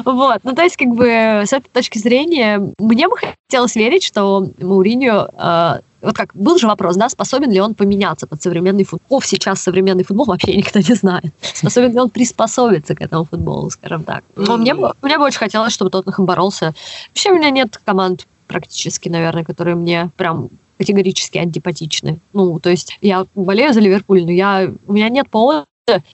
[0.05, 0.39] Вот.
[0.43, 5.29] Ну, то есть, как бы, с этой точки зрения, мне бы хотелось верить, что Мауриньо
[5.37, 9.21] э, вот как, был же вопрос, да, способен ли он поменяться под современный футбол.
[9.21, 11.33] Сейчас современный футбол вообще никто не знает.
[11.41, 14.23] Способен ли он приспособиться к этому футболу, скажем так.
[14.35, 16.73] Но мне, мне бы очень хотелось, чтобы Тоттенхэм боролся.
[17.09, 22.19] Вообще у меня нет команд практически, наверное, которые мне прям категорически антипатичны.
[22.33, 25.65] Ну, то есть я болею за Ливерпуль, но я, у меня нет повода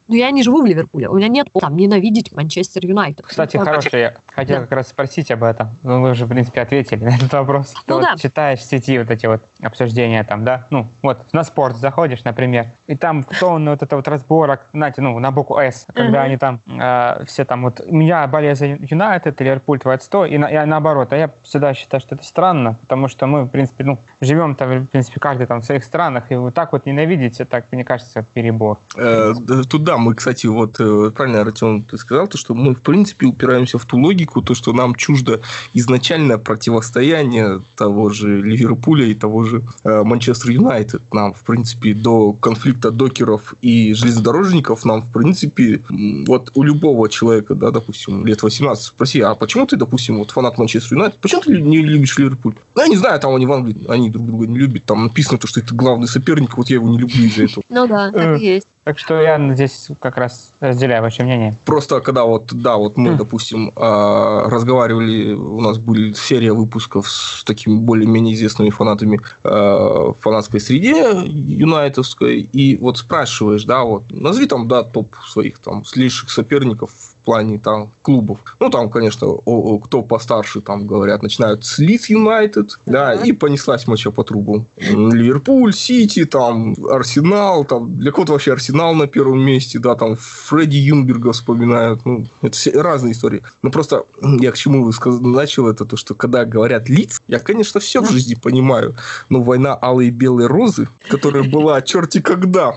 [0.08, 3.26] ну, я не живу в Ливерпуле, у меня нет там ненавидеть Манчестер Юнайтед.
[3.26, 4.62] Кстати, хороший, я хотел да.
[4.64, 5.70] как раз спросить об этом.
[5.84, 7.74] Ну, вы уже, в принципе, ответили на этот вопрос.
[7.88, 8.12] Ну, Ты да.
[8.12, 10.68] вот читаешь в сети вот эти вот обсуждения там, да?
[10.70, 15.18] Ну, вот на спорт заходишь, например, и там тонны вот это вот разборок, знаете, ну,
[15.20, 16.26] на букву «С», когда uh-huh.
[16.26, 20.48] они там э, все там вот, меня болею за Юнайтед, Ливерпуль твой отстой, и, на,
[20.48, 21.14] и наоборот.
[21.14, 24.86] А я всегда считаю, что это странно, потому что мы, в принципе, ну, живем там,
[24.86, 28.26] в принципе, каждый там в своих странах, и вот так вот ненавидеть, так, мне кажется,
[28.34, 28.80] перебор.
[28.96, 29.34] Э,
[29.68, 33.78] туда мы, кстати, вот э, правильно, Артем, ты сказал, то, что мы, в принципе, упираемся
[33.78, 35.42] в ту логику, то, что нам чуждо
[35.74, 41.02] изначальное противостояние того же Ливерпуля и того же э, Манчестер Юнайтед.
[41.14, 45.82] Нам, в принципе, до конфликта докеров и железнодорожников нам, в принципе,
[46.26, 50.58] вот у любого человека, да, допустим, лет 18, спроси, а почему ты, допустим, вот фанат
[50.58, 52.56] Манчестер Юнайтед, почему ты не любишь Ливерпуль?
[52.76, 55.38] Ну, я не знаю, там они в Англии, они друг друга не любят, там написано
[55.38, 57.64] то, что это главный соперник, вот я его не люблю из-за этого.
[57.70, 58.68] Ну да, так и есть.
[58.88, 61.54] Так что я здесь как раз разделяю ваше мнение.
[61.66, 63.18] Просто когда вот, да, вот мы, mm.
[63.18, 70.18] допустим, а, разговаривали, у нас были серия выпусков с такими более-менее известными фанатами а, в
[70.22, 76.32] фанатской среде юнайтовской, и вот спрашиваешь, да, вот, назови там, да, топ своих там слишких
[76.32, 76.92] соперников
[77.28, 78.40] плане там клубов.
[78.62, 83.34] Ну, там, конечно, о, о, кто постарше, там, говорят, начинают с Лидс Юнайтед, да, и
[83.34, 84.66] понеслась моча по трубу.
[84.78, 90.78] Ливерпуль, Сити, там, Арсенал, там, для кого-то вообще Арсенал на первом месте, да, там, Фредди
[90.78, 93.44] Юнберга вспоминают, ну, это все разные истории.
[93.62, 94.06] Но просто
[94.40, 98.36] я к чему начал это, то, что когда говорят Лиц, я, конечно, все в жизни
[98.36, 98.96] понимаю,
[99.28, 102.74] но война алые и белые розы, которая была черти когда.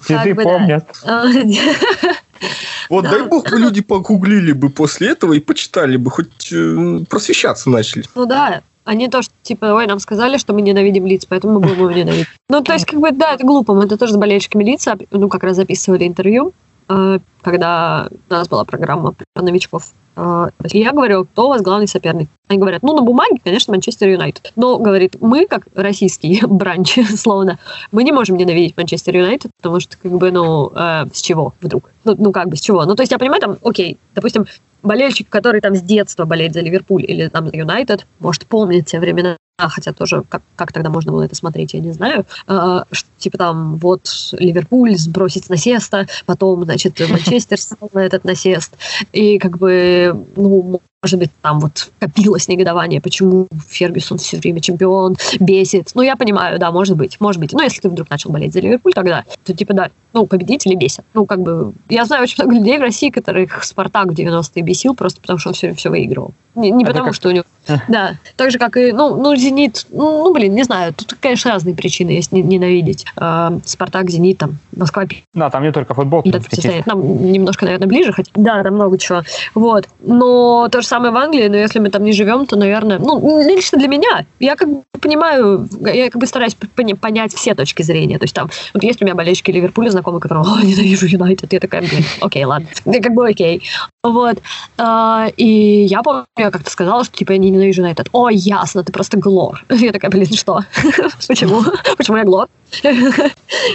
[0.00, 0.86] Цветы помнят.
[2.88, 7.70] Вот дай бог бы люди погуглили бы после этого и почитали бы, хоть э, просвещаться
[7.70, 8.04] начали.
[8.14, 11.54] Ну да, а не то, что, типа, ой, нам сказали, что мы ненавидим лиц, поэтому
[11.54, 12.26] мы будем его ненавидеть.
[12.48, 13.74] Ну, то есть, как бы, да, это глупо.
[13.74, 16.52] Мы это тоже с болельщиками лица, ну, как раз записывали интервью,
[16.86, 22.28] когда у нас была программа про новичков а, я говорю, кто у вас главный соперник?
[22.48, 24.52] Они говорят, ну, на бумаге, конечно, Манчестер Юнайтед.
[24.56, 27.58] Но, говорит, мы, как российский бранч, словно,
[27.92, 31.90] мы не можем ненавидеть Манчестер Юнайтед, потому что, как бы, ну, э, с чего вдруг?
[32.04, 32.84] Ну, ну, как бы, с чего?
[32.84, 34.46] Ну, то есть, я понимаю, там, окей, допустим,
[34.82, 39.00] болельщик, который там с детства болеет за Ливерпуль или там за Юнайтед, может помнить те
[39.00, 42.26] времена, хотя тоже как, как тогда можно было это смотреть, я не знаю.
[42.46, 48.76] А, что, типа там вот Ливерпуль сбросить насеста, потом, значит, Манчестер стал на этот насест.
[49.12, 55.16] И как бы, ну, может быть, там вот копилось негодование, почему Фергюсон все время чемпион,
[55.40, 55.90] бесит.
[55.94, 57.52] Ну, я понимаю, да, может быть, может быть.
[57.52, 61.04] Но если ты вдруг начал болеть за Ливерпуль тогда, то типа, да, ну, победители бесят.
[61.12, 64.94] Ну, как бы, я знаю очень много людей в России, которых Спартак в 90-е бесил,
[64.94, 66.34] просто потому что он все, все выигрывал.
[66.54, 67.14] Не, не потому, как...
[67.14, 67.44] что у него...
[67.88, 71.50] Да, так же, как и, ну, ну Зенит, ну, ну, блин, не знаю, тут, конечно,
[71.50, 73.04] разные причины есть ненавидеть.
[73.20, 75.04] Э, Спартак, Зенит, там, Москва.
[75.34, 76.22] Да, там не только футбол.
[76.24, 76.40] Да,
[76.86, 79.22] нам немножко, наверное, ближе, хотя, да, там много чего.
[79.54, 82.98] Вот, но то же самое в Англии, но если мы там не живем, то, наверное,
[82.98, 86.56] ну, лично для меня, я как бы понимаю, я как бы стараюсь
[87.00, 88.18] понять все точки зрения.
[88.18, 91.52] То есть там, вот есть у меня болельщики Ливерпуля, знакомые, которые, о, ненавижу Юнайтед.
[91.52, 92.68] Я такая, блин, окей, ладно.
[92.86, 93.62] Я как бы окей.
[94.02, 94.38] Вот.
[94.78, 98.08] А, и я помню, я как-то сказала, что типа я не ненавижу Юнайтед.
[98.12, 99.64] О, ясно, ты просто глор.
[99.70, 100.60] Я такая, блин, что?
[101.28, 101.62] Почему?
[101.96, 102.48] Почему я глор?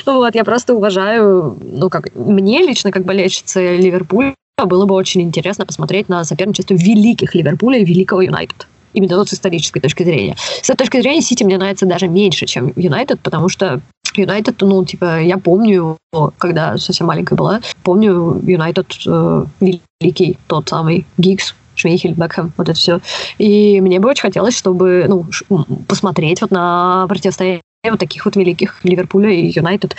[0.05, 4.33] Вот, я просто уважаю, ну как, мне лично, как болельщице Ливерпуля,
[4.65, 9.33] было бы очень интересно посмотреть на соперничество великих Ливерпуля и великого Юнайтед именно вот с
[9.33, 10.35] исторической точки зрения.
[10.39, 13.79] С этой точки зрения Сити мне нравится даже меньше, чем Юнайтед, потому что
[14.15, 15.97] Юнайтед, ну, типа, я помню,
[16.39, 19.45] когда совсем маленькая была, помню Юнайтед э,
[20.01, 22.99] великий, тот самый Гиггс, Шмейхель, Бекхэм, вот это все.
[23.37, 25.25] И мне бы очень хотелось, чтобы, ну,
[25.87, 29.95] посмотреть вот на противостояние вот таких вот великих Ливерпуля и Юнайтед.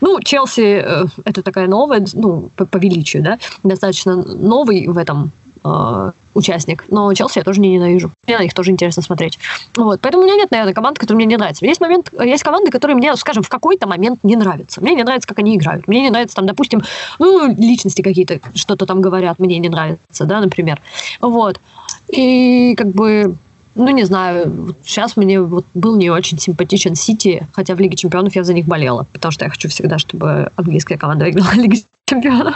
[0.00, 5.32] Ну, Челси э, это такая новая, ну, по, по величию, да, достаточно новый в этом
[5.64, 6.84] э, участник.
[6.88, 8.10] Но Челси я тоже не ненавижу.
[8.26, 9.38] Мне на них тоже интересно смотреть.
[9.76, 10.00] Вот.
[10.00, 11.64] Поэтому у меня нет, наверное, команд, которые мне не нравятся.
[11.66, 14.80] Есть, момент, есть команды, которые мне, скажем, в какой-то момент не нравятся.
[14.80, 15.88] Мне не нравится, как они играют.
[15.88, 16.82] Мне не нравится, там, допустим,
[17.18, 20.80] ну, личности какие-то что-то там говорят, мне не нравится, да, например.
[21.20, 21.60] Вот.
[22.08, 23.36] И как бы
[23.74, 28.34] ну, не знаю, сейчас мне вот был не очень симпатичен Сити, хотя в Лиге Чемпионов
[28.36, 32.54] я за них болела, потому что я хочу всегда, чтобы английская команда выиграла Лигу Чемпионов.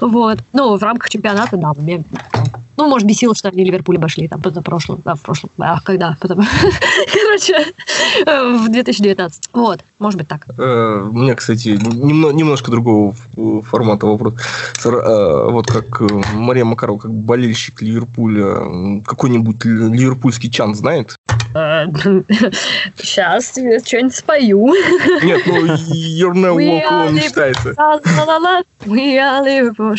[0.00, 0.38] Вот.
[0.52, 2.04] Ну, в рамках чемпионата, да, мне
[2.76, 6.38] ну, может, бесило, что они Ливерпуль обошли там прошлом, да, в прошлом, а когда, потом,
[7.12, 7.72] короче,
[8.24, 9.50] в 2019.
[9.52, 10.46] Вот, может быть так.
[10.58, 13.14] Э, у меня, кстати, немножко другого
[13.62, 14.34] формата вопрос.
[14.84, 21.16] Э, вот как э, Мария Макарова, как болельщик Ливерпуля, какой-нибудь ливерпульский чан знает?
[21.54, 24.74] Сейчас тебе что-нибудь спою.
[25.22, 27.74] Нет, ну, Your Now Walk Alone считается.
[28.84, 29.96] We are Liverpool,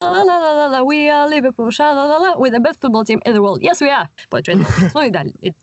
[0.00, 2.80] La la la la la, we are Liverpool, ша la la la, we're the best
[2.80, 3.60] football team in the world.
[3.60, 4.08] Yes, we are.
[4.94, 5.56] Ну и далее.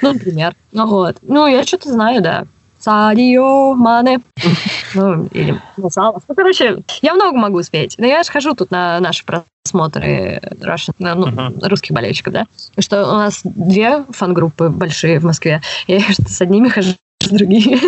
[0.00, 0.54] Ну, например.
[0.70, 1.16] Ну вот.
[1.22, 2.44] Ну, я что-то знаю, да.
[2.78, 4.20] Садио Мане.
[4.94, 6.22] Ну, или Масалов.
[6.28, 7.96] Ну, короче, я много могу успеть.
[7.98, 11.68] Но я же хожу тут на наши просмотры Russian, ну, uh-huh.
[11.68, 12.46] русских болельщиков, да.
[12.78, 15.60] Что у нас две фан-группы большие в Москве.
[15.88, 16.92] Я с одними хожу
[17.30, 17.78] другие.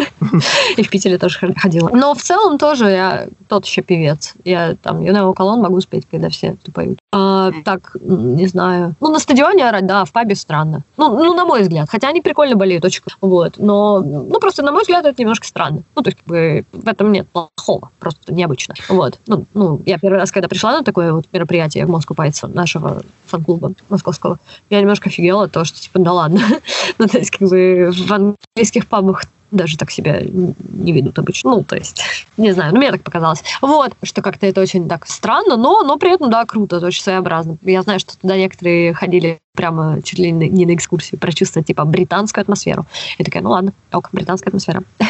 [0.76, 1.91] И в Питере тоже ходила.
[1.91, 4.35] Но в целом тоже я тот еще певец.
[4.45, 6.99] Я там Юнео Колон могу спеть, когда все поют.
[7.12, 8.97] А, так, не знаю.
[9.01, 10.85] Ну, на стадионе орать, да, в пабе странно.
[10.97, 11.89] Ну, ну, на мой взгляд.
[11.91, 13.55] Хотя они прикольно болеют, очень Вот.
[13.59, 15.82] Но, ну, просто, на мой взгляд, это немножко странно.
[15.95, 17.91] Ну, то есть, как бы, в этом нет плохого.
[18.01, 18.74] Просто необычно.
[18.89, 19.18] Вот.
[19.26, 23.03] Ну, ну, я первый раз, когда пришла на такое вот мероприятие в Москву Пайтса, нашего
[23.26, 24.39] фан-клуба московского,
[24.70, 26.41] я немножко офигела, то, что, типа, да ладно.
[26.99, 29.24] ну, то есть, как бы, в английских пабах
[29.55, 31.51] даже так себя не ведут обычно.
[31.51, 32.03] Ну, то есть,
[32.37, 33.43] не знаю, ну, мне так показалось.
[33.61, 37.57] Вот, что как-то это очень так странно, но, но при этом, да, круто, очень своеобразно.
[37.63, 42.43] Я знаю, что туда некоторые ходили прямо чуть ли не на экскурсии прочувствовать, типа, британскую
[42.43, 42.87] атмосферу.
[43.19, 44.83] И такая, ну ладно, ок, британская атмосфера.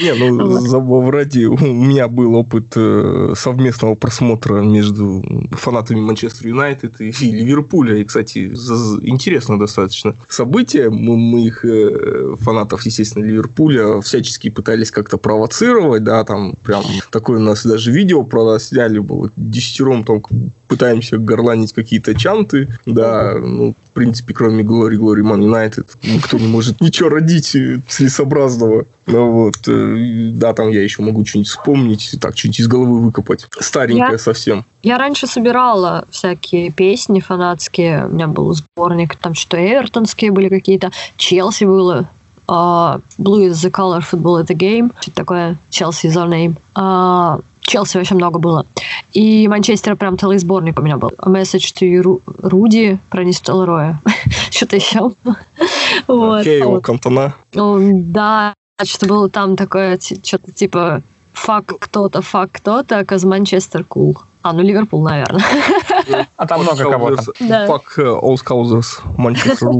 [0.00, 5.22] Не, ну, забав ради, у меня был опыт э, совместного просмотра между
[5.52, 7.96] фанатами Манчестер Юнайтед и Ливерпуля.
[7.96, 8.46] И, кстати,
[9.02, 10.90] интересно достаточно событие.
[10.90, 17.38] Мы, мы их э, фанатов, естественно, Ливерпуля всячески пытались как-то провоцировать, да, там прям такое
[17.38, 20.22] у нас даже видео про нас сняли было, десятером там
[20.68, 26.48] пытаемся горланить какие-то чанты, да, ну, в принципе, кроме Glory, Glory Man United, никто не
[26.48, 27.56] может ничего родить
[27.88, 28.86] целесообразного.
[29.06, 33.46] Ну, вот, э, да, там я еще могу что-нибудь вспомнить, так, что-нибудь из головы выкопать.
[33.60, 34.64] Старенькая я, совсем.
[34.82, 40.90] Я раньше собирала всякие песни фанатские, у меня был сборник, там что Эвертонские были какие-то,
[41.16, 42.08] Челси было,
[42.48, 46.56] uh, Blue is the color, football is the game, что такое, Chelsea is our name.
[46.74, 48.64] Uh, Челси очень много было.
[49.12, 51.10] И Манчестер прям целый сборник у меня был.
[51.18, 54.00] Message to you, Руди про Нистелроя.
[54.50, 55.10] Что-то еще.
[56.06, 57.34] Окей, у Кантона.
[57.52, 58.54] Да,
[58.84, 61.02] что было там такое, что-то типа
[61.32, 64.18] фак кто-то, фак кто-то, каз Манчестер кул.
[64.46, 65.44] А, ну Ливерпуль, наверное.
[66.36, 67.32] А там много кого-то.
[67.40, 69.70] Fuck All Scousers, Манчестер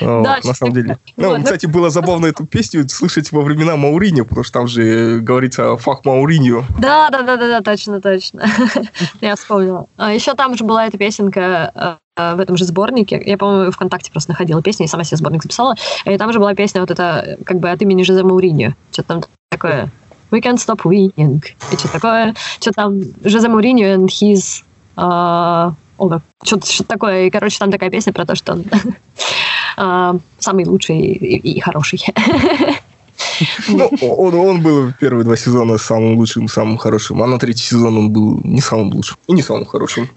[0.02, 0.98] На самом деле.
[1.16, 5.62] Ну, кстати, было забавно эту песню слышать во времена Мауриньо, потому что там же говорится
[5.62, 6.64] «Fuck Мауриньо».
[6.78, 8.44] Да, да, да, да, да, точно, точно.
[9.22, 9.86] Я вспомнила.
[9.96, 13.22] А еще там же была эта песенка э, в этом же сборнике.
[13.24, 15.76] Я, по-моему, ВКонтакте просто находила песню и сама себе сборник записала.
[16.04, 18.74] И там же была песня вот эта, как бы от имени Жозе Мауриньо.
[18.92, 19.90] Что-то там такое
[20.30, 21.44] we can't stop winning.
[21.72, 24.62] И что такое, что там, Жозе Мourinho and his
[24.96, 25.74] uh.
[26.42, 27.26] Что-то, что такое.
[27.26, 28.64] И, короче, там такая песня про то, что он
[29.76, 32.02] uh, самый лучший и, и хороший.
[33.68, 37.98] Ну, он, он был первые два сезона самым лучшим, самым хорошим, а на третий сезон
[37.98, 40.08] он был не самым лучшим и не самым хорошим.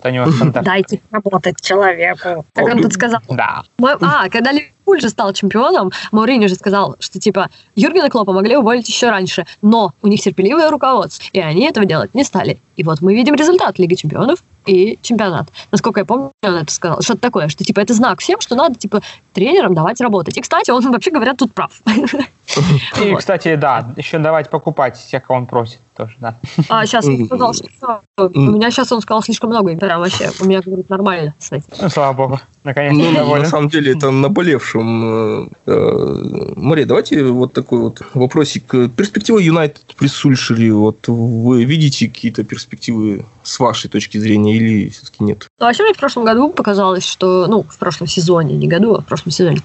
[0.00, 0.64] Это у него стандарт.
[0.64, 2.44] Дайте работать человеку.
[2.54, 3.20] Так он тут сказал.
[3.28, 3.62] Да.
[4.00, 8.88] А, когда Ливерпуль же стал чемпионом, Маурини же сказал, что типа Юргена Клопа могли уволить
[8.88, 12.58] еще раньше, но у них терпеливое руководство, и они этого делать не стали.
[12.76, 15.48] И вот мы видим результат Лиги чемпионов и чемпионат.
[15.70, 17.02] Насколько я помню, он это сказал.
[17.02, 20.36] Что-то такое, что типа это знак всем, что надо типа тренерам давать работать.
[20.38, 21.72] И, кстати, он вообще, говорят, тут прав.
[23.00, 26.38] И, кстати, да, еще давать покупать всех, кого он просит тоже, да.
[26.68, 30.44] А сейчас он сказал, что у меня сейчас он сказал слишком много, прям вообще, у
[30.44, 31.66] меня, говорит, нормально с этим.
[31.80, 33.42] Ну, слава богу, наконец ну, доволен.
[33.42, 35.04] На самом деле, это наболевшим.
[35.04, 38.64] Э, э, Мария, давайте вот такой вот вопросик.
[38.96, 45.46] Перспективы Юнайтед присульшили, вот вы видите какие-то перспективы с вашей точки зрения или все-таки нет?
[45.58, 49.00] Ну, вообще мне в прошлом году показалось, что, ну, в прошлом сезоне, не году, а
[49.02, 49.60] в прошлом сезоне,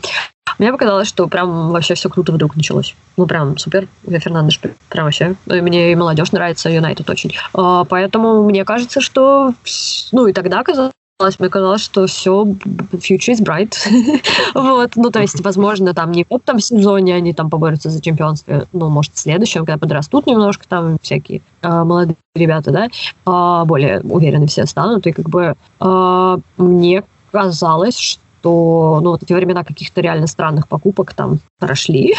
[0.60, 2.96] мне показалось, что прям вообще все круто вдруг началось.
[3.18, 3.88] Ну, прям супер.
[4.06, 5.36] Я Фернандеш прям вообще.
[5.46, 7.34] Мне и молодежь нравится, Юнайтед очень.
[7.54, 9.54] А, поэтому мне кажется, что...
[10.12, 10.94] Ну, и тогда казалось,
[11.40, 13.74] мне казалось, что все, future is bright.
[14.54, 18.68] вот, ну, то есть, возможно, там не в этом сезоне они там поборются за чемпионство,
[18.74, 24.02] ну, может, в следующем, когда подрастут немножко, там всякие э, молодые ребята, да, э, более
[24.02, 30.02] уверены все станут, и как бы э, мне казалось, что ну, вот эти времена каких-то
[30.02, 32.16] реально странных покупок там прошли.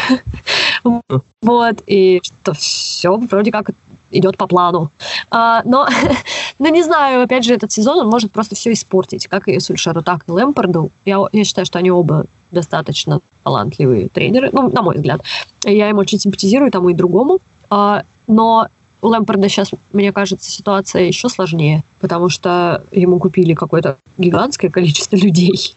[1.41, 3.71] вот, и что все вроде как
[4.11, 4.91] идет по плану.
[5.31, 5.87] А, но,
[6.59, 10.01] ну, не знаю, опять же, этот сезон, он может просто все испортить, как и Сульшеру,
[10.01, 10.91] так и Лэмпорду.
[11.05, 15.21] Я, я считаю, что они оба достаточно талантливые тренеры, ну, на мой взгляд.
[15.63, 17.39] Я им очень симпатизирую, тому и другому.
[17.69, 18.67] А, но
[19.01, 25.15] у Лэмпорда сейчас, мне кажется, ситуация еще сложнее, потому что ему купили какое-то гигантское количество
[25.17, 25.75] людей,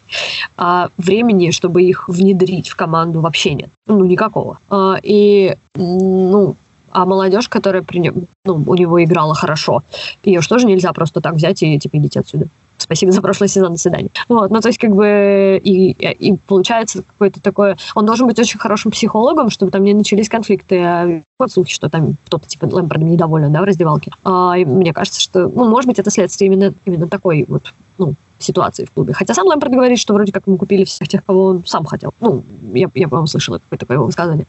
[0.57, 3.69] а времени, чтобы их внедрить в команду, вообще нет.
[3.87, 4.59] Ну, никакого.
[4.69, 6.55] А, и, ну,
[6.91, 9.83] а молодежь, которая при нем, ну, у него играла хорошо,
[10.23, 12.47] ее же тоже нельзя просто так взять и типа идите отсюда.
[12.81, 14.09] Спасибо за прошлый сезон, до свидания.
[14.27, 17.77] Вот, ну, то есть, как бы, и, и получается какое-то такое...
[17.93, 21.89] Он должен быть очень хорошим психологом, чтобы там не начались конфликты, а вот слухи, что
[21.89, 24.11] там кто-то, типа, Лэмпордом недоволен, да, в раздевалке.
[24.23, 28.85] А, мне кажется, что, ну, может быть, это следствие именно, именно такой вот, ну, ситуации
[28.85, 29.13] в клубе.
[29.13, 32.15] Хотя сам Лэмпорт говорит, что вроде как ему купили всех тех, кого он сам хотел.
[32.19, 32.43] Ну,
[32.73, 34.47] я, я по-моему, слышала какое-то такое высказывание.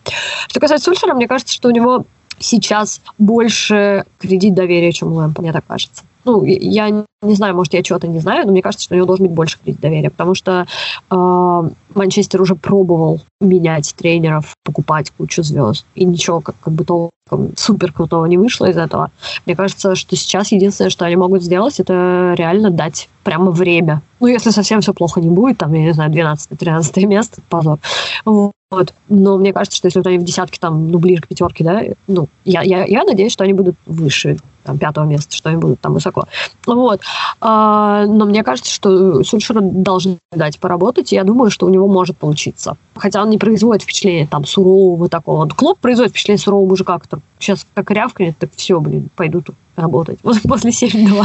[0.48, 2.06] Что касается Сульшера, мне кажется, что у него
[2.38, 6.02] сейчас больше кредит доверия, чем у Лэмпа, мне так кажется.
[6.24, 9.06] Ну, я не знаю, может, я чего-то не знаю, но мне кажется, что у него
[9.06, 10.66] должен быть больше кредит доверия, потому что
[11.10, 17.12] э, Манчестер уже пробовал менять тренеров, покупать кучу звезд, и ничего как, как бы толком
[17.56, 19.10] супер крутого не вышло из этого.
[19.46, 24.02] Мне кажется, что сейчас единственное, что они могут сделать, это реально дать прямо время.
[24.20, 27.78] Ну, если совсем все плохо не будет, там, я не знаю, 12-13 место, позор.
[28.24, 28.94] Вот.
[29.08, 31.82] Но мне кажется, что если вот они в десятке, там, ну, ближе к пятерке, да,
[32.06, 35.80] ну, я, я, я надеюсь, что они будут выше там, пятого места, что они будут
[35.80, 36.24] там высоко.
[36.66, 37.00] Вот.
[37.40, 41.88] А, но мне кажется, что Сульшера должны дать поработать, и я думаю, что у него
[41.88, 42.76] может получиться.
[42.94, 45.48] Хотя он не производит впечатление там сурового такого.
[45.48, 50.18] Клоп производит впечатление сурового мужика, который сейчас как рявкнет, так все, блин, пойду тут работать.
[50.48, 51.24] После 7-2.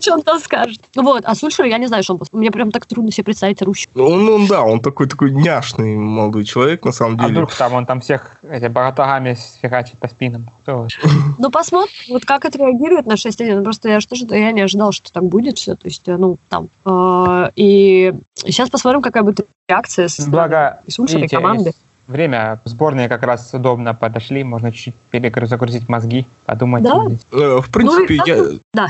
[0.00, 0.80] Что он там скажет?
[0.94, 2.20] Вот, а Сульшер, я не знаю, что он...
[2.32, 3.90] Мне прям так трудно себе представить орущего.
[3.94, 7.28] Ну, он, он, да, он такой такой няшный молодой человек, на самом деле.
[7.28, 10.50] А вдруг там он там всех эти баратагами сфигачит по спинам?
[11.38, 13.62] Ну, посмотрим, вот как это реагирует на 6-1.
[13.64, 15.74] Просто я что же я не ожидал, что так будет все.
[15.74, 16.68] То есть, ну, там.
[16.84, 21.72] Э, и сейчас посмотрим, какая будет реакция с Благо, Сульшера и команды
[22.06, 26.82] время сборные как раз удобно подошли, можно чуть-чуть перезагрузить мозги, подумать.
[26.82, 27.06] Да?
[27.32, 28.58] Э, в принципе, ну, я...
[28.74, 28.88] Да,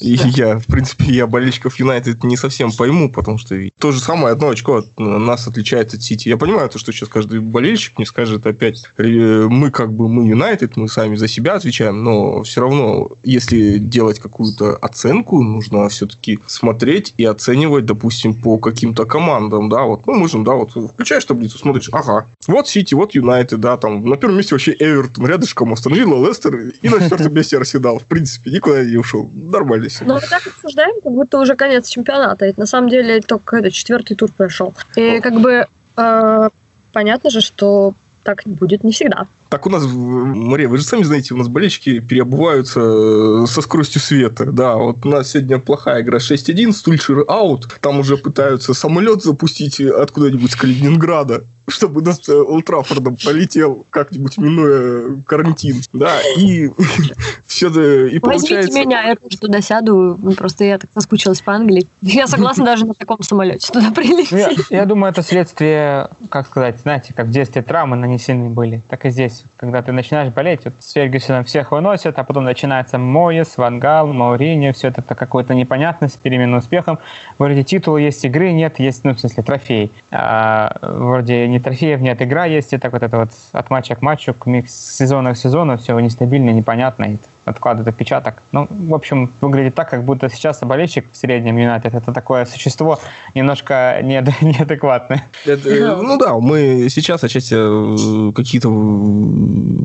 [0.00, 4.50] я, в принципе, я болельщиков Юнайтед не совсем пойму, потому что то же самое одно
[4.50, 6.28] очко от нас отличает от Сити.
[6.28, 10.76] Я понимаю, то, что сейчас каждый болельщик мне скажет опять, мы как бы, мы Юнайтед,
[10.76, 17.14] мы сами за себя отвечаем, но все равно, если делать какую-то оценку, нужно все-таки смотреть
[17.16, 21.88] и оценивать, допустим, по каким-то командам, да, вот, ну, можем, да, вот, включаешь таблицу, смотришь,
[21.92, 26.72] ага, вот Сити, вот Юнайтед, да, там, на первом месте вообще Эвертон, рядышком остановила Лестер,
[26.82, 30.04] и на четвертом месте Арсенал, в принципе, никуда не ушел нормально все.
[30.04, 32.44] Но мы так обсуждаем, как будто уже конец чемпионата.
[32.44, 34.74] Это на самом деле только это, четвертый тур прошел.
[34.96, 35.66] И как бы
[35.96, 36.48] э,
[36.92, 39.26] понятно же, что так будет не всегда.
[39.48, 44.02] Так у нас, Мария, вы же сами знаете, у нас болельщики переобуваются э, со скоростью
[44.02, 44.44] света.
[44.46, 47.78] Да, вот у нас сегодня плохая игра 6-1, Стульшер аут.
[47.80, 55.82] Там уже пытаются самолет запустить откуда-нибудь с Калининграда чтобы нас Ултрафордом полетел как-нибудь минуя карантин.
[55.92, 56.70] Да, и
[57.46, 57.68] все
[58.06, 58.56] и получается...
[58.56, 61.86] Возьмите меня, я тоже туда сяду, просто я так соскучилась по Англии.
[62.02, 64.30] Я согласна даже на таком самолете туда прилететь.
[64.30, 69.06] Я, я думаю, это следствие, как сказать, знаете, как в детстве травмы нанесены были, так
[69.06, 69.44] и здесь.
[69.56, 74.72] Когда ты начинаешь болеть, вот с Фергюсоном всех выносят, а потом начинается Моис, Вангал, Мауриньо,
[74.72, 76.98] все это какой-то непонятность с переменным успехом.
[77.38, 79.92] Вроде титула есть, игры нет, есть, ну, в смысле, трофей.
[80.10, 83.94] А, вроде не ни трофеев, нет, игра есть, и так вот это вот от матча
[83.94, 87.18] к матчу, к сезона к сезону, все нестабильно, непонятно
[87.48, 88.42] откладывает отпечаток.
[88.52, 93.00] Ну, в общем, выглядит так, как будто сейчас болельщик в среднем Юнайтед это такое существо
[93.34, 95.26] немножко не, неадекватное.
[95.44, 98.68] Это, ну да, мы сейчас отчасти э, какие-то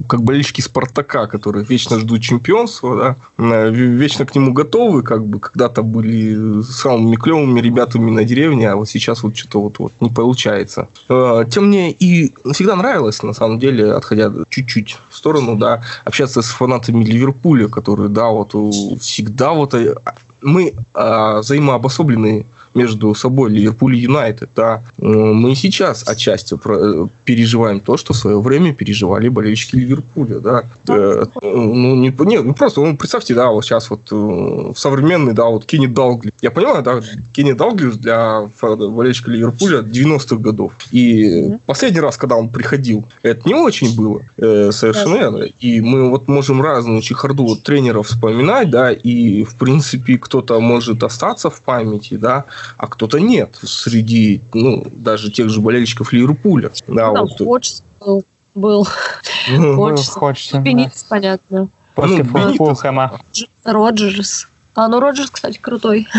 [0.07, 5.83] как болельщики Спартака, которые вечно ждут чемпионства, да, вечно к нему готовы, как бы когда-то
[5.83, 10.87] были самыми клевыми ребятами на деревне, а вот сейчас вот что-то вот, вот не получается.
[11.09, 16.41] Э, тем мне и всегда нравилось, на самом деле, отходя чуть-чуть в сторону, да, общаться
[16.41, 18.51] с фанатами Ливерпуля, которые, да, вот
[19.01, 19.73] всегда вот
[20.41, 24.49] мы а, взаимообособленные между собой Ливерпуль и Юнайтед.
[24.55, 24.83] Да.
[24.97, 26.57] Мы сейчас отчасти
[27.23, 30.39] переживаем то, что в свое время переживали болельщики Ливерпуля.
[30.39, 30.63] Да.
[30.87, 35.65] Ну, не, не, ну, просто ну, представьте, да, вот сейчас вот в современный, да, вот
[35.65, 36.31] Кенни Далгли.
[36.41, 37.01] Я понимаю, да,
[37.31, 40.73] Кенни Далгли для болельщика Ливерпуля 90-х годов.
[40.91, 41.59] И mm-hmm.
[41.65, 45.43] последний раз, когда он приходил, это не очень было э, совершенно верно.
[45.59, 51.49] И мы вот можем разную чехарду тренеров вспоминать, да, и, в принципе, кто-то может остаться
[51.49, 52.45] в памяти, да,
[52.77, 56.71] а кто-то нет среди, ну, даже тех же болельщиков Ливерпуля.
[56.87, 57.37] Да, ну, вот.
[57.37, 57.83] Хочется
[58.55, 58.87] был.
[59.75, 60.11] Хочется.
[60.11, 60.59] Хочется.
[60.59, 61.69] Бенитс, понятно.
[61.95, 63.19] После ну, Фулхэма.
[63.63, 64.47] Роджерс.
[64.75, 66.07] А, ну Роджерс, кстати, крутой.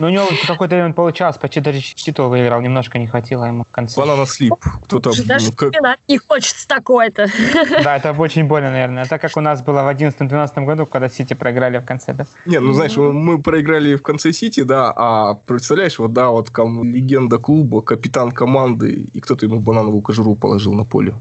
[0.00, 3.70] Ну, у него какой-то он получался, почти даже титул выиграл, немножко не хватило ему в
[3.70, 4.00] конце.
[4.00, 4.54] Банана слип.
[4.84, 5.12] Кто-то...
[5.24, 5.72] Даже как...
[6.08, 7.28] не хочется такое-то.
[7.84, 9.06] Да, это очень больно, наверное.
[9.06, 12.26] Так как у нас было в 11-12 году, когда Сити проиграли в конце, да?
[12.46, 16.82] Не, ну, знаешь, мы проиграли в конце Сити, да, а представляешь, вот, да, вот там
[16.82, 21.14] легенда клуба, капитан команды, и кто-то ему банановую кожуру положил на поле.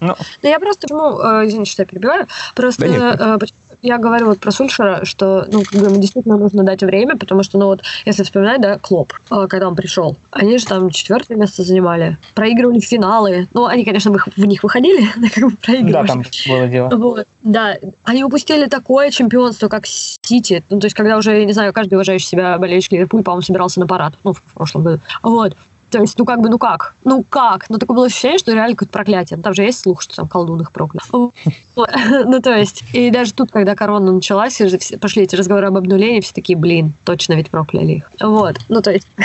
[0.00, 3.20] Ну, да я просто, ну, э, извините, что я перебиваю, просто да нет.
[3.20, 3.38] Э,
[3.82, 7.58] я говорю вот про Сульшера, что, ну, как бы действительно нужно дать время, потому что,
[7.58, 11.62] ну, вот, если вспоминать, да, Клоп, э, когда он пришел, они же там четвертое место
[11.62, 15.92] занимали, проигрывали финалы, ну, они, конечно, в, них выходили, но как бы проигрывали.
[15.92, 16.88] Да, там было дело.
[16.90, 21.52] Вот, да, они упустили такое чемпионство, как Сити, ну, то есть, когда уже, я не
[21.52, 25.54] знаю, каждый уважающий себя болельщик Ливерпуль, по-моему, собирался на парад, ну, в прошлом году, вот,
[25.90, 26.94] то есть, ну как бы, ну как?
[27.04, 27.70] Ну как?
[27.70, 29.38] Ну такое было ощущение, что реально какое-то проклятие.
[29.38, 31.32] Там же есть слух, что там колдун их проклял.
[32.24, 36.20] Ну то есть, и даже тут, когда корона началась, и пошли эти разговоры об обнулении,
[36.20, 38.10] все такие, блин, точно ведь прокляли их.
[38.20, 39.08] Вот, ну то есть...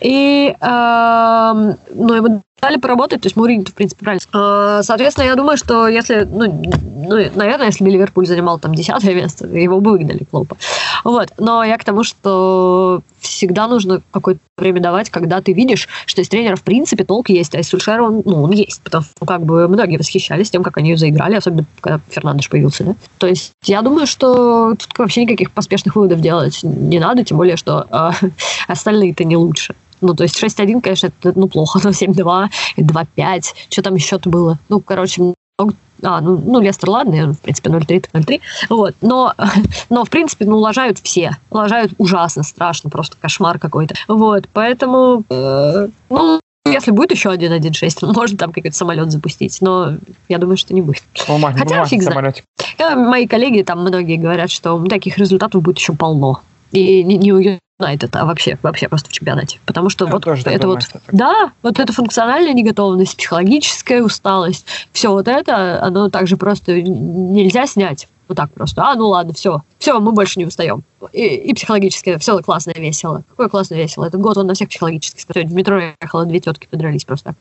[0.00, 4.22] И, ну, ему дали поработать, то есть Мурини, в принципе, правильно.
[4.32, 6.62] А, соответственно, я думаю, что если, ну,
[7.08, 10.56] ну, наверное, если бы Ливерпуль занимал там десятое место, его бы выгнали Клопа.
[11.04, 11.32] Вот.
[11.38, 16.28] Но я к тому, что всегда нужно какое-то время давать, когда ты видишь, что из
[16.28, 18.80] тренера в принципе толк есть, а из Сульшера он, ну, он есть.
[18.82, 22.84] Потому что как бы многие восхищались тем, как они ее заиграли, особенно когда Фернандеш появился.
[22.84, 22.94] Да?
[23.18, 27.56] То есть я думаю, что тут вообще никаких поспешных выводов делать не надо, тем более,
[27.56, 28.28] что э,
[28.68, 29.74] остальные-то не лучше.
[30.00, 32.48] Ну, то есть 6-1, конечно, это ну, плохо, но 7-2,
[32.78, 34.58] 2-5, что там еще-то было?
[34.68, 38.40] Ну, короче, много а, ну, ну, Лестер, ладно, в принципе, 0-3, 0-3.
[38.70, 38.94] Вот.
[39.00, 39.34] Но,
[39.90, 41.36] но, в принципе, ну, лажают все.
[41.50, 43.94] Лажают ужасно, страшно, просто кошмар какой-то.
[44.06, 49.94] Вот, поэтому, э, ну, если будет еще один 1.6, можно там какой-то самолет запустить, но
[50.28, 51.02] я думаю, что не будет.
[51.26, 52.44] Бумаг, Хотя фиг знает.
[52.78, 56.42] Мои коллеги там многие говорят, что таких результатов будет еще полно.
[56.72, 59.60] И не, Юнайтед, а вообще, вообще просто в чемпионате.
[59.64, 61.02] Потому что Я вот это вот, так.
[61.12, 68.08] да, вот эта функциональная неготовность, психологическая усталость, все вот это, оно также просто нельзя снять.
[68.26, 68.82] Вот так просто.
[68.82, 69.62] А, ну ладно, все.
[69.78, 70.82] Все, мы больше не устаем.
[71.12, 73.22] И, и психологически все классно, весело.
[73.30, 74.04] Какое классно, весело.
[74.04, 75.24] Этот год он на всех психологических.
[75.34, 77.36] В метро ехало, две тетки подрались просто так.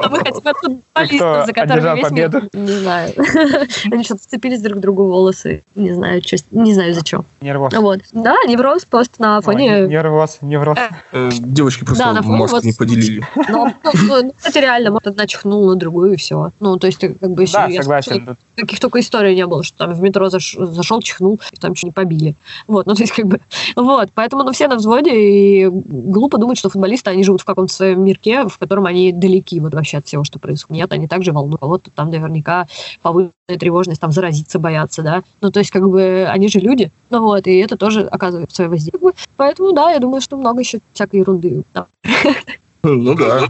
[0.00, 0.82] А мы хотим
[1.14, 2.42] оттуда за которыми победу?
[2.52, 3.12] Не знаю.
[3.92, 5.62] Они что-то сцепились друг к другу волосы.
[5.74, 7.24] Не знаю, не знаю за что.
[7.40, 7.72] Нервоз.
[7.74, 8.00] Вот.
[8.12, 9.86] Да, невроз просто на фоне...
[9.86, 10.78] Нервоз, невроз.
[11.12, 13.26] Э, девочки просто маску не поделили.
[13.48, 16.50] Ну, ну, ну, кстати, реально, вот одна чихнула на другую, и все.
[16.60, 17.46] Ну, то есть, как бы...
[17.46, 18.36] Да, согласен.
[18.56, 21.92] Каких только историй не было, что там в метро зашел, чихнул, и там что не
[21.92, 22.34] побили.
[22.66, 23.40] Вот, ну, то есть, как бы...
[23.76, 27.72] Вот, поэтому, ну, все на взводе, и глупо думать, что футболисты, они живут в каком-то
[27.72, 30.82] своем мирке, в котором они далеки вот вообще от всего, что происходит.
[30.82, 31.60] Нет, они также волнуют.
[31.60, 32.66] Кого-то там наверняка
[33.02, 35.22] повышенная тревожность, там заразиться боятся, да.
[35.40, 36.92] Ну, то есть, как бы, они же люди.
[37.10, 39.12] Ну, вот, и это тоже оказывает свое воздействие.
[39.36, 41.62] Поэтому, да, я думаю, что много еще всякой ерунды.
[42.82, 43.48] Ну, да.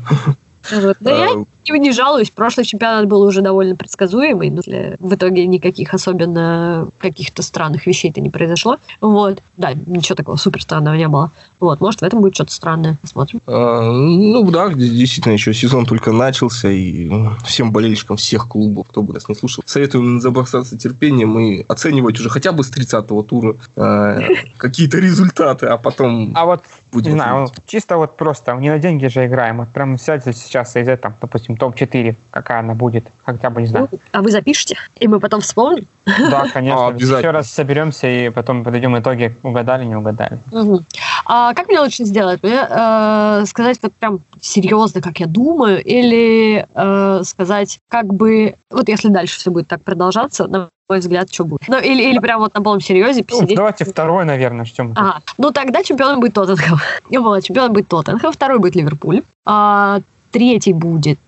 [0.71, 0.97] Вот.
[1.05, 2.31] А, я не, не жалуюсь.
[2.31, 4.51] Прошлый чемпионат был уже довольно предсказуемый.
[4.51, 4.63] Но
[4.99, 8.79] в итоге никаких особенно каких-то странных вещей-то не произошло.
[9.01, 9.43] Вот.
[9.57, 11.31] Да, ничего такого супер странного не было.
[11.61, 11.81] Вот.
[11.81, 12.99] Может, в этом будет что-то странное.
[13.03, 13.41] Посмотрим.
[13.47, 16.71] А, ну да, действительно, еще сезон только начался.
[16.71, 17.11] И
[17.45, 22.31] всем болельщикам всех клубов, кто бы нас не слушал, советую забросаться терпением и оценивать уже
[22.31, 24.21] хотя бы с 30-го тура а,
[24.57, 26.33] какие-то результаты, а потом...
[26.35, 26.63] А вот
[26.93, 29.59] не знаю, чисто вот просто, не на деньги же играем.
[29.59, 33.89] Вот прям сядьте сейчас и там, допустим, топ-4, какая она будет, хотя бы, не знаю.
[33.91, 35.87] Ну, а вы запишите, и мы потом вспомним?
[36.07, 36.89] Да, конечно.
[36.89, 40.39] А, Еще раз соберемся и потом подойдем итоги, угадали, не угадали.
[40.53, 40.83] Угу.
[41.27, 42.43] А как мне лучше сделать?
[42.43, 48.89] Мне э, сказать вот прям серьезно, как я думаю, или э, сказать, как бы, вот
[48.89, 51.69] если дальше все будет так продолжаться, на мой взгляд, что будет.
[51.69, 54.95] Ну, или, или прям вот на полном серьезе Ну, давайте второй, наверное, ждем.
[54.97, 55.21] Ага.
[55.37, 56.79] Ну, тогда чемпионом будет Тоттенхэм.
[57.11, 59.23] Вот, чемпионом будет Тоттенхэм, второй будет Ливерпуль.
[59.45, 60.01] А,
[60.39, 61.19] Третий будет,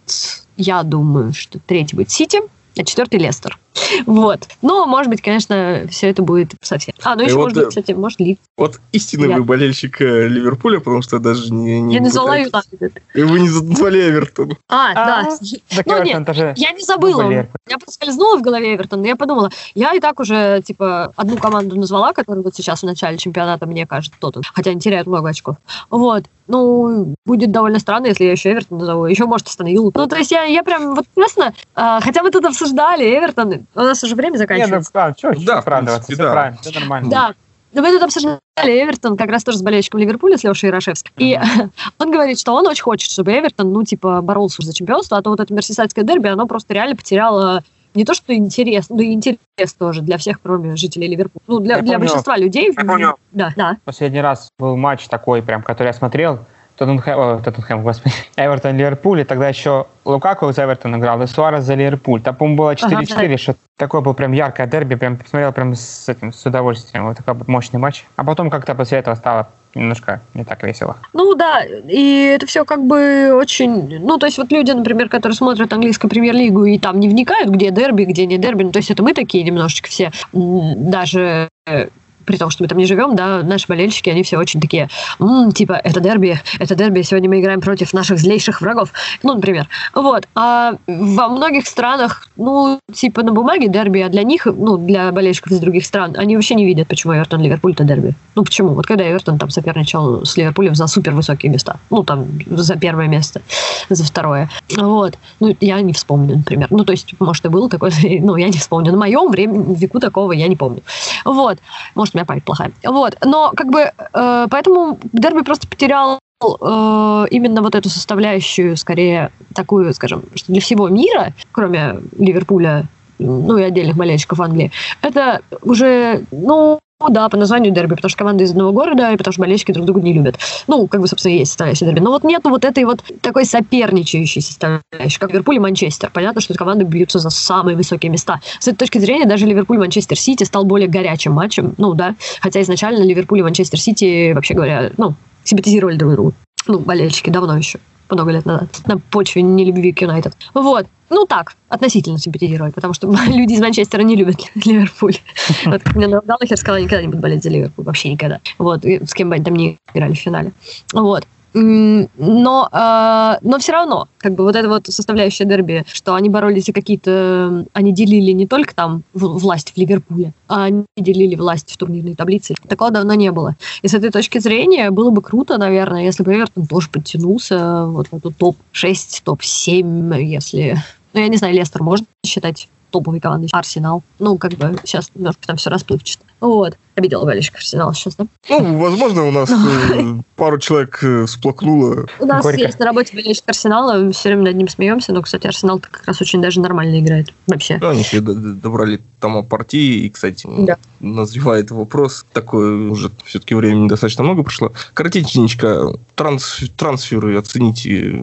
[0.56, 2.38] я думаю, что третий будет Сити,
[2.76, 3.58] а четвертый Лестер.
[4.06, 4.48] Вот.
[4.62, 6.94] Но, может быть, конечно, все это будет совсем.
[7.02, 8.38] А, ну еще, вот, может быть, кстати, может ли.
[8.56, 11.80] Вот истинный Я- вы болельщик э, Ливерпуля, потому что даже не...
[11.80, 12.68] не Я назвала пытаетесь.
[12.72, 13.02] Юнайтед.
[13.14, 14.56] И вы не назвали Эвертон.
[14.68, 15.28] А, да.
[15.74, 17.22] Так Ну, тоже Я не забыла.
[17.30, 21.76] Я проскользнула в голове Эвертон, но я подумала, я и так уже, типа, одну команду
[21.76, 25.56] назвала, которая вот сейчас в начале чемпионата, мне кажется, тот хотя они теряют много очков.
[25.90, 26.24] Вот.
[26.46, 29.06] Ну, будет довольно странно, если я еще Эвертон назову.
[29.06, 29.92] Еще, может, остановил.
[29.94, 33.80] Ну, то есть я, я прям, вот честно, а, хотя мы тут обсуждали Эвертон, у
[33.80, 34.90] нас уже время Не, ну, заканчивается.
[34.92, 36.32] да, чё, Да, чё в оправдываться, принципе, все да.
[36.32, 37.10] правильно, все нормально.
[37.10, 37.34] Да.
[37.72, 41.12] Но мы тут обсуждали Эвертон как раз тоже с болельщиком Ливерпуля, с Лешей Ярошевским.
[41.18, 41.38] И
[41.98, 45.30] он говорит, что он очень хочет, чтобы Эвертон, ну, типа, боролся за чемпионство, а то
[45.30, 47.62] вот это мерсисайдское дерби, оно просто реально потеряло
[47.94, 49.36] не то, что интерес, ну и интерес
[49.78, 51.42] тоже для всех, кроме жителей Ливерпуля.
[51.48, 51.98] Ну, для, Я для помню.
[52.06, 52.72] большинства людей.
[52.76, 53.16] Я помню.
[53.32, 53.76] Да, да.
[53.84, 56.40] Последний раз был матч такой, прям, который я смотрел,
[56.80, 61.74] Тоттенхэм, Тоттенхэм, господи, Эвертон, Ливерпуль, и тогда еще Лукаку за Эвертон играл, и Суарес за
[61.74, 62.22] Ливерпуль.
[62.22, 63.36] Там, по-моему, было 4-4, Ага.
[63.36, 67.06] что такое был прям яркое дерби, прям посмотрел прям с этим, с удовольствием.
[67.06, 68.06] Вот такой мощный матч.
[68.16, 70.96] А потом как-то после этого стало немножко не так весело.
[71.12, 74.00] Ну да, и это все как бы очень...
[74.00, 77.70] Ну, то есть вот люди, например, которые смотрят английскую премьер-лигу и там не вникают, где
[77.70, 81.88] дерби, где не дерби, ну, то есть это мы такие немножечко все, даже э,
[82.30, 84.88] при том, что мы там не живем, да, наши болельщики, они все очень такие,
[85.18, 88.92] «М, типа, это дерби, это дерби, сегодня мы играем против наших злейших врагов,
[89.24, 89.66] ну, например.
[89.94, 90.28] Вот.
[90.36, 95.50] А во многих странах, ну, типа, на бумаге дерби, а для них, ну, для болельщиков
[95.50, 98.14] из других стран, они вообще не видят, почему Эвертон Ливерпуль это дерби.
[98.36, 98.74] Ну, почему?
[98.74, 103.08] Вот когда Эвертон там соперничал с Ливерпулем за супер высокие места, ну, там, за первое
[103.08, 103.42] место,
[103.88, 104.48] за второе.
[104.76, 105.18] Вот.
[105.40, 106.68] Ну, я не вспомню, например.
[106.70, 107.90] Ну, то есть, может, и было такое,
[108.20, 108.92] ну, я не вспомню.
[108.92, 110.82] На моем времени, веку такого я не помню.
[111.24, 111.58] Вот.
[111.96, 112.72] Может, меня память плохая.
[112.84, 113.16] Вот.
[113.24, 119.92] Но, как бы, э, поэтому дерби просто потерял э, именно вот эту составляющую, скорее, такую,
[119.94, 122.86] скажем, что для всего мира, кроме Ливерпуля,
[123.18, 124.72] ну и отдельных болельщиков Англии,
[125.02, 129.32] это уже, ну, да, по названию дерби, потому что команды из одного города, и потому
[129.32, 130.36] что болельщики друг друга не любят.
[130.66, 132.00] Ну, как бы, собственно, есть составляющая дерби.
[132.00, 136.10] Но вот нету вот этой вот такой соперничающей составляющей, как Ливерпуль и Манчестер.
[136.12, 138.40] Понятно, что команды бьются за самые высокие места.
[138.58, 141.74] С этой точки зрения даже Ливерпуль-Манчестер Сити стал более горячим матчем.
[141.78, 142.14] Ну, да.
[142.40, 145.14] Хотя изначально Ливерпуль и Манчестер Сити, вообще говоря, ну,
[145.44, 146.34] симпатизировали друг другу.
[146.66, 147.78] Ну, болельщики давно еще,
[148.10, 150.34] много лет назад, на почве нелюбви к Юнайтед.
[150.54, 150.86] Вот.
[151.10, 155.16] Ну так, относительно симпатизировать, потому что люди из Манчестера не любят Ливерпуль.
[155.64, 158.40] Вот мне Галлахер сказала, никогда не буду болеть за Ливерпуль, вообще никогда.
[158.58, 160.52] Вот, с кем бы они там не играли в финале.
[160.92, 161.26] Вот.
[161.52, 166.66] Но, э, но все равно, как бы вот эта вот составляющая дерби, что они боролись
[166.66, 167.64] за какие-то...
[167.72, 172.54] Они делили не только там власть в Ливерпуле, а они делили власть в турнирной таблице.
[172.68, 173.56] Такого давно не было.
[173.82, 178.06] И с этой точки зрения было бы круто, наверное, если бы Эвертон тоже подтянулся вот
[178.08, 180.80] в эту топ-6, топ-7, если...
[181.12, 183.48] Ну, я не знаю, Лестер можно считать топовой командой.
[183.52, 184.02] Арсенал.
[184.18, 186.24] Ну, как бы сейчас немножко там все расплывчато.
[186.40, 186.76] Вот.
[186.96, 188.26] Обидела болельщиков Арсенала сейчас, да?
[188.48, 189.48] Ну, возможно, у нас
[189.94, 192.06] э, пару человек э, всплакнуло.
[192.18, 192.60] У нас Горько.
[192.60, 196.20] есть на работе болельщик Арсенала, все время над ним смеемся, но, кстати, Арсенал как раз
[196.20, 197.78] очень даже нормально играет вообще.
[197.78, 200.76] Да, они д- добрали тома партии, и, кстати, Да.
[200.98, 204.72] назревает вопрос, такое уже все-таки времени достаточно много прошло.
[204.94, 208.20] Коротенько, транс, трансферы оцените,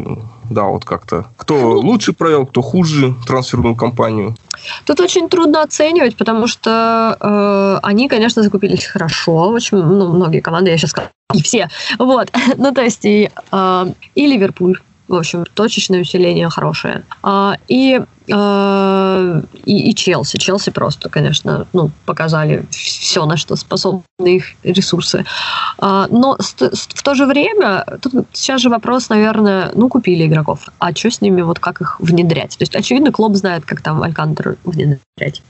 [0.50, 1.26] да, вот как-то.
[1.38, 4.36] Кто лучше провел, кто хуже трансферную кампанию.
[4.86, 10.72] Тут очень трудно оценивать, потому что э, они, конечно, закупились хорошо, очень ну, многие команды,
[10.72, 11.70] я сейчас сказала, и все.
[12.00, 12.32] Вот.
[12.58, 17.04] ну, то есть и, э, и Ливерпуль, в общем, точечное усиление хорошее.
[17.24, 20.38] А, и, э, и, и Челси.
[20.38, 25.26] Челси просто, конечно, ну, показали все, на что способны их ресурсы.
[25.78, 30.94] А, но в то же время, тут сейчас же вопрос, наверное, ну, купили игроков, а
[30.94, 32.58] что с ними, вот как их внедрять?
[32.58, 35.42] То есть, очевидно, Клоп знает, как там Алькантер внедрять.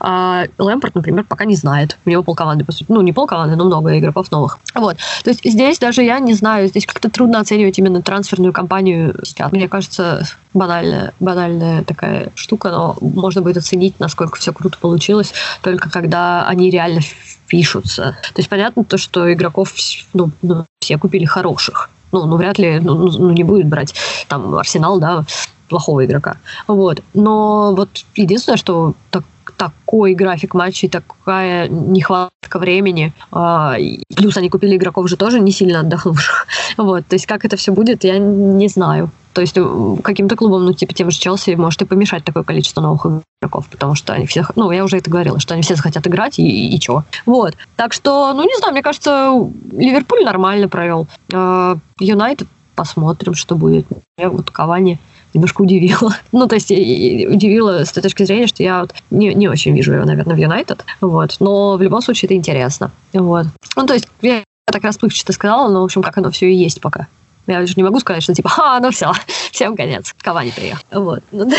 [0.00, 1.98] А Лэмпорт, например, пока не знает.
[2.04, 2.86] У него полкоманды, по сути.
[2.88, 4.58] Ну, не полкоманды, но много игроков новых.
[4.74, 4.96] Вот.
[5.22, 9.52] То есть здесь даже я не знаю, здесь как-то трудно оценивать именно трансферную кампанию сейчас.
[9.52, 10.24] Мне кажется,
[10.54, 16.70] банальная, банальная такая штука, но можно будет оценить, насколько все круто получилось, только когда они
[16.70, 18.16] реально впишутся.
[18.22, 19.74] То есть понятно то, что игроков
[20.14, 21.90] ну, ну, все купили хороших.
[22.12, 23.94] Ну, ну, вряд ли, ну, ну, ну, не будет брать
[24.28, 25.24] там Арсенал, да,
[25.68, 26.36] плохого игрока.
[26.68, 27.02] Вот.
[27.12, 29.24] Но вот единственное, что так,
[29.56, 33.76] такой график матчей, такая нехватка времени, а,
[34.14, 36.46] плюс они купили игроков же тоже не сильно отдохнувших.
[36.76, 37.06] Вот.
[37.06, 39.10] То есть как это все будет, я не знаю.
[39.34, 42.80] То есть э, каким-то клубам, ну, типа тем же Челси, может и помешать такое количество
[42.80, 43.06] новых
[43.42, 46.38] игроков, потому что они все, ну, я уже это говорила, что они все захотят играть,
[46.38, 47.02] и, и, чё.
[47.26, 47.56] Вот.
[47.76, 49.32] Так что, ну, не знаю, мне кажется,
[49.72, 51.08] Ливерпуль нормально провел.
[51.32, 52.46] Э, Юнайтед
[52.76, 53.86] посмотрим, что будет.
[54.18, 55.00] Я вот Кавани
[55.34, 56.14] немножко удивило.
[56.32, 59.92] Ну, то есть удивило с той точки зрения, что я вот не, не очень вижу
[59.92, 60.84] его, наверное, в Юнайтед.
[61.00, 61.36] Вот.
[61.40, 62.92] Но в любом случае это интересно.
[63.12, 63.46] Вот.
[63.76, 66.80] Ну, то есть я так расплывчато сказала, но, в общем, как оно все и есть
[66.80, 67.08] пока.
[67.46, 69.12] Я уже не могу сказать, что типа, а, ну все,
[69.52, 70.82] всем конец, Кавани приехал.
[70.92, 71.22] Вот.
[71.30, 71.50] Ну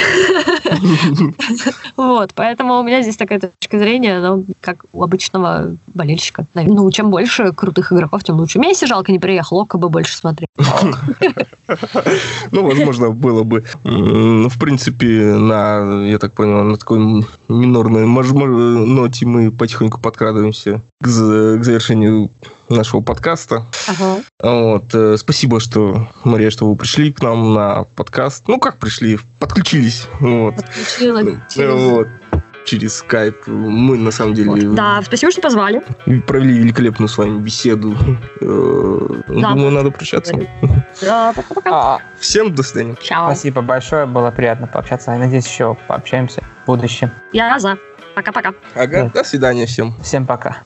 [1.96, 6.46] вот, поэтому у меня здесь такая точка зрения, ну, как у обычного болельщика.
[6.54, 8.60] Ну, чем больше крутых игроков, тем лучше.
[8.60, 10.48] Месси жалко не приехал, Ока бы больше смотрел.
[12.52, 19.52] Ну, возможно, было бы, в принципе, на, я так понял, на такой минорной ноте мы
[19.52, 22.32] потихоньку подкрадываемся к завершению
[22.70, 23.66] нашего подкаста.
[23.88, 24.24] Ага.
[24.42, 24.94] Вот.
[24.94, 28.48] Э, спасибо, что, Мария, что вы пришли к нам на подкаст.
[28.48, 29.20] Ну, как пришли?
[29.40, 30.08] Подключились.
[30.20, 30.56] Вот.
[30.56, 31.38] Подключилась.
[31.56, 32.08] Вот
[32.66, 33.48] через скайп.
[33.48, 34.70] Мы, на самом деле...
[34.70, 35.82] Да, спасибо, что позвали.
[36.28, 37.96] Провели великолепную с вами беседу.
[38.42, 39.54] Э, да.
[39.54, 40.34] Думаю, надо прощаться.
[41.02, 41.72] Да, пока-пока.
[41.72, 42.96] А, всем до свидания.
[43.02, 43.28] Чао.
[43.28, 45.12] Спасибо большое, было приятно пообщаться.
[45.12, 47.12] Я надеюсь, еще пообщаемся в будущем.
[47.32, 47.78] Я за.
[48.16, 48.54] Пока-пока.
[48.74, 49.22] Ага, да.
[49.22, 49.94] до свидания всем.
[50.02, 50.64] Всем пока.